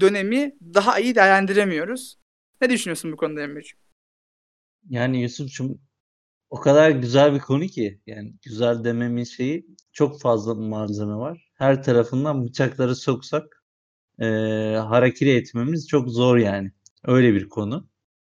[0.00, 2.18] dönemi daha iyi değerlendiremiyoruz?
[2.60, 3.78] Ne düşünüyorsun bu konuda Emre'ciğim?
[4.88, 5.80] Yani Yusuf'cum
[6.50, 11.50] o kadar güzel bir konu ki yani güzel dememin şeyi çok fazla malzeme var.
[11.54, 13.63] Her tarafından bıçakları soksak
[14.20, 14.24] e,
[14.76, 16.72] harakiri etmemiz çok zor yani.
[17.04, 17.88] Öyle bir konu.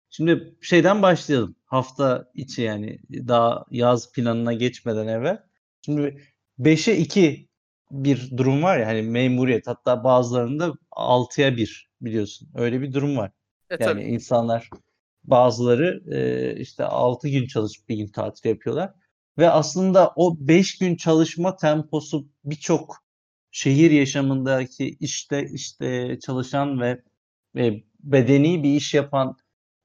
[0.09, 1.55] Şimdi şeyden başlayalım.
[1.65, 5.43] Hafta içi yani daha yaz planına geçmeden evvel.
[5.85, 6.21] Şimdi
[6.59, 7.49] 5'e 2
[7.91, 12.49] bir durum var ya hani memuriyet hatta bazılarında 6'ya 1 biliyorsun.
[12.55, 13.31] Öyle bir durum var.
[13.69, 14.03] E, Yani tabii.
[14.03, 14.69] insanlar
[15.23, 18.93] bazıları e, işte 6 gün çalışıp bir gün tatil yapıyorlar.
[19.37, 23.04] Ve aslında o 5 gün çalışma temposu birçok
[23.55, 27.03] şehir yaşamındaki işte işte çalışan ve,
[27.55, 29.37] ve bedeni bir iş yapan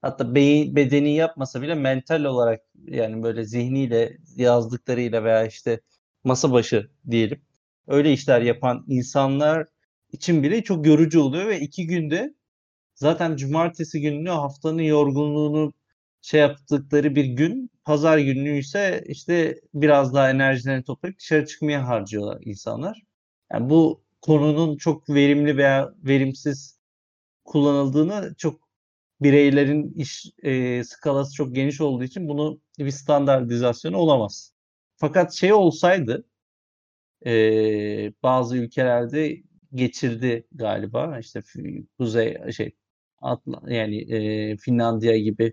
[0.03, 5.81] hatta beyin, bedeni yapmasa bile mental olarak yani böyle zihniyle yazdıklarıyla veya işte
[6.25, 7.43] masa başı diyelim
[7.87, 9.67] öyle işler yapan insanlar
[10.13, 12.35] için bile çok yorucu oluyor ve iki günde
[12.95, 15.73] zaten cumartesi gününü haftanın yorgunluğunu
[16.23, 22.39] şey yaptıkları bir gün pazar günü ise işte biraz daha enerjilerini toplayıp dışarı çıkmaya harcıyorlar
[22.45, 23.10] insanlar.
[23.53, 26.81] Yani bu konunun çok verimli veya verimsiz
[27.45, 28.69] kullanıldığını çok
[29.21, 34.55] bireylerin iş e, skalası çok geniş olduğu için bunu bir standartizasyonu olamaz.
[34.97, 36.25] Fakat şey olsaydı
[37.27, 37.33] e,
[38.23, 39.43] bazı ülkelerde
[39.75, 41.43] geçirdi galiba işte
[41.99, 42.77] kuzey şey
[43.23, 44.15] Atla, yani
[44.53, 45.53] e, Finlandiya gibi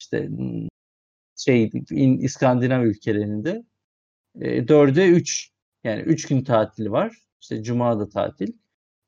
[0.00, 0.28] işte
[1.36, 1.70] şey
[2.20, 3.64] İskandinav ülkelerinde
[4.40, 5.50] e, 4'e 3
[5.84, 7.27] yani 3 gün tatili var.
[7.40, 8.52] İşte cuma da tatil.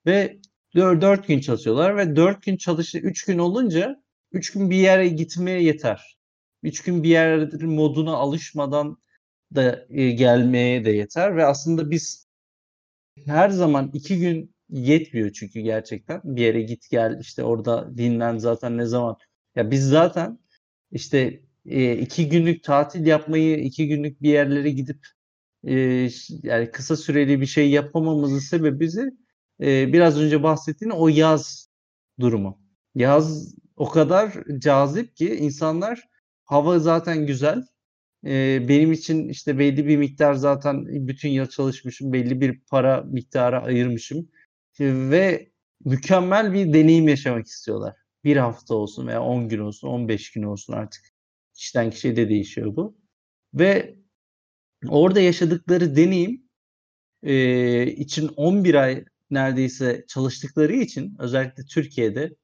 [0.07, 0.41] Ve
[0.75, 4.03] 4, 4 gün çalışıyorlar ve 4 gün çalıştı 3 gün olunca
[4.33, 6.19] 3 gün bir yere gitmeye yeter.
[6.63, 8.99] 3 gün bir yer moduna alışmadan
[9.55, 12.29] da e, gelmeye de yeter ve aslında biz
[13.27, 16.21] her zaman 2 gün yetmiyor çünkü gerçekten.
[16.25, 19.17] Bir yere git gel işte orada dinlen zaten ne zaman.
[19.57, 20.39] Ya biz zaten
[20.91, 25.07] işte e, iki günlük tatil yapmayı iki günlük bir yerlere gidip
[26.43, 29.11] yani kısa süreli bir şey yapamamızın sebebi bizi
[29.61, 31.69] e, biraz önce bahsettiğin o yaz
[32.21, 32.61] durumu.
[32.95, 36.09] Yaz o kadar cazip ki insanlar
[36.45, 37.65] hava zaten güzel.
[38.69, 42.13] Benim için işte belli bir miktar zaten bütün yıl çalışmışım.
[42.13, 44.29] Belli bir para miktarı ayırmışım.
[44.81, 45.51] Ve
[45.85, 47.97] mükemmel bir deneyim yaşamak istiyorlar.
[48.25, 51.03] Bir hafta olsun veya 10 gün olsun, 15 gün olsun artık.
[51.55, 52.99] Kişiden kişiye de değişiyor bu.
[53.55, 54.00] Ve
[54.89, 56.43] orada yaşadıkları deneyim
[57.23, 62.37] e, için 11 ay neredeyse çalıştıkları için özellikle Türkiye'de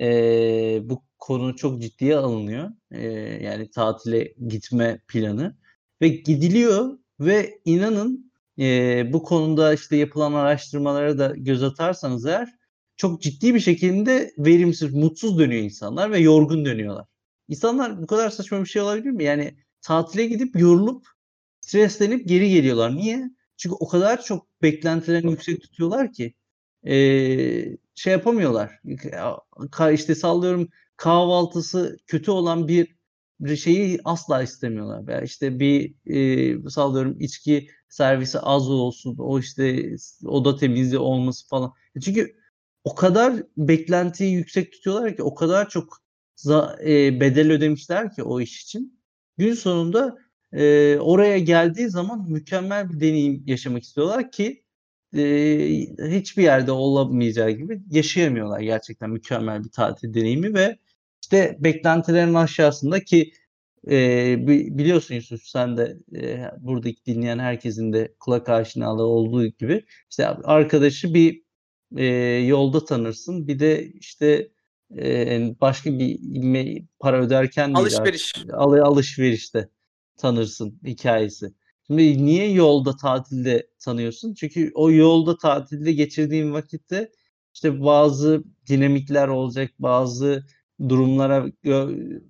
[0.00, 2.70] e, bu konu çok ciddiye alınıyor.
[2.90, 3.06] E,
[3.44, 5.56] yani tatile gitme planı
[6.02, 12.48] ve gidiliyor ve inanın e, bu konuda işte yapılan araştırmalara da göz atarsanız eğer
[12.96, 17.04] çok ciddi bir şekilde verimsiz, mutsuz dönüyor insanlar ve yorgun dönüyorlar.
[17.48, 19.24] İnsanlar bu kadar saçma bir şey olabilir mi?
[19.24, 21.06] Yani tatile gidip yorulup
[21.66, 22.96] streslenip geri geliyorlar.
[22.96, 23.30] Niye?
[23.56, 26.34] Çünkü o kadar çok beklentilerini yüksek tutuyorlar ki
[26.86, 26.94] e,
[27.94, 28.80] şey yapamıyorlar.
[29.92, 32.96] İşte sallıyorum kahvaltısı kötü olan bir
[33.40, 35.06] bir şeyi asla istemiyorlar.
[35.06, 35.94] Veya işte bir
[36.66, 41.72] e, sallıyorum içki servisi az olsun, o işte oda temizliği olması falan.
[41.96, 42.36] E, çünkü
[42.84, 45.98] o kadar beklentiyi yüksek tutuyorlar ki, o kadar çok
[46.36, 49.00] za, e, bedel ödemişler ki o iş için.
[49.38, 50.18] Gün sonunda
[50.52, 54.62] e, oraya geldiği zaman mükemmel bir deneyim yaşamak istiyorlar ki
[55.16, 55.22] e,
[56.10, 60.78] hiçbir yerde olamayacağı gibi yaşayamıyorlar gerçekten mükemmel bir tatil deneyimi ve
[61.22, 63.32] işte beklentilerin aşağısında ki
[63.90, 64.36] e,
[64.78, 71.14] biliyorsun Yusuf sen de e, buradaki dinleyen herkesin de kulak aşinalığı olduğu gibi işte arkadaşı
[71.14, 71.42] bir
[71.96, 72.04] e,
[72.46, 73.48] yolda tanırsın.
[73.48, 74.48] Bir de işte
[74.98, 78.34] e, başka bir para öderken alışveriş.
[78.52, 79.68] al, alışverişte
[80.16, 81.54] tanırsın hikayesi.
[81.86, 84.34] Şimdi niye yolda tatilde tanıyorsun?
[84.34, 87.12] Çünkü o yolda tatilde geçirdiğin vakitte
[87.54, 90.46] işte bazı dinamikler olacak, bazı
[90.88, 91.46] durumlara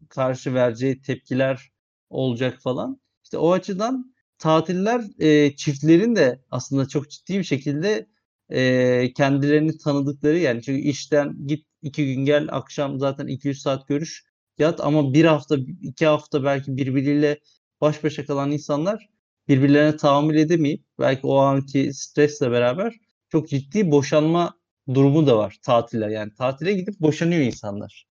[0.09, 1.71] karşı vereceği tepkiler
[2.11, 3.01] olacak falan.
[3.25, 8.07] İşte o açıdan tatiller e, çiftlerin de aslında çok ciddi bir şekilde
[8.51, 14.25] e, kendilerini tanıdıkları yani çünkü işten git iki gün gel akşam zaten 200 saat görüş
[14.59, 17.41] yat ama bir hafta iki hafta belki birbiriyle
[17.81, 19.09] baş başa kalan insanlar
[19.48, 22.94] birbirlerine tahammül edemeyip belki o anki stresle beraber
[23.28, 24.59] çok ciddi boşanma
[24.94, 26.09] durumu da var tatiller.
[26.09, 28.07] Yani tatile gidip boşanıyor insanlar.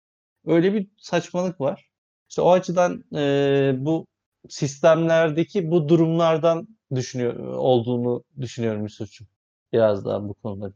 [0.45, 1.89] Öyle bir saçmalık var.
[2.29, 4.05] İşte o açıdan e, bu
[4.49, 9.27] sistemlerdeki bu durumlardan düşünüyor olduğunu düşünüyorum Yusuf'cum.
[9.73, 10.73] Biraz daha bu konuda.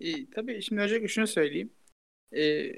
[0.00, 1.72] E, tabii şimdi öncelikle şunu söyleyeyim.
[2.32, 2.70] E,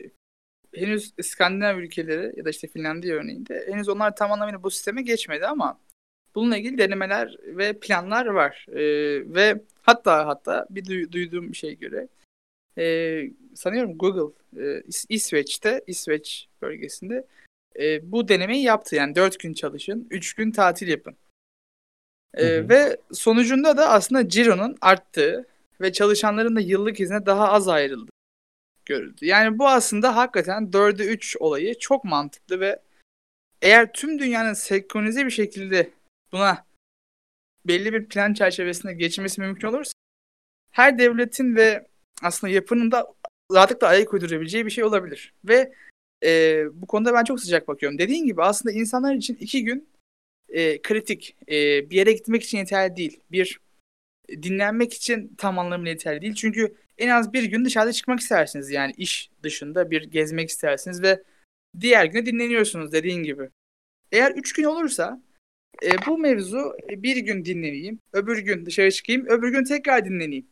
[0.74, 5.46] henüz İskandinav ülkeleri ya da işte Finlandiya örneğinde henüz onlar tam anlamıyla bu sisteme geçmedi
[5.46, 5.80] ama
[6.34, 8.66] bununla ilgili denemeler ve planlar var.
[8.68, 8.82] E,
[9.34, 12.08] ve hatta hatta bir duy, duyduğum bir şey göre
[12.78, 12.84] e,
[13.54, 17.26] sanıyorum Google e, İs- İsveç'te İsveç bölgesinde
[17.80, 18.96] e, bu denemeyi yaptı.
[18.96, 21.16] Yani 4 gün çalışın, 3 gün tatil yapın.
[22.34, 25.46] E, ve sonucunda da aslında ciro'nun arttığı
[25.80, 28.09] ve çalışanların da yıllık izne daha az ayrıldı
[28.86, 29.26] görüldü.
[29.26, 32.82] Yani bu aslında hakikaten 4'e 3 olayı çok mantıklı ve
[33.62, 35.90] eğer tüm dünyanın senkronize bir şekilde
[36.32, 36.66] buna
[37.64, 39.92] belli bir plan çerçevesinde geçmesi mümkün olursa
[40.70, 41.86] her devletin ve
[42.22, 43.14] aslında yapının da
[43.52, 45.34] rahatlıkla ayak uydurabileceği bir şey olabilir.
[45.44, 45.72] Ve
[46.24, 47.98] e, bu konuda ben çok sıcak bakıyorum.
[47.98, 49.88] Dediğin gibi aslında insanlar için iki gün
[50.48, 51.36] e, kritik.
[51.48, 53.20] E, bir yere gitmek için yeterli değil.
[53.30, 53.60] Bir
[54.28, 56.34] dinlenmek için tam anlamıyla yeterli değil.
[56.34, 58.70] Çünkü en az bir gün dışarıda çıkmak istersiniz.
[58.70, 61.22] Yani iş dışında bir gezmek istersiniz ve
[61.80, 63.50] diğer güne dinleniyorsunuz dediğin gibi.
[64.12, 65.22] Eğer üç gün olursa
[65.82, 70.46] e, bu mevzu e, bir gün dinleneyim, öbür gün dışarı çıkayım, öbür gün tekrar dinleneyim.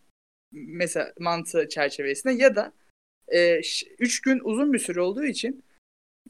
[0.53, 2.73] Mesela mantığı çerçevesinde ya da
[3.29, 3.61] e,
[3.99, 5.65] üç gün uzun bir süre olduğu için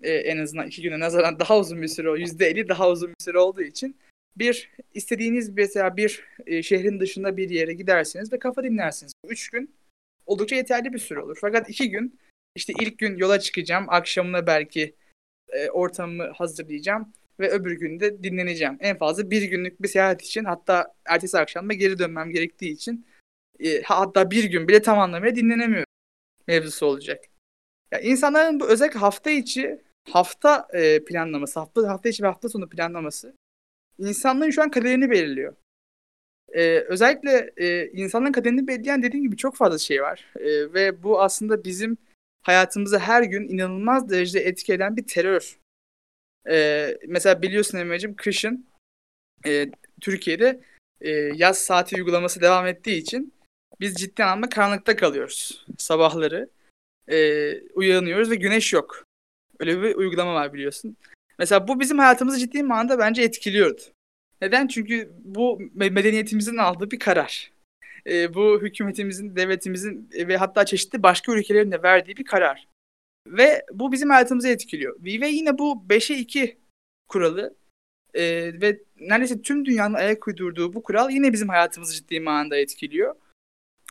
[0.03, 3.25] e, en azından iki güne nazaran daha uzun bir süre, yüzde elli daha uzun bir
[3.25, 3.97] süre olduğu için
[4.37, 9.13] bir istediğiniz mesela bir e, şehrin dışında bir yere gidersiniz ve kafa dinlersiniz.
[9.29, 9.78] Üç gün
[10.29, 11.39] oldukça yeterli bir süre olur.
[11.41, 12.19] Fakat iki gün
[12.55, 14.97] işte ilk gün yola çıkacağım, akşamına belki
[15.49, 18.77] e, ortamımı hazırlayacağım ve öbür günde dinleneceğim.
[18.81, 23.07] En fazla bir günlük bir seyahat için hatta ertesi akşam da geri dönmem gerektiği için
[23.61, 25.93] e, hatta bir gün bile tam anlamıyla dinlenemiyorum
[26.47, 27.25] mevzusu olacak.
[27.93, 32.69] Ya insanların bu özellikle hafta içi hafta e, planlaması, hafta hafta içi ve hafta sonu
[32.69, 33.35] planlaması
[33.99, 35.57] insanların şu an kaderini belirliyor.
[36.53, 40.25] Ee, özellikle e, insanların kaderini belirleyen dediğim gibi çok fazla şey var.
[40.37, 41.97] E, ve bu aslında bizim
[42.43, 45.59] hayatımızı her gün inanılmaz derecede etki eden bir terör.
[46.51, 48.67] E, mesela biliyorsun Emre'cim kışın
[49.47, 49.71] e,
[50.01, 50.61] Türkiye'de
[51.01, 53.33] e, yaz saati uygulaması devam ettiği için
[53.81, 56.51] biz ciddi anlamda karanlıkta kalıyoruz sabahları.
[57.09, 59.05] E, uyanıyoruz ve güneş yok.
[59.59, 60.97] Öyle bir uygulama var biliyorsun.
[61.39, 63.83] Mesela bu bizim hayatımızı ciddi manada bence etkiliyordu.
[64.43, 64.67] Neden?
[64.67, 67.53] Çünkü bu medeniyetimizin aldığı bir karar.
[68.07, 72.69] E, bu hükümetimizin, devletimizin ve hatta çeşitli başka ülkelerin de verdiği bir karar.
[73.27, 74.97] Ve bu bizim hayatımızı etkiliyor.
[75.05, 76.59] Ve yine bu 5'e 2
[77.09, 77.57] kuralı
[78.15, 78.23] e,
[78.61, 83.15] ve neredeyse tüm dünyanın ayak uydurduğu bu kural yine bizim hayatımızı ciddi manada etkiliyor.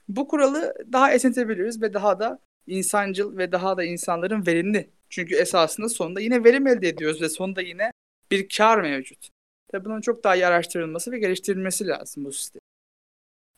[0.10, 4.90] Bu kuralı daha esnetebiliriz ve daha da insancıl ve daha da insanların verimli.
[5.10, 7.92] Çünkü esasında sonunda yine verim elde ediyoruz ve sonunda yine
[8.32, 9.30] bir kar mevcut.
[9.68, 12.62] Tabii bunun çok daha iyi araştırılması ve geliştirilmesi lazım bu sistem.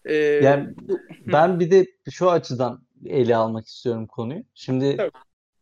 [0.06, 0.76] Ee, yani
[1.28, 4.44] ben bir de şu açıdan ele almak istiyorum konuyu.
[4.54, 5.12] Şimdi Tabii.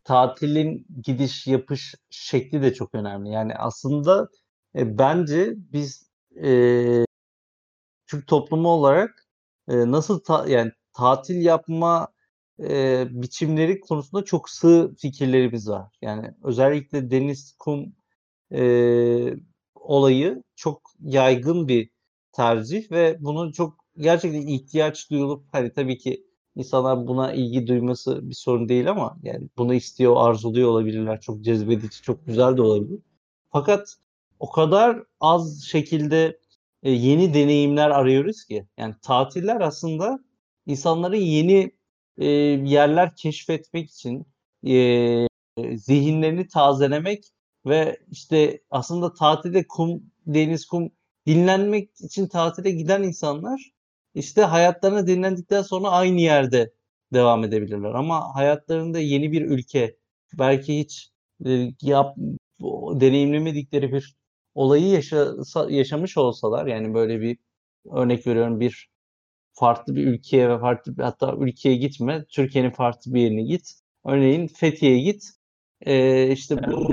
[0.04, 3.30] tatilin gidiş yapış şekli de çok önemli.
[3.30, 4.28] Yani aslında
[4.74, 6.10] e, bence biz
[6.42, 7.04] e,
[8.06, 9.26] Türk toplumu olarak
[9.68, 12.08] e, nasıl ta, yani tatil yapma
[12.60, 15.92] e, biçimleri konusunda çok sığ fikirlerimiz var.
[16.02, 17.92] Yani özellikle deniz, kum
[18.52, 18.60] e,
[19.88, 21.90] olayı çok yaygın bir
[22.32, 28.34] tercih ve bunun çok gerçekten ihtiyaç duyulup hani tabii ki insanlar buna ilgi duyması bir
[28.34, 31.20] sorun değil ama yani bunu istiyor, arzuluyor olabilirler.
[31.20, 33.00] Çok cezbedici, çok güzel de olabilir.
[33.52, 33.96] Fakat
[34.38, 36.38] o kadar az şekilde
[36.82, 38.66] e, yeni deneyimler arıyoruz ki.
[38.78, 40.18] Yani tatiller aslında
[40.66, 41.72] insanların yeni
[42.18, 42.26] e,
[42.66, 44.26] yerler keşfetmek için
[44.66, 45.26] e,
[45.76, 47.24] zihinlerini tazelemek
[47.66, 50.90] ve işte aslında tatilde kum, deniz, kum
[51.26, 53.72] dinlenmek için tatile giden insanlar
[54.14, 56.72] işte hayatlarını dinlendikten sonra aynı yerde
[57.12, 57.90] devam edebilirler.
[57.90, 59.96] Ama hayatlarında yeni bir ülke,
[60.38, 61.10] belki hiç
[61.46, 62.16] e, yap,
[63.00, 64.16] deneyimlemedikleri bir
[64.54, 67.38] olayı yaşasa, yaşamış olsalar yani böyle bir
[67.92, 68.88] örnek veriyorum bir
[69.52, 73.72] farklı bir ülkeye ve farklı bir, hatta ülkeye gitme Türkiye'nin farklı bir yerine git.
[74.04, 75.30] Örneğin Fethiye'ye git.
[75.80, 76.92] E, işte bu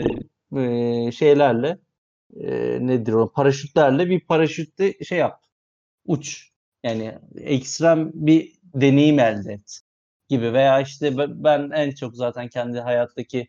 [0.55, 1.79] e, şeylerle
[2.41, 5.43] e, nedir o paraşütlerle bir paraşütte şey yap.
[6.05, 6.49] Uç.
[6.83, 9.81] Yani ekstrem bir deneyim elde et
[10.29, 13.47] gibi veya işte ben en çok zaten kendi hayattaki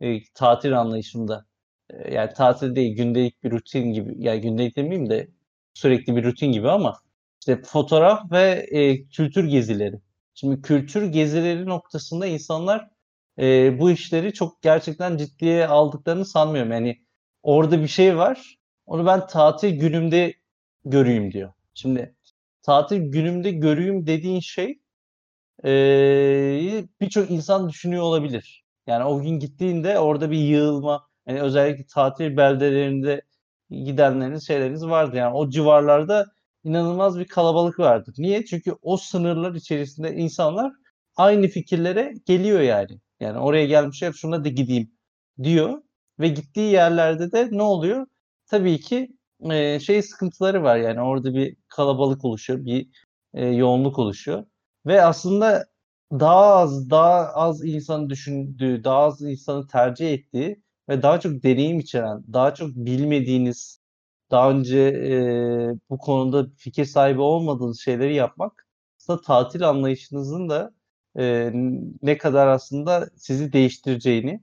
[0.00, 1.46] e, tatil anlayışımda
[1.90, 5.28] e, yani tatil değil gündelik bir rutin gibi yani gündelik demeyeyim de
[5.74, 7.02] sürekli bir rutin gibi ama
[7.40, 10.00] işte fotoğraf ve e, kültür gezileri.
[10.34, 12.90] Şimdi kültür gezileri noktasında insanlar
[13.38, 16.72] e, bu işleri çok gerçekten ciddiye aldıklarını sanmıyorum.
[16.72, 16.98] Yani
[17.42, 18.58] orada bir şey var.
[18.86, 20.34] Onu ben tatil günümde
[20.84, 21.52] göreyim diyor.
[21.74, 22.16] Şimdi
[22.62, 24.80] tatil günümde göreyim dediğin şey
[25.64, 28.64] e, birçok insan düşünüyor olabilir.
[28.86, 33.22] Yani o gün gittiğinde orada bir yığılma, yani özellikle tatil beldelerinde
[33.70, 35.16] gidenleriniz, şeyleriniz vardı.
[35.16, 36.26] Yani o civarlarda
[36.64, 38.12] inanılmaz bir kalabalık vardı.
[38.18, 38.44] Niye?
[38.44, 40.72] Çünkü o sınırlar içerisinde insanlar
[41.16, 43.00] aynı fikirlere geliyor yani.
[43.20, 44.90] Yani oraya gelmişler şuna da gideyim
[45.42, 45.82] diyor.
[46.20, 48.06] Ve gittiği yerlerde de ne oluyor?
[48.46, 49.08] Tabii ki
[49.50, 50.76] e, şey sıkıntıları var.
[50.76, 52.88] Yani orada bir kalabalık oluşuyor, bir
[53.34, 54.44] e, yoğunluk oluşuyor.
[54.86, 55.66] Ve aslında
[56.12, 61.78] daha az daha az insan düşündüğü, daha az insanı tercih ettiği ve daha çok deneyim
[61.78, 63.80] içeren, daha çok bilmediğiniz,
[64.30, 65.10] daha önce e,
[65.90, 68.66] bu konuda fikir sahibi olmadığınız şeyleri yapmak
[69.00, 70.74] aslında tatil anlayışınızın da
[71.18, 71.50] e,
[72.02, 74.40] ne kadar aslında sizi değiştireceğini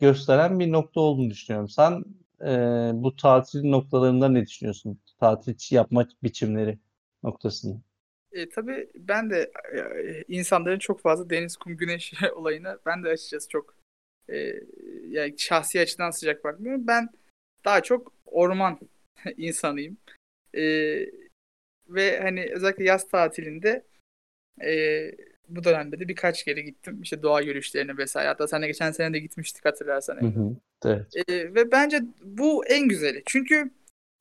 [0.00, 1.68] gösteren bir nokta olduğunu düşünüyorum.
[1.68, 2.04] Sen
[2.40, 2.52] e,
[2.94, 5.00] bu tatil noktalarında ne düşünüyorsun?
[5.20, 6.78] Tatil yapma biçimleri
[7.22, 7.80] noktasında.
[8.32, 13.48] E, tabii ben de e, insanların çok fazla deniz, kum, güneş olayına ben de açıkçası
[13.48, 13.76] çok
[14.28, 14.54] e,
[15.08, 16.86] yani şahsi açıdan sıcak bakmıyorum.
[16.86, 17.08] Ben
[17.64, 18.78] daha çok orman
[19.36, 19.96] insanıyım.
[20.54, 20.62] E,
[21.88, 23.84] ve hani özellikle yaz tatilinde
[24.64, 25.10] e,
[25.48, 27.02] bu dönemde de birkaç kere gittim.
[27.02, 28.28] İşte doğa yürüyüşlerine vesaire.
[28.28, 30.16] Hatta sen de geçen sene de gitmiştik hatırlarsan.
[30.16, 31.06] Hı hı, evet.
[31.28, 33.22] E, ve bence bu en güzeli.
[33.26, 33.70] Çünkü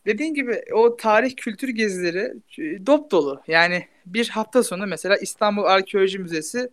[0.06, 3.41] dediğin gibi o tarih kültür gezileri e, dop dolu.
[3.48, 6.70] Yani bir hafta sonu mesela İstanbul Arkeoloji Müzesi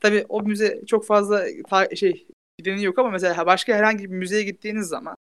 [0.00, 2.26] tabii o müze çok fazla ta- şey
[2.58, 5.16] gideni yok ama mesela başka herhangi bir müzeye gittiğiniz zaman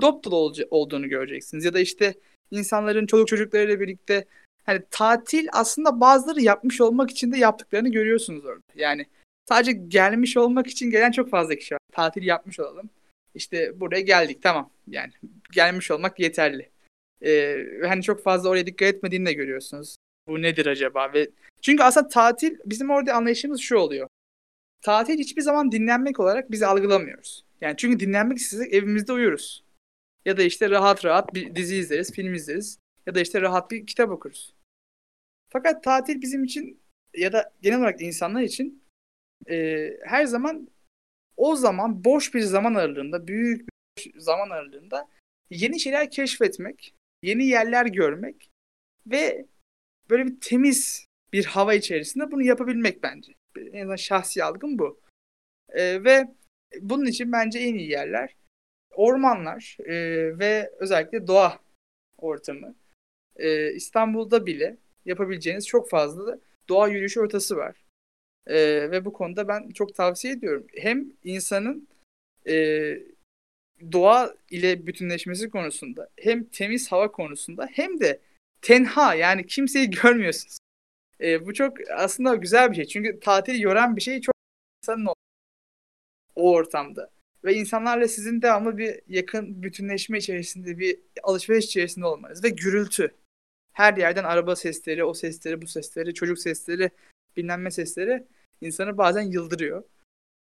[0.00, 1.64] dop dolu ol- olduğunu göreceksiniz.
[1.64, 2.14] Ya da işte
[2.50, 4.24] insanların çoluk çocuklarıyla birlikte
[4.66, 8.62] hani tatil aslında bazıları yapmış olmak için de yaptıklarını görüyorsunuz orada.
[8.74, 9.06] Yani
[9.48, 11.80] sadece gelmiş olmak için gelen çok fazla kişi var.
[11.92, 12.90] Tatil yapmış olalım.
[13.34, 14.70] İşte buraya geldik tamam.
[14.86, 15.12] Yani
[15.52, 16.70] gelmiş olmak yeterli.
[17.24, 17.56] Ee,
[17.88, 19.96] hani çok fazla oraya dikkat etmediğini de görüyorsunuz.
[20.26, 21.12] Bu nedir acaba?
[21.14, 21.30] Ve
[21.62, 24.08] çünkü aslında tatil bizim orada anlayışımız şu oluyor.
[24.82, 27.44] Tatil hiçbir zaman dinlenmek olarak biz algılamıyoruz.
[27.60, 29.64] Yani çünkü dinlenmek istesek evimizde uyuruz.
[30.24, 32.78] Ya da işte rahat rahat bir dizi izleriz, film izleriz.
[33.06, 34.54] Ya da işte rahat bir kitap okuruz.
[35.48, 36.82] Fakat tatil bizim için
[37.16, 38.84] ya da genel olarak insanlar için
[39.50, 40.68] e, her zaman
[41.36, 43.68] o zaman boş bir zaman aralığında, büyük
[43.98, 45.08] bir zaman aralığında
[45.50, 48.50] yeni şeyler keşfetmek, yeni yerler görmek
[49.06, 49.46] ve
[50.10, 53.32] böyle bir temiz bir hava içerisinde bunu yapabilmek bence.
[53.56, 55.00] En azından şahsi algım bu.
[55.68, 56.28] E, ve
[56.80, 58.36] bunun için bence en iyi yerler
[58.90, 59.94] ormanlar e,
[60.38, 61.58] ve özellikle doğa
[62.18, 62.74] ortamı.
[63.36, 66.38] E, İstanbul'da bile yapabileceğiniz çok fazla
[66.68, 67.76] doğa yürüyüşü ortası var.
[68.46, 68.56] E,
[68.90, 70.66] ve bu konuda ben çok tavsiye ediyorum.
[70.76, 71.88] Hem insanın
[72.48, 72.54] e,
[73.92, 78.20] doğa ile bütünleşmesi konusunda hem temiz hava konusunda hem de
[78.62, 80.58] tenha yani kimseyi görmüyorsunuz.
[81.20, 82.84] E, bu çok aslında güzel bir şey.
[82.84, 84.34] Çünkü tatili yoran bir şey çok
[84.82, 85.14] insanın o,
[86.36, 87.10] o ortamda.
[87.44, 92.44] Ve insanlarla sizin devamlı bir yakın bütünleşme içerisinde, bir alışveriş içerisinde olmanız.
[92.44, 93.14] Ve gürültü.
[93.72, 96.90] Her yerden araba sesleri, o sesleri, bu sesleri, çocuk sesleri,
[97.36, 98.26] bilinme sesleri
[98.60, 99.84] insanı bazen yıldırıyor.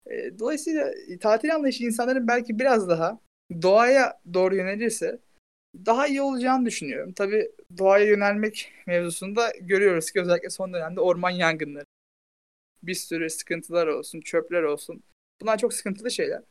[0.08, 3.20] E, dolayısıyla tatil anlayışı insanların belki biraz daha
[3.62, 5.20] doğaya doğru yönelirse
[5.86, 7.14] daha iyi olacağını düşünüyorum.
[7.14, 11.86] Tabii doğaya yönelmek mevzusunda görüyoruz ki özellikle son dönemde orman yangınları.
[12.84, 15.04] Bir sürü sıkıntılar olsun, çöpler olsun.
[15.42, 16.42] Bunlar çok sıkıntılı şeyler.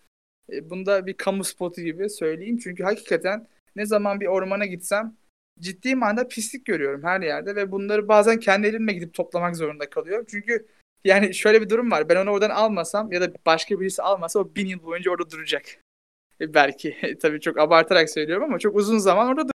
[0.53, 2.59] E, bunda bir kamu spotu gibi söyleyeyim.
[2.59, 5.17] Çünkü hakikaten ne zaman bir ormana gitsem
[5.61, 10.27] ciddi manada pislik görüyorum her yerde ve bunları bazen kendi elimle gidip toplamak zorunda kalıyorum.
[10.31, 10.67] Çünkü
[11.05, 12.09] yani şöyle bir durum var.
[12.09, 15.65] Ben onu oradan almasam ya da başka birisi almasa o bin yıl boyunca orada duracak.
[16.41, 19.55] E, belki tabii çok abartarak söylüyorum ama çok uzun zaman orada duracak.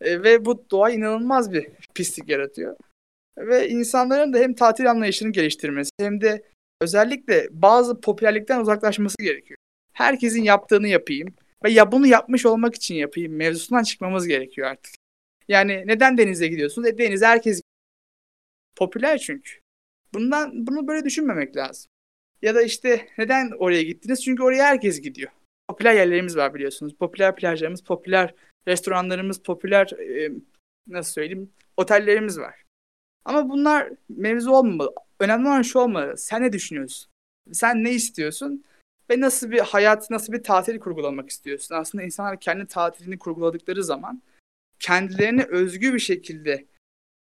[0.00, 2.76] E, ve bu doğa inanılmaz bir pislik yaratıyor.
[3.38, 6.42] Ve insanların da hem tatil anlayışını geliştirmesi hem de
[6.80, 9.56] özellikle bazı popülerlikten uzaklaşması gerekiyor.
[9.92, 11.34] Herkesin yaptığını yapayım.
[11.64, 14.94] Ve ya bunu yapmış olmak için yapayım mevzusundan çıkmamız gerekiyor artık.
[15.48, 16.88] Yani neden denize gidiyorsunuz?
[16.88, 17.62] E denize herkes
[18.76, 19.50] popüler çünkü.
[20.14, 21.90] Bundan bunu böyle düşünmemek lazım.
[22.42, 24.24] Ya da işte neden oraya gittiniz?
[24.24, 25.30] Çünkü oraya herkes gidiyor.
[25.68, 26.94] Popüler yerlerimiz var biliyorsunuz.
[26.94, 28.34] Popüler plajlarımız, popüler
[28.68, 30.32] restoranlarımız, popüler e,
[30.86, 32.54] nasıl söyleyeyim otellerimiz var.
[33.24, 34.94] Ama bunlar mevzu olmamalı.
[35.20, 36.16] Önemli olan şu olmalı.
[36.16, 37.10] Sen ne düşünüyorsun?
[37.52, 38.64] Sen ne istiyorsun?
[39.10, 41.74] Ve nasıl bir hayat, nasıl bir tatil kurgulamak istiyorsun?
[41.74, 44.22] Aslında insanlar kendi tatilini kurguladıkları zaman
[44.80, 46.66] kendilerine özgü bir şekilde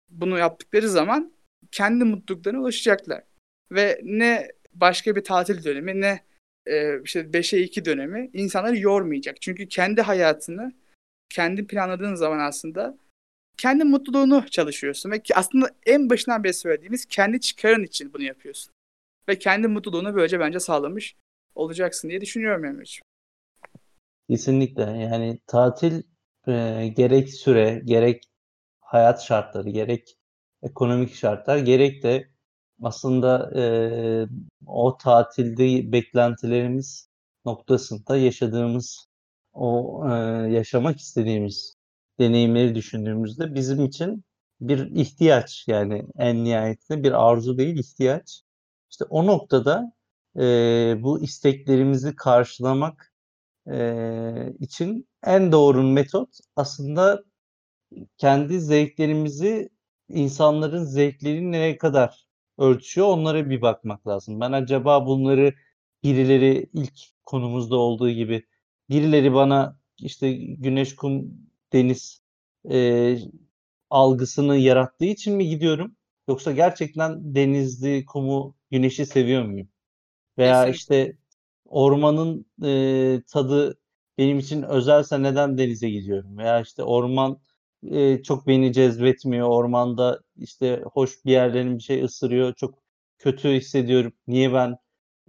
[0.10, 1.34] bunu yaptıkları zaman
[1.72, 3.24] kendi mutluluklarına ulaşacaklar.
[3.72, 6.24] Ve ne başka bir tatil dönemi ne
[6.66, 9.42] e, işte 5'e 2 dönemi insanları yormayacak.
[9.42, 10.74] Çünkü kendi hayatını
[11.30, 12.98] kendi planladığın zaman aslında
[13.58, 18.74] kendi mutluluğunu çalışıyorsun ve aslında en başından beri söylediğimiz kendi çıkarın için bunu yapıyorsun.
[19.30, 21.16] Ve kendi mutluluğunu böylece bence sağlamış
[21.56, 23.04] olacaksın diye düşünüyorum Emre'ciğim.
[24.30, 26.04] Kesinlikle yani tatil
[26.48, 28.24] e, gerek süre gerek
[28.82, 30.18] hayat şartları gerek
[30.64, 32.30] ekonomik şartlar gerek de
[32.82, 33.64] aslında e,
[34.66, 37.10] o tatilde beklentilerimiz
[37.46, 39.08] noktasında yaşadığımız
[39.54, 40.14] o e,
[40.52, 41.76] yaşamak istediğimiz
[42.20, 44.24] deneyimleri düşündüğümüzde bizim için
[44.62, 48.42] bir ihtiyaç yani en nihayetinde bir arzu değil ihtiyaç.
[48.92, 49.94] İşte o noktada
[50.36, 50.44] e,
[51.04, 53.14] bu isteklerimizi karşılamak
[53.72, 57.24] e, için en doğru metot aslında
[58.18, 59.70] kendi zevklerimizi
[60.10, 62.26] insanların zevkleri nereye kadar
[62.58, 64.40] ölçüyor onlara bir bakmak lazım.
[64.42, 65.54] Ben acaba bunları
[66.04, 66.94] birileri ilk
[67.24, 68.48] konumuzda olduğu gibi
[68.90, 71.34] birileri bana işte güneş, kum,
[71.74, 72.22] deniz
[72.72, 73.18] e,
[73.90, 75.96] algısını yarattığı için mi gidiyorum?
[76.28, 79.70] Yoksa gerçekten denizli, kumu, güneşi seviyor muyum?
[80.38, 80.78] Veya Kesinlikle.
[80.78, 81.18] işte
[81.66, 83.81] ormanın e, tadı
[84.18, 86.38] benim için özelse neden denize gidiyorum?
[86.38, 87.40] Veya işte orman
[87.92, 89.48] e, çok beni cezbetmiyor.
[89.50, 92.54] Ormanda işte hoş bir yerlerin bir şey ısırıyor.
[92.56, 92.80] Çok
[93.18, 94.14] kötü hissediyorum.
[94.28, 94.78] Niye ben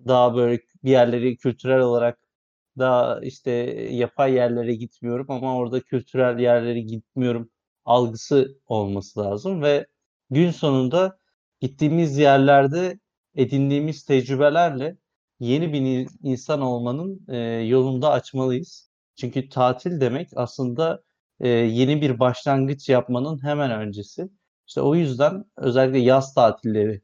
[0.06, 2.18] daha böyle bir yerleri kültürel olarak
[2.78, 3.50] daha işte
[3.90, 7.50] yapay yerlere gitmiyorum ama orada kültürel yerlere gitmiyorum
[7.84, 9.86] algısı olması lazım ve
[10.30, 11.18] gün sonunda
[11.60, 12.98] gittiğimiz yerlerde
[13.34, 14.96] edindiğimiz tecrübelerle
[15.42, 17.36] yeni bir insan olmanın e,
[17.66, 18.90] yolunda açmalıyız.
[19.16, 21.02] Çünkü tatil demek aslında
[21.40, 24.28] e, yeni bir başlangıç yapmanın hemen öncesi.
[24.68, 27.02] İşte o yüzden özellikle yaz tatilleri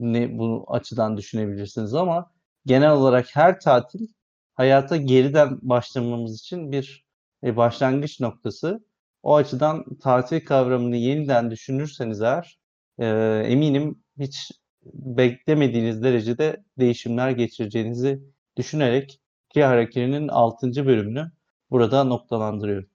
[0.00, 2.32] ne bu açıdan düşünebilirsiniz ama
[2.66, 4.08] genel olarak her tatil
[4.54, 7.06] hayata geriden başlamamız için bir
[7.44, 8.84] e, başlangıç noktası.
[9.22, 12.58] O açıdan tatil kavramını yeniden düşünürseniz eğer
[12.98, 13.06] e,
[13.46, 14.52] eminim hiç
[14.94, 18.22] beklemediğiniz derecede değişimler geçireceğinizi
[18.56, 20.86] düşünerek Ki Hareketi'nin 6.
[20.86, 21.32] bölümünü
[21.70, 22.88] burada noktalandırıyorum.